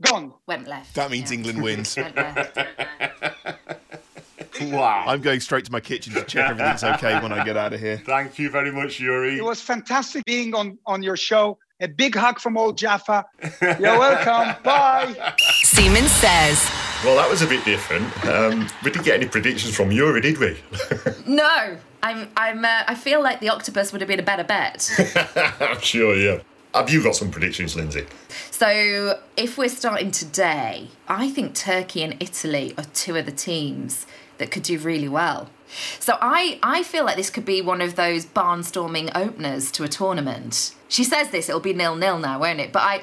Gone. 0.00 0.32
Went 0.46 0.68
left. 0.68 0.94
That 0.94 1.10
means 1.10 1.30
England 1.32 1.62
wins. 1.62 1.96
Went 1.96 2.16
left. 2.16 2.56
Wow. 4.60 5.04
I'm 5.06 5.20
going 5.20 5.40
straight 5.40 5.64
to 5.66 5.72
my 5.72 5.80
kitchen 5.80 6.14
to 6.14 6.24
check 6.24 6.50
everything's 6.50 6.84
okay 6.84 7.20
when 7.20 7.32
I 7.32 7.44
get 7.44 7.56
out 7.56 7.72
of 7.72 7.80
here. 7.80 7.98
Thank 8.06 8.38
you 8.38 8.50
very 8.50 8.72
much, 8.72 8.98
Uri. 9.00 9.38
It 9.38 9.44
was 9.44 9.60
fantastic 9.60 10.24
being 10.24 10.54
on 10.54 10.78
on 10.86 11.02
your 11.02 11.16
show. 11.16 11.58
A 11.80 11.86
big 11.86 12.16
hug 12.16 12.40
from 12.40 12.58
old 12.58 12.76
Jaffa. 12.76 13.24
You're 13.62 13.98
welcome. 13.98 14.60
Bye. 14.64 15.34
Seaman 15.62 16.08
says. 16.08 16.68
Well, 17.04 17.14
that 17.16 17.28
was 17.30 17.40
a 17.42 17.46
bit 17.46 17.64
different. 17.64 18.04
Um, 18.26 18.68
we 18.82 18.90
didn't 18.90 19.04
get 19.04 19.14
any 19.14 19.28
predictions 19.28 19.76
from 19.76 19.92
Uri, 19.92 20.20
did 20.20 20.38
we? 20.38 20.56
No, 21.24 21.76
I'm. 22.02 22.28
I'm. 22.36 22.64
Uh, 22.64 22.82
I 22.88 22.96
feel 22.96 23.22
like 23.22 23.38
the 23.38 23.50
octopus 23.50 23.92
would 23.92 24.00
have 24.00 24.08
been 24.08 24.18
a 24.18 24.24
better 24.24 24.42
bet. 24.42 24.90
I'm 25.60 25.80
sure, 25.80 26.16
yeah. 26.16 26.40
Have 26.74 26.90
you 26.90 27.02
got 27.02 27.16
some 27.16 27.30
predictions, 27.30 27.74
Lindsay? 27.76 28.06
So, 28.50 29.18
if 29.36 29.56
we're 29.56 29.68
starting 29.68 30.10
today, 30.10 30.88
I 31.08 31.30
think 31.30 31.54
Turkey 31.54 32.02
and 32.02 32.16
Italy 32.20 32.74
are 32.76 32.84
two 32.92 33.16
of 33.16 33.26
the 33.26 33.32
teams 33.32 34.06
that 34.38 34.50
could 34.50 34.62
do 34.64 34.78
really 34.78 35.08
well. 35.08 35.48
So, 35.98 36.18
I, 36.20 36.58
I 36.62 36.82
feel 36.82 37.04
like 37.04 37.16
this 37.16 37.30
could 37.30 37.44
be 37.44 37.62
one 37.62 37.80
of 37.80 37.96
those 37.96 38.26
barnstorming 38.26 39.10
openers 39.14 39.70
to 39.72 39.84
a 39.84 39.88
tournament. 39.88 40.74
She 40.88 41.04
says 41.04 41.30
this, 41.30 41.48
it'll 41.48 41.60
be 41.60 41.72
nil 41.72 41.96
nil 41.96 42.18
now, 42.18 42.40
won't 42.40 42.60
it? 42.60 42.72
But 42.72 42.82
I, 42.82 43.02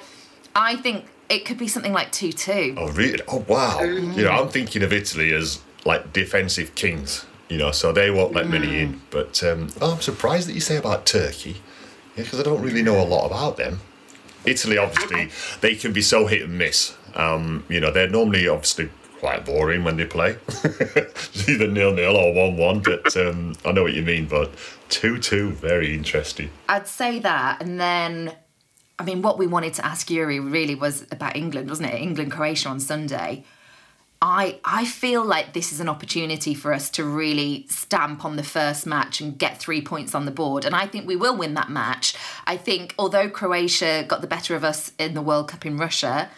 I 0.56 0.76
think 0.76 1.06
it 1.30 1.46
could 1.46 1.58
be 1.58 1.68
something 1.68 1.94
like 1.94 2.12
2 2.12 2.32
2. 2.32 2.76
Oh, 2.78 2.92
really? 2.92 3.20
Oh, 3.28 3.44
wow. 3.48 3.82
You 3.82 4.24
know, 4.24 4.32
I'm 4.32 4.50
thinking 4.50 4.84
of 4.84 4.94
Italy 4.94 5.34
as 5.34 5.60
like 5.86 6.14
defensive 6.14 6.76
kings, 6.76 7.26
you 7.50 7.58
know, 7.58 7.72
so 7.72 7.92
they 7.92 8.12
won't 8.12 8.34
let 8.34 8.48
many 8.48 8.80
in. 8.80 9.02
But 9.10 9.44
um, 9.44 9.70
oh, 9.82 9.94
I'm 9.94 10.02
surprised 10.02 10.48
that 10.50 10.54
you 10.54 10.62
say 10.62 10.78
about 10.78 11.06
Turkey, 11.06 11.58
because 12.16 12.40
I 12.40 12.44
don't 12.44 12.62
really 12.62 12.82
know 12.82 13.02
a 13.02 13.06
lot 13.06 13.26
about 13.28 13.58
them. 13.58 13.80
Italy, 14.46 14.78
obviously, 14.78 15.30
they 15.62 15.76
can 15.76 15.92
be 15.92 16.02
so 16.02 16.28
hit 16.28 16.44
and 16.44 16.58
miss. 16.58 16.96
Um, 17.16 17.64
you 17.70 17.80
know, 17.80 17.92
they're 17.92 18.10
normally 18.10 18.48
obviously 18.48 18.90
quite 19.20 19.46
boring 19.46 19.84
when 19.84 19.98
they 19.98 20.06
play. 20.06 20.38
it's 20.64 21.50
either 21.50 21.68
nil 21.68 21.94
nil 21.94 22.16
or 22.16 22.34
one 22.34 22.58
one. 22.58 22.80
But 22.80 23.16
um, 23.18 23.56
I 23.66 23.72
know 23.72 23.84
what 23.84 23.94
you 23.94 24.04
mean. 24.04 24.28
But 24.28 24.52
two 24.90 25.18
two, 25.18 25.52
very 25.52 25.96
interesting. 25.96 26.52
I'd 26.70 26.88
say 26.88 27.20
that, 27.20 27.62
and 27.62 27.80
then, 27.80 28.34
I 29.00 29.04
mean, 29.04 29.22
what 29.22 29.38
we 29.38 29.48
wanted 29.48 29.74
to 29.76 29.86
ask 29.86 30.10
Uri 30.12 30.40
really 30.40 30.76
was 30.76 31.06
about 31.12 31.36
England, 31.36 31.70
wasn't 31.70 31.92
it? 31.94 32.02
England 32.02 32.32
Croatia 32.32 32.70
on 32.70 32.80
Sunday. 32.80 33.46
I 34.22 34.60
I 34.64 34.86
feel 34.86 35.24
like 35.24 35.54
this 35.54 35.72
is 35.72 35.80
an 35.80 35.90
opportunity 35.90 36.54
for 36.54 36.74
us 36.74 36.90
to 36.92 37.04
really 37.04 37.66
stamp 37.70 38.24
on 38.24 38.38
the 38.38 38.44
first 38.44 38.86
match 38.86 39.22
and 39.22 39.38
get 39.38 39.60
three 39.60 39.82
points 39.82 40.16
on 40.16 40.26
the 40.26 40.32
board, 40.32 40.66
and 40.66 40.76
I 40.76 40.88
think 40.88 41.08
we 41.08 41.16
will 41.16 41.38
win 41.38 41.54
that 41.56 41.70
match. 41.70 42.16
I 42.48 42.58
think 42.58 42.96
although 42.98 43.30
Croatia 43.30 44.06
got 44.08 44.22
the 44.22 44.28
better 44.28 44.56
of 44.56 44.64
us 44.64 44.92
in 44.98 45.14
the 45.14 45.22
World 45.22 45.50
Cup 45.50 45.66
in 45.66 45.78
Russia, 45.78 46.30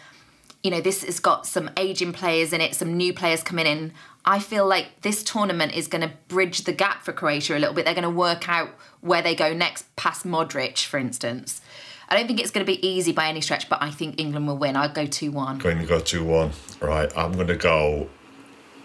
you 0.62 0.70
know 0.70 0.80
this 0.80 1.04
has 1.04 1.20
got 1.20 1.46
some 1.46 1.70
aging 1.76 2.12
players 2.12 2.52
in 2.52 2.60
it, 2.60 2.74
some 2.74 2.96
new 2.96 3.12
players 3.12 3.42
coming 3.42 3.66
in. 3.66 3.92
I 4.24 4.40
feel 4.40 4.66
like 4.66 5.00
this 5.00 5.22
tournament 5.22 5.74
is 5.74 5.88
going 5.88 6.02
to 6.02 6.12
bridge 6.28 6.64
the 6.64 6.72
gap 6.72 7.02
for 7.02 7.12
Croatia 7.12 7.56
a 7.56 7.60
little 7.60 7.74
bit. 7.74 7.86
They're 7.86 7.94
going 7.94 8.02
to 8.02 8.10
work 8.10 8.46
out 8.48 8.70
where 9.00 9.22
they 9.22 9.34
go 9.34 9.54
next, 9.54 9.94
past 9.96 10.26
Modric, 10.26 10.84
for 10.84 10.98
instance. 10.98 11.62
I 12.08 12.16
don't 12.16 12.26
think 12.26 12.40
it's 12.40 12.50
going 12.50 12.64
to 12.64 12.70
be 12.70 12.86
easy 12.86 13.12
by 13.12 13.28
any 13.28 13.40
stretch, 13.40 13.68
but 13.68 13.82
I 13.82 13.90
think 13.90 14.18
England 14.18 14.46
will 14.46 14.56
win. 14.56 14.76
I'd 14.76 14.94
go 14.94 15.06
2 15.06 15.30
1. 15.30 15.58
Going 15.58 15.78
to 15.78 15.86
go 15.86 16.00
2 16.00 16.24
1. 16.24 16.50
Right, 16.80 17.10
I'm 17.16 17.32
going 17.32 17.48
to 17.48 17.56
go 17.56 18.08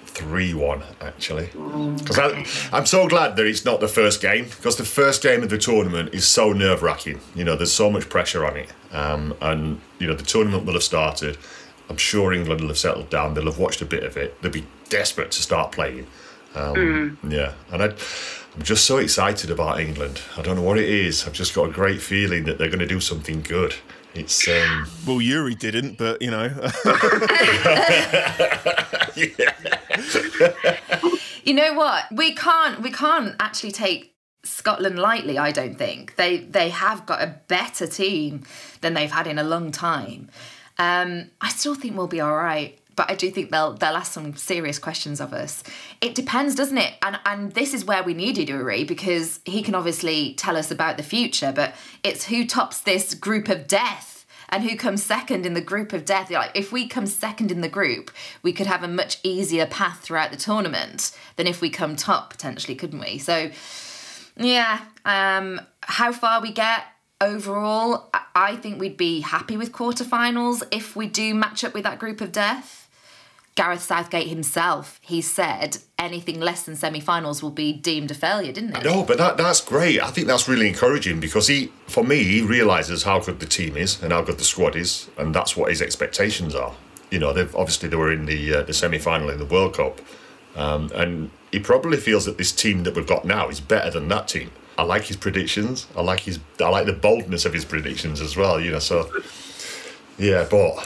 3 0.05 0.53
1, 0.53 0.83
actually. 1.01 1.45
Because 1.97 2.69
I'm 2.73 2.85
so 2.85 3.07
glad 3.07 3.35
that 3.37 3.45
it's 3.45 3.63
not 3.63 3.79
the 3.79 3.87
first 3.87 4.21
game, 4.21 4.45
because 4.45 4.75
the 4.75 4.85
first 4.85 5.23
game 5.23 5.41
of 5.41 5.49
the 5.49 5.57
tournament 5.57 6.13
is 6.13 6.27
so 6.27 6.51
nerve 6.51 6.83
wracking. 6.83 7.21
You 7.33 7.45
know, 7.45 7.55
there's 7.55 7.71
so 7.71 7.89
much 7.89 8.09
pressure 8.09 8.45
on 8.45 8.57
it. 8.57 8.69
Um, 8.91 9.33
and, 9.41 9.79
you 9.99 10.07
know, 10.07 10.15
the 10.15 10.23
tournament 10.23 10.65
will 10.65 10.73
have 10.73 10.83
started. 10.83 11.37
I'm 11.89 11.97
sure 11.97 12.33
England 12.33 12.61
will 12.61 12.67
have 12.69 12.77
settled 12.77 13.09
down. 13.09 13.33
They'll 13.33 13.45
have 13.45 13.57
watched 13.59 13.81
a 13.81 13.85
bit 13.85 14.03
of 14.03 14.17
it. 14.17 14.41
They'll 14.41 14.51
be 14.51 14.65
desperate 14.89 15.31
to 15.31 15.41
start 15.41 15.71
playing. 15.71 16.07
Um, 16.55 17.17
Yeah, 17.27 17.53
and 17.71 17.83
I, 17.83 17.93
I'm 18.55 18.61
just 18.61 18.85
so 18.85 18.97
excited 18.97 19.49
about 19.49 19.79
England. 19.79 20.21
I 20.37 20.41
don't 20.41 20.55
know 20.55 20.61
what 20.61 20.77
it 20.77 20.89
is. 20.89 21.25
I've 21.25 21.33
just 21.33 21.55
got 21.55 21.69
a 21.69 21.71
great 21.71 22.01
feeling 22.01 22.43
that 22.45 22.57
they're 22.57 22.67
going 22.67 22.79
to 22.79 22.87
do 22.87 22.99
something 22.99 23.41
good. 23.41 23.73
It's 24.13 24.47
um, 24.47 24.87
well, 25.07 25.19
Uri 25.19 25.55
didn't, 25.55 25.97
but 25.97 26.21
you 26.21 26.29
know. 26.29 26.49
You 31.43 31.53
know 31.53 31.73
what? 31.73 32.05
We 32.11 32.33
can't 32.33 32.81
we 32.81 32.91
can't 32.91 33.35
actually 33.39 33.71
take 33.71 34.15
Scotland 34.43 34.97
lightly, 34.97 35.37
I 35.37 35.51
don't 35.51 35.77
think. 35.77 36.15
They 36.15 36.37
they 36.37 36.69
have 36.69 37.05
got 37.05 37.21
a 37.21 37.35
better 37.47 37.85
team 37.85 38.43
than 38.81 38.93
they've 38.93 39.11
had 39.11 39.27
in 39.27 39.37
a 39.37 39.43
long 39.43 39.71
time. 39.71 40.29
Um, 40.79 41.29
I 41.41 41.49
still 41.49 41.75
think 41.75 41.95
we'll 41.95 42.07
be 42.07 42.21
all 42.21 42.35
right. 42.35 42.79
But 42.95 43.09
I 43.09 43.15
do 43.15 43.31
think 43.31 43.51
they'll 43.51 43.73
they'll 43.73 43.95
ask 43.95 44.13
some 44.13 44.35
serious 44.35 44.79
questions 44.79 45.19
of 45.19 45.33
us. 45.33 45.63
It 46.01 46.15
depends, 46.15 46.55
doesn't 46.55 46.77
it? 46.77 46.93
And 47.01 47.19
and 47.25 47.51
this 47.53 47.73
is 47.73 47.85
where 47.85 48.03
we 48.03 48.13
need 48.13 48.37
Iduri 48.37 48.87
because 48.87 49.39
he 49.45 49.61
can 49.61 49.75
obviously 49.75 50.33
tell 50.35 50.57
us 50.57 50.71
about 50.71 50.97
the 50.97 51.03
future, 51.03 51.51
but 51.53 51.75
it's 52.03 52.25
who 52.25 52.45
tops 52.45 52.81
this 52.81 53.13
group 53.13 53.49
of 53.49 53.67
death 53.67 54.25
and 54.49 54.63
who 54.63 54.75
comes 54.75 55.01
second 55.01 55.45
in 55.45 55.55
the 55.55 55.61
group 55.61 55.93
of 55.93 56.05
death. 56.05 56.29
Like 56.29 56.51
if 56.53 56.71
we 56.71 56.87
come 56.87 57.07
second 57.07 57.51
in 57.51 57.61
the 57.61 57.69
group, 57.69 58.11
we 58.43 58.53
could 58.53 58.67
have 58.67 58.83
a 58.83 58.87
much 58.87 59.19
easier 59.23 59.65
path 59.65 60.01
throughout 60.01 60.31
the 60.31 60.37
tournament 60.37 61.11
than 61.37 61.47
if 61.47 61.61
we 61.61 61.69
come 61.69 61.95
top 61.95 62.29
potentially, 62.29 62.75
couldn't 62.75 62.99
we? 62.99 63.17
So 63.17 63.49
yeah, 64.37 64.81
um, 65.05 65.61
how 65.81 66.11
far 66.11 66.41
we 66.41 66.51
get 66.51 66.83
overall, 67.23 68.09
I 68.35 68.55
think 68.55 68.79
we'd 68.79 68.97
be 68.97 69.21
happy 69.21 69.57
with 69.57 69.71
quarterfinals 69.71 70.63
if 70.71 70.95
we 70.95 71.07
do 71.07 71.33
match 71.33 71.63
up 71.63 71.73
with 71.73 71.83
that 71.83 71.99
group 71.99 72.21
of 72.21 72.31
death. 72.31 72.82
Gareth 73.55 73.83
Southgate 73.83 74.27
himself, 74.27 74.99
he 75.01 75.21
said 75.21 75.77
anything 75.99 76.39
less 76.39 76.63
than 76.63 76.75
semi-finals 76.75 77.43
will 77.43 77.51
be 77.51 77.71
deemed 77.71 78.09
a 78.09 78.13
failure, 78.15 78.51
didn't 78.51 78.75
it? 78.75 78.83
No, 78.83 79.03
but 79.03 79.17
that 79.19 79.37
that's 79.37 79.61
great. 79.61 80.01
I 80.01 80.07
think 80.07 80.27
that's 80.27 80.47
really 80.47 80.67
encouraging 80.67 81.19
because 81.19 81.47
he, 81.47 81.71
for 81.87 82.03
me, 82.03 82.23
he 82.23 82.41
realizes 82.41 83.03
how 83.03 83.19
good 83.19 83.39
the 83.39 83.45
team 83.45 83.77
is 83.77 84.01
and 84.01 84.11
how 84.11 84.21
good 84.23 84.39
the 84.39 84.43
squad 84.43 84.75
is, 84.75 85.09
and 85.17 85.33
that's 85.35 85.55
what 85.55 85.69
his 85.69 85.81
expectations 85.81 86.55
are. 86.55 86.73
You 87.11 87.19
know, 87.19 87.31
they've 87.31 87.55
obviously 87.55 87.89
they 87.89 87.95
were 87.95 88.11
in 88.11 88.25
the 88.25 88.55
uh, 88.55 88.63
the 88.63 88.73
semi 88.73 88.97
final 88.97 89.29
in 89.29 89.37
the 89.37 89.45
World 89.45 89.75
Cup, 89.75 90.01
um, 90.55 90.91
and 90.95 91.29
he 91.51 91.59
probably 91.59 91.97
feels 91.97 92.25
that 92.25 92.39
this 92.39 92.51
team 92.51 92.83
that 92.83 92.95
we've 92.95 93.07
got 93.07 93.23
now 93.23 93.49
is 93.49 93.59
better 93.59 93.91
than 93.91 94.07
that 94.07 94.27
team. 94.27 94.49
I 94.79 94.83
like 94.83 95.03
his 95.03 95.17
predictions. 95.17 95.85
I 95.95 96.01
like 96.01 96.21
his. 96.21 96.39
I 96.59 96.69
like 96.69 96.87
the 96.87 96.93
boldness 96.93 97.45
of 97.45 97.53
his 97.53 97.65
predictions 97.65 98.19
as 98.19 98.35
well. 98.35 98.59
You 98.59 98.71
know, 98.71 98.79
so 98.79 99.11
yeah, 100.17 100.47
but 100.49 100.77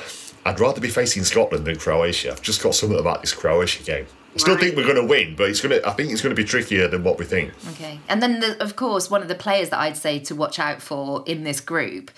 I'd 0.47 0.61
rather 0.61 0.79
be 0.79 0.89
facing 0.89 1.25
Scotland 1.25 1.65
than 1.65 1.77
Croatia. 1.77 2.31
I've 2.31 2.41
just 2.41 2.63
got 2.63 2.73
something 2.73 2.97
about 2.97 3.19
this 3.19 3.33
Croatia 3.33 3.83
game. 3.83 4.07
I 4.33 4.37
still 4.37 4.57
think 4.57 4.77
we're 4.77 4.83
going 4.83 4.95
to 4.95 5.03
win, 5.03 5.35
but 5.35 5.49
it's 5.49 5.59
going 5.59 5.77
to. 5.77 5.85
I 5.85 5.91
think 5.91 6.11
it's 6.11 6.21
going 6.21 6.33
to 6.33 6.41
be 6.41 6.47
trickier 6.47 6.87
than 6.87 7.03
what 7.03 7.19
we 7.19 7.25
think. 7.25 7.51
Okay. 7.71 7.99
And 8.07 8.21
then, 8.21 8.39
the, 8.39 8.61
of 8.63 8.77
course, 8.77 9.09
one 9.09 9.21
of 9.21 9.27
the 9.27 9.35
players 9.35 9.69
that 9.71 9.79
I'd 9.79 9.97
say 9.97 10.19
to 10.19 10.35
watch 10.35 10.57
out 10.57 10.81
for 10.81 11.23
in 11.25 11.43
this 11.43 11.59
group 11.59 12.11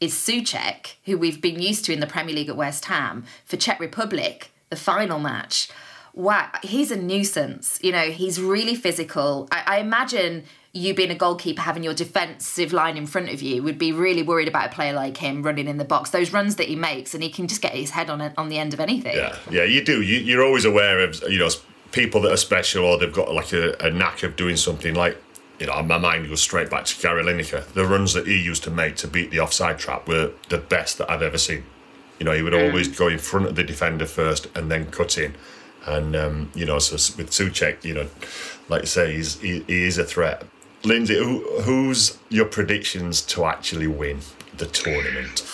is 0.00 0.14
Soucek, 0.14 0.94
who 1.04 1.16
we've 1.16 1.40
been 1.40 1.60
used 1.60 1.84
to 1.84 1.92
in 1.92 2.00
the 2.00 2.06
Premier 2.06 2.34
League 2.34 2.48
at 2.48 2.56
West 2.56 2.86
Ham 2.86 3.24
for 3.44 3.56
Czech 3.56 3.78
Republic, 3.78 4.50
the 4.70 4.76
final 4.76 5.20
match. 5.20 5.68
Wow, 6.12 6.50
he's 6.62 6.90
a 6.90 6.96
nuisance. 6.96 7.78
You 7.82 7.92
know, 7.92 8.10
he's 8.10 8.40
really 8.40 8.74
physical. 8.74 9.46
I, 9.52 9.62
I 9.66 9.78
imagine 9.78 10.44
you 10.76 10.94
being 10.94 11.10
a 11.10 11.14
goalkeeper 11.14 11.62
having 11.62 11.82
your 11.82 11.94
defensive 11.94 12.72
line 12.72 12.96
in 12.96 13.06
front 13.06 13.30
of 13.30 13.42
you 13.42 13.62
would 13.62 13.78
be 13.78 13.92
really 13.92 14.22
worried 14.22 14.48
about 14.48 14.66
a 14.66 14.74
player 14.74 14.92
like 14.92 15.16
him 15.16 15.42
running 15.42 15.66
in 15.66 15.78
the 15.78 15.84
box. 15.84 16.10
Those 16.10 16.32
runs 16.32 16.56
that 16.56 16.68
he 16.68 16.76
makes, 16.76 17.14
and 17.14 17.22
he 17.22 17.30
can 17.30 17.48
just 17.48 17.62
get 17.62 17.72
his 17.72 17.90
head 17.90 18.10
on 18.10 18.20
it 18.20 18.32
on 18.36 18.48
the 18.48 18.58
end 18.58 18.74
of 18.74 18.80
anything. 18.80 19.16
Yeah, 19.16 19.36
yeah, 19.50 19.64
you 19.64 19.82
do. 19.84 20.02
You, 20.02 20.18
you're 20.18 20.44
always 20.44 20.64
aware 20.64 21.00
of 21.00 21.22
you 21.28 21.38
know 21.38 21.48
people 21.92 22.20
that 22.20 22.32
are 22.32 22.36
special 22.36 22.84
or 22.84 22.98
they've 22.98 23.12
got 23.12 23.32
like 23.32 23.52
a, 23.52 23.74
a 23.80 23.90
knack 23.90 24.22
of 24.22 24.36
doing 24.36 24.56
something. 24.56 24.94
Like 24.94 25.20
you 25.58 25.66
know, 25.66 25.82
my 25.82 25.98
mind 25.98 26.28
goes 26.28 26.42
straight 26.42 26.70
back 26.70 26.84
to 26.84 27.00
Gary 27.00 27.24
Lineker. 27.24 27.66
The 27.72 27.86
runs 27.86 28.12
that 28.12 28.26
he 28.26 28.40
used 28.40 28.62
to 28.64 28.70
make 28.70 28.96
to 28.96 29.08
beat 29.08 29.30
the 29.30 29.40
offside 29.40 29.78
trap 29.78 30.06
were 30.06 30.32
the 30.50 30.58
best 30.58 30.98
that 30.98 31.10
I've 31.10 31.22
ever 31.22 31.38
seen. 31.38 31.64
You 32.18 32.24
know, 32.24 32.32
he 32.32 32.42
would 32.42 32.54
always 32.54 32.88
go 32.88 33.08
in 33.08 33.18
front 33.18 33.46
of 33.46 33.56
the 33.56 33.62
defender 33.62 34.06
first 34.06 34.46
and 34.54 34.70
then 34.70 34.86
cut 34.90 35.18
in. 35.18 35.34
And 35.86 36.16
um, 36.16 36.50
you 36.54 36.66
know, 36.66 36.78
so 36.78 36.94
with 37.16 37.30
Soucek, 37.30 37.84
you 37.84 37.94
know, 37.94 38.08
like 38.68 38.82
you 38.82 38.86
say, 38.86 39.14
he's 39.14 39.40
he, 39.40 39.60
he 39.66 39.84
is 39.84 39.98
a 39.98 40.04
threat. 40.04 40.44
Lindsay, 40.86 41.16
who, 41.18 41.40
who's 41.62 42.18
your 42.28 42.44
predictions 42.46 43.20
to 43.22 43.44
actually 43.44 43.86
win 43.88 44.20
the 44.56 44.66
tournament? 44.66 45.44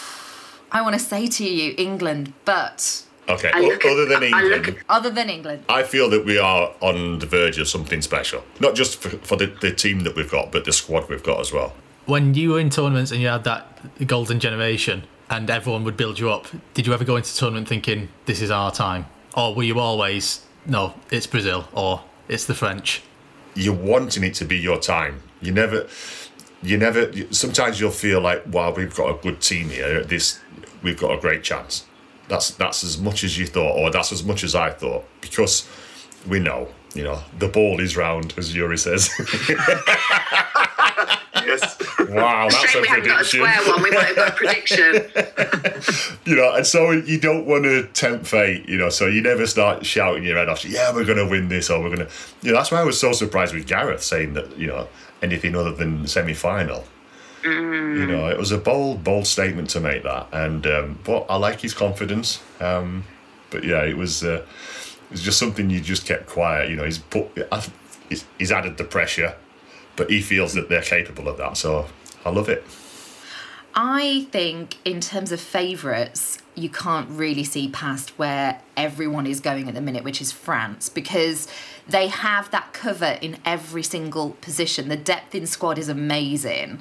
I 0.70 0.82
want 0.82 0.94
to 0.94 0.98
say 1.00 1.26
to 1.26 1.44
you, 1.44 1.74
England, 1.78 2.32
but 2.44 3.04
Okay, 3.28 3.50
I 3.54 3.60
o- 3.60 3.62
look 3.62 3.84
at- 3.84 3.90
other 3.92 4.06
than 4.06 4.22
I 4.34 4.42
look 4.42 4.56
England, 4.68 4.84
other 4.88 5.10
than 5.10 5.30
England, 5.30 5.64
I 5.68 5.82
feel 5.84 6.10
that 6.10 6.24
we 6.24 6.38
are 6.38 6.72
on 6.80 7.18
the 7.20 7.26
verge 7.26 7.58
of 7.58 7.68
something 7.68 8.02
special. 8.02 8.44
Not 8.60 8.74
just 8.74 9.00
for, 9.00 9.10
for 9.10 9.36
the, 9.36 9.46
the 9.46 9.72
team 9.72 10.00
that 10.00 10.14
we've 10.16 10.30
got, 10.30 10.52
but 10.52 10.64
the 10.64 10.72
squad 10.72 11.08
we've 11.08 11.22
got 11.22 11.40
as 11.40 11.52
well. 11.52 11.72
When 12.06 12.34
you 12.34 12.50
were 12.50 12.60
in 12.60 12.68
tournaments 12.70 13.10
and 13.12 13.20
you 13.20 13.28
had 13.28 13.44
that 13.44 14.06
golden 14.06 14.40
generation 14.40 15.04
and 15.30 15.48
everyone 15.48 15.84
would 15.84 15.96
build 15.96 16.18
you 16.18 16.30
up, 16.30 16.46
did 16.74 16.86
you 16.86 16.92
ever 16.92 17.04
go 17.04 17.16
into 17.16 17.34
tournament 17.34 17.68
thinking 17.68 18.08
this 18.26 18.42
is 18.42 18.50
our 18.50 18.72
time, 18.72 19.06
or 19.36 19.54
were 19.54 19.62
you 19.62 19.78
always 19.78 20.44
no, 20.66 20.94
it's 21.10 21.26
Brazil 21.26 21.68
or 21.72 22.02
it's 22.28 22.44
the 22.44 22.54
French? 22.54 23.02
You're 23.55 23.74
wanting 23.74 24.24
it 24.24 24.34
to 24.34 24.44
be 24.44 24.59
your 24.59 24.78
time. 24.78 25.22
You 25.40 25.53
never, 25.53 25.86
you 26.62 26.78
never. 26.78 27.12
Sometimes 27.32 27.80
you'll 27.80 27.90
feel 27.90 28.20
like, 28.20 28.44
wow, 28.46 28.72
we've 28.72 28.94
got 28.94 29.11
a 29.11 29.22
good 29.22 29.40
team 29.40 29.68
here. 29.68 30.03
This, 30.05 30.40
we've 30.82 30.98
got 30.98 31.16
a 31.16 31.20
great 31.20 31.42
chance. 31.42 31.84
That's 32.28 32.53
that's 32.53 32.84
as 32.84 32.98
much 32.98 33.24
as 33.24 33.38
you 33.38 33.46
thought, 33.46 33.76
or 33.76 33.90
that's 33.90 34.12
as 34.12 34.24
much 34.24 34.44
as 34.44 34.55
I 34.55 34.70
thought, 34.70 35.05
because 35.20 35.68
we 36.26 36.38
know, 36.38 36.68
you 36.94 37.05
know, 37.05 37.20
the 37.38 37.48
ball 37.48 37.80
is 37.80 37.96
round, 37.96 38.34
as 38.36 38.55
Uri 38.55 38.78
says. 38.78 39.11
Wow, 42.11 42.48
that's 42.48 42.70
Shame 42.70 42.78
a 42.78 42.82
we 42.82 42.88
haven't 42.88 43.05
got 43.05 43.20
a 43.20 43.24
prediction. 43.24 43.40
square 43.40 43.74
one. 43.74 43.82
We 43.82 43.90
might 43.90 44.07
have 44.07 44.16
got 44.16 44.28
a 44.28 44.32
prediction. 44.32 46.20
you 46.24 46.36
know, 46.36 46.55
and 46.55 46.66
so 46.66 46.90
you 46.90 47.18
don't 47.18 47.46
want 47.46 47.64
to 47.64 47.86
tempt 47.88 48.26
fate, 48.26 48.68
you 48.68 48.76
know, 48.78 48.88
so 48.88 49.07
you 49.07 49.22
never 49.22 49.46
start 49.46 49.84
shouting 49.86 50.24
your 50.24 50.36
head 50.36 50.48
off, 50.48 50.64
yeah, 50.64 50.92
we're 50.94 51.05
going 51.05 51.18
to 51.18 51.28
win 51.28 51.48
this, 51.48 51.70
or 51.70 51.80
we're 51.80 51.94
going 51.94 52.07
to, 52.07 52.12
you 52.42 52.53
know, 52.53 52.59
that's 52.59 52.70
why 52.70 52.80
I 52.80 52.84
was 52.84 52.98
so 52.98 53.12
surprised 53.12 53.55
with 53.55 53.66
Gareth 53.66 54.03
saying 54.03 54.34
that, 54.34 54.57
you 54.59 54.66
know, 54.66 54.88
anything 55.22 55.55
other 55.55 55.72
than 55.72 56.07
semi 56.07 56.34
final. 56.34 56.84
You 57.44 58.07
know, 58.07 58.28
it 58.28 58.38
was 58.38 58.53
a 58.53 58.59
bold, 58.59 59.03
bold 59.03 59.26
statement 59.26 59.68
to 59.70 59.80
make 59.80 60.05
that, 60.05 60.28
and 60.32 60.64
um, 60.64 60.98
but 61.03 61.26
I 61.28 61.34
like 61.34 61.61
his 61.61 61.74
confidence. 61.74 62.40
Um, 62.61 63.03
but 63.50 63.64
yeah, 63.64 63.82
it 63.82 63.96
was, 63.96 64.22
uh, 64.22 64.46
it 65.05 65.11
was 65.11 65.22
just 65.22 65.40
something 65.40 65.68
you 65.68 65.80
just 65.80 66.07
kept 66.07 66.28
quiet. 66.28 66.70
You 66.70 66.76
know, 66.76 66.84
he's 66.84 66.98
put, 66.98 67.26
he's 68.38 68.53
added 68.53 68.76
the 68.76 68.84
pressure, 68.84 69.34
but 69.97 70.11
he 70.11 70.20
feels 70.20 70.55
that 70.55 70.68
they're 70.68 70.82
capable 70.82 71.28
of 71.28 71.38
that. 71.38 71.57
So 71.57 71.86
I 72.24 72.30
love 72.30 72.49
it. 72.49 72.64
I 73.74 74.26
think 74.30 74.76
in 74.84 75.01
terms 75.01 75.32
of 75.32 75.40
favourites, 75.40 76.38
you 76.55 76.68
can't 76.68 77.09
really 77.09 77.45
see 77.45 77.70
past 77.70 78.11
where 78.18 78.61
everyone 78.76 79.26
is 79.26 79.40
going 79.40 79.66
at 79.66 79.74
the 79.74 79.80
minute, 79.80 80.05
which 80.05 80.20
is 80.20 80.30
France, 80.30 80.90
because 80.90 81.49
they 81.88 82.09
have 82.09 82.51
that 82.51 82.74
cover 82.74 83.16
in 83.22 83.38
every 83.45 83.82
single 83.82 84.30
position. 84.43 84.88
The 84.88 84.97
depth 84.97 85.34
in 85.34 85.47
squad 85.47 85.78
is 85.78 85.88
amazing. 85.88 86.80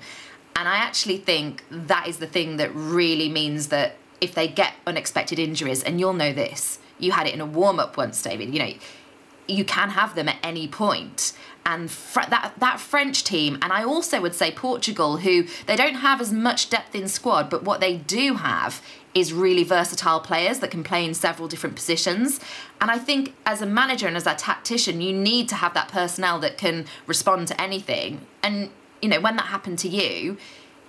And 0.53 0.67
I 0.67 0.75
actually 0.75 1.17
think 1.17 1.63
that 1.71 2.07
is 2.07 2.17
the 2.17 2.27
thing 2.27 2.57
that 2.57 2.75
really 2.75 3.29
means 3.29 3.67
that 3.67 3.95
if 4.19 4.35
they 4.35 4.49
get 4.49 4.73
unexpected 4.85 5.39
injuries, 5.39 5.81
and 5.81 5.99
you'll 5.99 6.13
know 6.13 6.33
this, 6.33 6.79
you 6.99 7.13
had 7.13 7.25
it 7.25 7.33
in 7.33 7.41
a 7.41 7.45
warm 7.45 7.79
up 7.79 7.95
once, 7.95 8.21
David, 8.21 8.53
you 8.53 8.59
know, 8.59 8.73
you 9.51 9.65
can 9.65 9.91
have 9.91 10.15
them 10.15 10.29
at 10.29 10.37
any 10.43 10.67
point. 10.67 11.33
And 11.65 11.91
fr- 11.91 12.29
that 12.29 12.53
that 12.57 12.79
French 12.79 13.23
team, 13.23 13.59
and 13.61 13.71
I 13.71 13.83
also 13.83 14.19
would 14.19 14.33
say 14.33 14.51
Portugal, 14.51 15.17
who 15.17 15.45
they 15.67 15.75
don't 15.75 15.95
have 15.95 16.19
as 16.19 16.33
much 16.33 16.69
depth 16.69 16.95
in 16.95 17.07
squad, 17.07 17.49
but 17.49 17.63
what 17.63 17.79
they 17.79 17.97
do 17.97 18.35
have 18.35 18.81
is 19.13 19.33
really 19.33 19.63
versatile 19.63 20.21
players 20.21 20.59
that 20.59 20.71
can 20.71 20.83
play 20.83 21.05
in 21.05 21.13
several 21.13 21.47
different 21.47 21.75
positions. 21.75 22.39
And 22.79 22.89
I 22.89 22.97
think 22.97 23.35
as 23.45 23.61
a 23.61 23.65
manager 23.65 24.07
and 24.07 24.15
as 24.15 24.25
a 24.25 24.33
tactician, 24.33 25.01
you 25.01 25.13
need 25.13 25.49
to 25.49 25.55
have 25.55 25.73
that 25.73 25.89
personnel 25.89 26.39
that 26.39 26.57
can 26.57 26.85
respond 27.05 27.47
to 27.49 27.61
anything. 27.61 28.25
And 28.41 28.69
you 29.01 29.09
know, 29.09 29.19
when 29.19 29.35
that 29.35 29.47
happened 29.47 29.79
to 29.79 29.89
you, 29.89 30.37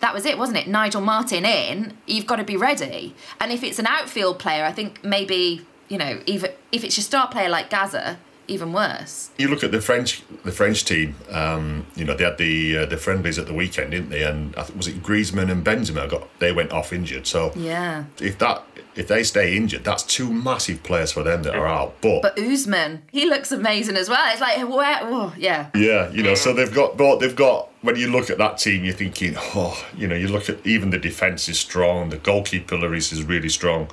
that 0.00 0.12
was 0.12 0.26
it, 0.26 0.36
wasn't 0.36 0.58
it? 0.58 0.68
Nigel 0.68 1.00
Martyn 1.00 1.44
in, 1.44 1.96
you've 2.06 2.26
got 2.26 2.36
to 2.36 2.44
be 2.44 2.56
ready. 2.56 3.14
And 3.40 3.52
if 3.52 3.62
it's 3.62 3.78
an 3.78 3.86
outfield 3.86 4.38
player, 4.38 4.64
I 4.64 4.72
think 4.72 5.02
maybe, 5.04 5.64
you 5.88 5.96
know, 5.96 6.20
even 6.26 6.50
if 6.72 6.82
it's 6.84 6.96
your 6.96 7.04
star 7.04 7.28
player 7.28 7.48
like 7.48 7.70
Gazza, 7.70 8.18
even 8.48 8.72
worse. 8.72 9.30
You 9.38 9.48
look 9.48 9.62
at 9.64 9.72
the 9.72 9.80
French, 9.80 10.22
the 10.44 10.52
French 10.52 10.84
team. 10.84 11.14
Um, 11.30 11.86
you 11.94 12.04
know, 12.04 12.14
they 12.14 12.24
had 12.24 12.38
the 12.38 12.78
uh, 12.78 12.86
the 12.86 12.96
friendlies 12.96 13.38
at 13.38 13.46
the 13.46 13.54
weekend, 13.54 13.92
didn't 13.92 14.10
they? 14.10 14.22
And 14.22 14.54
I 14.56 14.62
think, 14.62 14.76
was 14.76 14.88
it 14.88 15.02
Griezmann 15.02 15.50
and 15.50 15.64
Benzema 15.64 16.08
got 16.08 16.28
they 16.38 16.52
went 16.52 16.72
off 16.72 16.92
injured. 16.92 17.26
So 17.26 17.52
Yeah. 17.56 18.04
if 18.20 18.38
that 18.38 18.64
if 18.94 19.08
they 19.08 19.22
stay 19.22 19.56
injured, 19.56 19.84
that's 19.84 20.02
two 20.02 20.30
massive 20.30 20.82
players 20.82 21.12
for 21.12 21.22
them 21.22 21.42
that 21.44 21.54
are 21.54 21.66
out. 21.66 21.94
But, 22.02 22.20
But 22.22 22.38
Usman, 22.38 23.02
he 23.10 23.24
looks 23.26 23.50
amazing 23.50 23.96
as 23.96 24.08
well. 24.10 24.20
It's 24.32 24.40
like, 24.40 24.58
where, 24.68 24.98
oh, 25.02 25.32
yeah. 25.38 25.70
yeah, 25.74 26.10
you 26.10 26.22
know, 26.22 26.34
so 26.34 26.52
they've 26.52 26.72
got 26.74 26.98
but 26.98 27.18
they've 27.18 27.34
got 27.34 27.70
when 27.80 27.96
you 27.96 28.08
look 28.10 28.30
at 28.30 28.38
that 28.38 28.58
team, 28.58 28.84
you're 28.84 28.94
thinking, 28.94 29.34
oh, 29.36 29.82
you 29.96 30.06
know, 30.06 30.14
you 30.14 30.28
look 30.28 30.48
at 30.48 30.64
even 30.66 30.90
the 30.90 30.98
defense 30.98 31.48
is 31.48 31.58
strong, 31.58 32.10
the 32.10 32.18
goalkeeper 32.18 32.94
is 32.94 33.12
is 33.12 33.22
really 33.22 33.48
strong. 33.48 33.88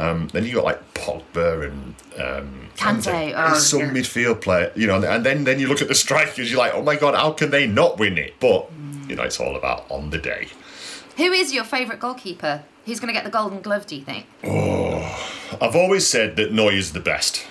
Um, 0.00 0.28
then 0.32 0.46
you 0.46 0.54
got 0.54 0.64
like 0.64 0.94
Pogba 0.94 1.68
and 1.68 1.94
um, 2.18 2.68
Kante, 2.74 3.34
oh, 3.36 3.58
some 3.58 3.80
yeah. 3.80 3.90
midfield 3.90 4.40
player, 4.40 4.72
you 4.74 4.86
know, 4.86 5.02
and 5.02 5.26
then 5.26 5.44
then 5.44 5.60
you 5.60 5.68
look 5.68 5.82
at 5.82 5.88
the 5.88 5.94
strikers, 5.94 6.50
you're 6.50 6.58
like, 6.58 6.72
oh 6.74 6.82
my 6.82 6.96
god, 6.96 7.14
how 7.14 7.32
can 7.32 7.50
they 7.50 7.66
not 7.66 7.98
win 7.98 8.16
it? 8.16 8.40
But 8.40 8.70
you 9.08 9.16
know, 9.16 9.24
it's 9.24 9.38
all 9.38 9.56
about 9.56 9.84
on 9.90 10.08
the 10.08 10.16
day. 10.16 10.48
Who 11.18 11.24
is 11.32 11.52
your 11.52 11.64
favourite 11.64 12.00
goalkeeper? 12.00 12.62
Who's 12.86 12.98
going 12.98 13.08
to 13.08 13.12
get 13.12 13.24
the 13.24 13.30
Golden 13.30 13.60
Glove? 13.60 13.86
Do 13.86 13.94
you 13.94 14.02
think? 14.02 14.24
Oh, 14.42 15.58
I've 15.60 15.76
always 15.76 16.06
said 16.06 16.36
that 16.36 16.50
Neuer 16.50 16.72
is 16.72 16.94
the 16.94 17.00
best, 17.00 17.46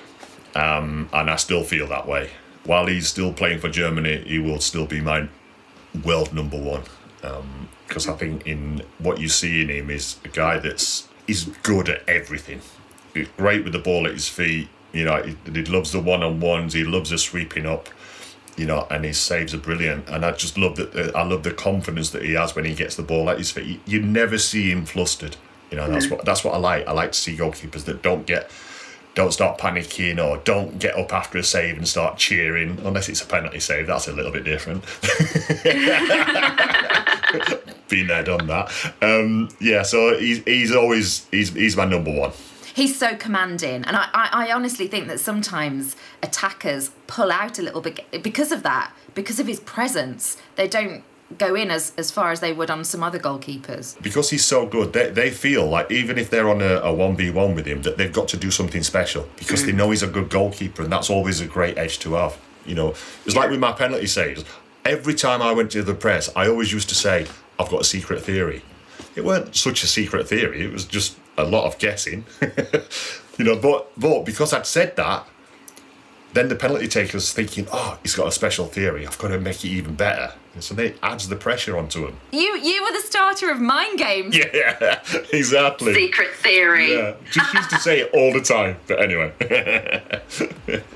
um, 0.55 1.07
and 1.13 1.29
I 1.29 1.35
still 1.35 1.63
feel 1.63 1.85
that 1.89 2.07
way. 2.07 2.31
While 2.63 2.87
he's 2.87 3.07
still 3.07 3.31
playing 3.31 3.59
for 3.59 3.69
Germany, 3.69 4.23
he 4.25 4.39
will 4.39 4.59
still 4.59 4.87
be 4.87 5.01
my 5.01 5.29
world 6.03 6.33
number 6.33 6.59
one. 6.59 6.81
Because 7.87 8.07
I 8.07 8.13
think 8.13 8.47
in 8.47 8.81
what 8.97 9.19
you 9.19 9.27
see 9.27 9.61
in 9.61 9.69
him 9.69 9.91
is 9.91 10.17
a 10.23 10.29
guy 10.29 10.57
that's 10.57 11.08
he's 11.29 11.45
good 11.61 11.87
at 11.89 12.09
everything. 12.09 12.59
He's 13.13 13.27
great 13.37 13.63
with 13.63 13.73
the 13.73 13.79
ball 13.79 14.07
at 14.07 14.13
his 14.13 14.27
feet. 14.27 14.67
You 14.91 15.05
know, 15.05 15.21
he, 15.21 15.37
he 15.51 15.63
loves 15.65 15.91
the 15.91 15.99
one 15.99 16.23
on 16.23 16.39
ones. 16.39 16.73
He 16.73 16.83
loves 16.83 17.11
the 17.11 17.19
sweeping 17.19 17.67
up. 17.67 17.89
You 18.57 18.65
know, 18.65 18.87
and 18.89 19.05
his 19.05 19.19
saves 19.19 19.53
are 19.53 19.59
brilliant. 19.59 20.09
And 20.09 20.25
I 20.25 20.31
just 20.31 20.57
love 20.57 20.75
that. 20.77 20.93
uh, 20.95 21.17
I 21.17 21.23
love 21.23 21.43
the 21.43 21.51
confidence 21.51 22.09
that 22.09 22.23
he 22.23 22.33
has 22.33 22.55
when 22.55 22.65
he 22.65 22.73
gets 22.73 22.95
the 22.95 23.03
ball 23.03 23.29
at 23.29 23.37
his 23.37 23.51
feet. 23.51 23.67
You, 23.67 23.79
you 23.85 24.01
never 24.01 24.39
see 24.39 24.71
him 24.71 24.85
flustered. 24.85 25.37
You 25.69 25.77
know, 25.77 25.87
that's 25.87 26.09
what 26.09 26.25
that's 26.25 26.43
what 26.43 26.55
I 26.55 26.57
like. 26.57 26.87
I 26.87 26.93
like 26.93 27.11
to 27.11 27.17
see 27.17 27.37
goalkeepers 27.37 27.85
that 27.85 28.01
don't 28.01 28.25
get 28.25 28.49
don't 29.13 29.31
start 29.31 29.59
panicking 29.59 30.17
or 30.17 30.37
don't 30.43 30.79
get 30.79 30.97
up 30.97 31.13
after 31.13 31.37
a 31.37 31.43
save 31.43 31.77
and 31.77 31.87
start 31.87 32.17
cheering 32.17 32.79
unless 32.83 33.07
it's 33.07 33.21
a 33.21 33.25
penalty 33.27 33.59
save. 33.59 33.85
That's 33.85 34.07
a 34.07 34.13
little 34.13 34.31
bit 34.31 34.45
different. 34.45 34.83
Been 37.87 38.07
there, 38.07 38.23
done 38.23 38.47
that. 38.47 38.71
Um, 39.01 39.49
yeah, 39.59 39.83
so 39.83 40.17
he's 40.17 40.43
he's 40.43 40.75
always 40.75 41.27
he's 41.31 41.53
he's 41.53 41.75
my 41.75 41.85
number 41.85 42.11
one. 42.11 42.31
He's 42.73 42.97
so 42.97 43.15
commanding, 43.15 43.83
and 43.83 43.95
I, 43.95 44.07
I, 44.13 44.47
I 44.47 44.51
honestly 44.53 44.87
think 44.87 45.07
that 45.07 45.19
sometimes 45.19 45.95
attackers 46.23 46.91
pull 47.07 47.31
out 47.31 47.59
a 47.59 47.61
little 47.61 47.81
bit 47.81 48.23
because 48.23 48.51
of 48.51 48.63
that, 48.63 48.93
because 49.15 49.39
of 49.39 49.47
his 49.47 49.59
presence. 49.59 50.37
They 50.55 50.67
don't 50.67 51.03
go 51.37 51.55
in 51.55 51.69
as, 51.69 51.93
as 51.97 52.09
far 52.09 52.31
as 52.31 52.39
they 52.39 52.53
would 52.53 52.71
on 52.71 52.83
some 52.83 53.03
other 53.03 53.19
goalkeepers. 53.19 54.01
because 54.01 54.29
he's 54.29 54.43
so 54.45 54.65
good, 54.65 54.93
they, 54.93 55.09
they 55.09 55.29
feel 55.29 55.67
like 55.67 55.91
even 55.91 56.17
if 56.17 56.29
they're 56.29 56.49
on 56.49 56.61
a, 56.61 56.75
a 56.77 56.91
1v1 56.91 57.55
with 57.55 57.65
him, 57.65 57.83
that 57.83 57.97
they've 57.97 58.13
got 58.13 58.27
to 58.29 58.37
do 58.37 58.49
something 58.49 58.81
special 58.81 59.27
because 59.37 59.65
they 59.65 59.71
know 59.71 59.91
he's 59.91 60.01
a 60.01 60.07
good 60.07 60.29
goalkeeper 60.29 60.81
and 60.81 60.91
that's 60.91 61.09
always 61.09 61.39
a 61.39 61.45
great 61.45 61.77
edge 61.77 61.99
to 61.99 62.13
have. 62.13 62.37
You 62.65 62.75
know, 62.75 62.89
it's 63.25 63.35
like 63.35 63.49
with 63.49 63.59
my 63.59 63.71
penalty 63.71 64.07
saves. 64.07 64.43
Every 64.89 65.13
time 65.13 65.39
I 65.39 65.51
went 65.51 65.69
to 65.73 65.83
the 65.83 65.93
press, 65.93 66.31
I 66.35 66.47
always 66.47 66.73
used 66.73 66.89
to 66.89 66.95
say, 66.95 67.27
I've 67.59 67.69
got 67.69 67.81
a 67.81 67.83
secret 67.83 68.23
theory. 68.23 68.63
It 69.15 69.23
weren't 69.23 69.55
such 69.55 69.83
a 69.83 69.87
secret 69.87 70.27
theory, 70.27 70.65
it 70.65 70.73
was 70.73 70.83
just 70.83 71.15
a 71.37 71.43
lot 71.43 71.65
of 71.65 71.77
guessing. 71.77 72.25
you 73.37 73.45
know, 73.45 73.55
but, 73.55 73.91
but 73.99 74.23
because 74.25 74.51
I'd 74.51 74.65
said 74.65 74.95
that, 74.95 75.27
then 76.33 76.49
the 76.49 76.55
penalty 76.55 76.87
taker's 76.87 77.31
thinking, 77.31 77.67
oh, 77.71 77.99
he's 78.01 78.15
got 78.15 78.29
a 78.29 78.31
special 78.31 78.65
theory, 78.65 79.05
I've 79.05 79.19
got 79.19 79.27
to 79.27 79.39
make 79.39 79.63
it 79.63 79.67
even 79.67 79.93
better. 79.93 80.33
And 80.53 80.63
so 80.63 80.73
they 80.73 80.95
adds 81.03 81.27
the 81.29 81.35
pressure 81.35 81.77
onto 81.77 82.05
him. 82.07 82.17
You 82.31 82.57
you 82.57 82.83
were 82.83 82.91
the 82.91 83.01
starter 83.01 83.49
of 83.51 83.59
mind 83.61 83.97
games. 83.99 84.35
Yeah, 84.53 85.01
exactly. 85.33 85.93
Secret 85.93 86.29
theory. 86.35 86.95
Yeah, 86.95 87.13
just 87.29 87.53
used 87.53 87.69
to 87.69 87.77
say 87.79 87.99
it 88.01 88.09
all 88.13 88.33
the 88.33 88.41
time. 88.41 88.77
But 88.87 89.01
anyway. 89.01 89.31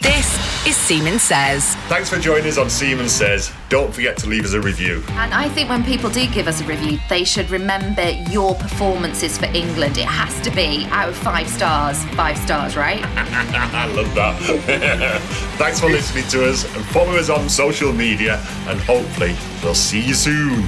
This 0.00 0.66
is 0.66 0.76
Seaman 0.76 1.18
Says. 1.18 1.74
Thanks 1.88 2.08
for 2.08 2.18
joining 2.18 2.46
us 2.46 2.58
on 2.58 2.70
Seaman 2.70 3.08
Says. 3.08 3.52
Don't 3.68 3.92
forget 3.92 4.16
to 4.18 4.28
leave 4.28 4.44
us 4.44 4.54
a 4.54 4.60
review. 4.60 5.02
And 5.10 5.32
I 5.34 5.48
think 5.48 5.68
when 5.68 5.84
people 5.84 6.08
do 6.10 6.26
give 6.28 6.48
us 6.48 6.60
a 6.60 6.64
review, 6.64 6.98
they 7.08 7.22
should 7.24 7.50
remember 7.50 8.10
your 8.30 8.54
performances 8.54 9.36
for 9.38 9.44
England. 9.46 9.98
It 9.98 10.06
has 10.06 10.40
to 10.40 10.50
be 10.50 10.86
out 10.90 11.10
of 11.10 11.16
five 11.16 11.48
stars, 11.48 12.02
five 12.16 12.36
stars, 12.38 12.76
right? 12.76 13.00
I 13.04 13.86
love 13.94 14.12
that. 14.14 15.20
Thanks 15.58 15.80
for 15.80 15.88
listening 15.90 16.26
to 16.28 16.48
us 16.48 16.64
and 16.74 16.84
follow 16.86 17.16
us 17.16 17.28
on 17.28 17.48
social 17.48 17.92
media 17.92 18.42
and 18.66 18.80
hopefully 19.00 19.34
we'll 19.62 19.74
see 19.74 20.00
you 20.00 20.14
soon. 20.14 20.66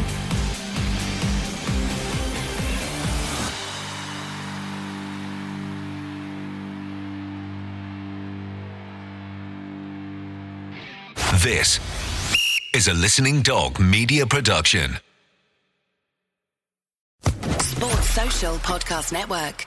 This 11.43 11.81
is 12.73 12.89
a 12.89 12.95
Listening 12.95 13.43
Dog 13.43 13.81
media 13.81 14.27
production. 14.27 14.99
Sports 17.59 18.09
Social 18.11 18.55
Podcast 18.59 19.13
Network. 19.13 19.67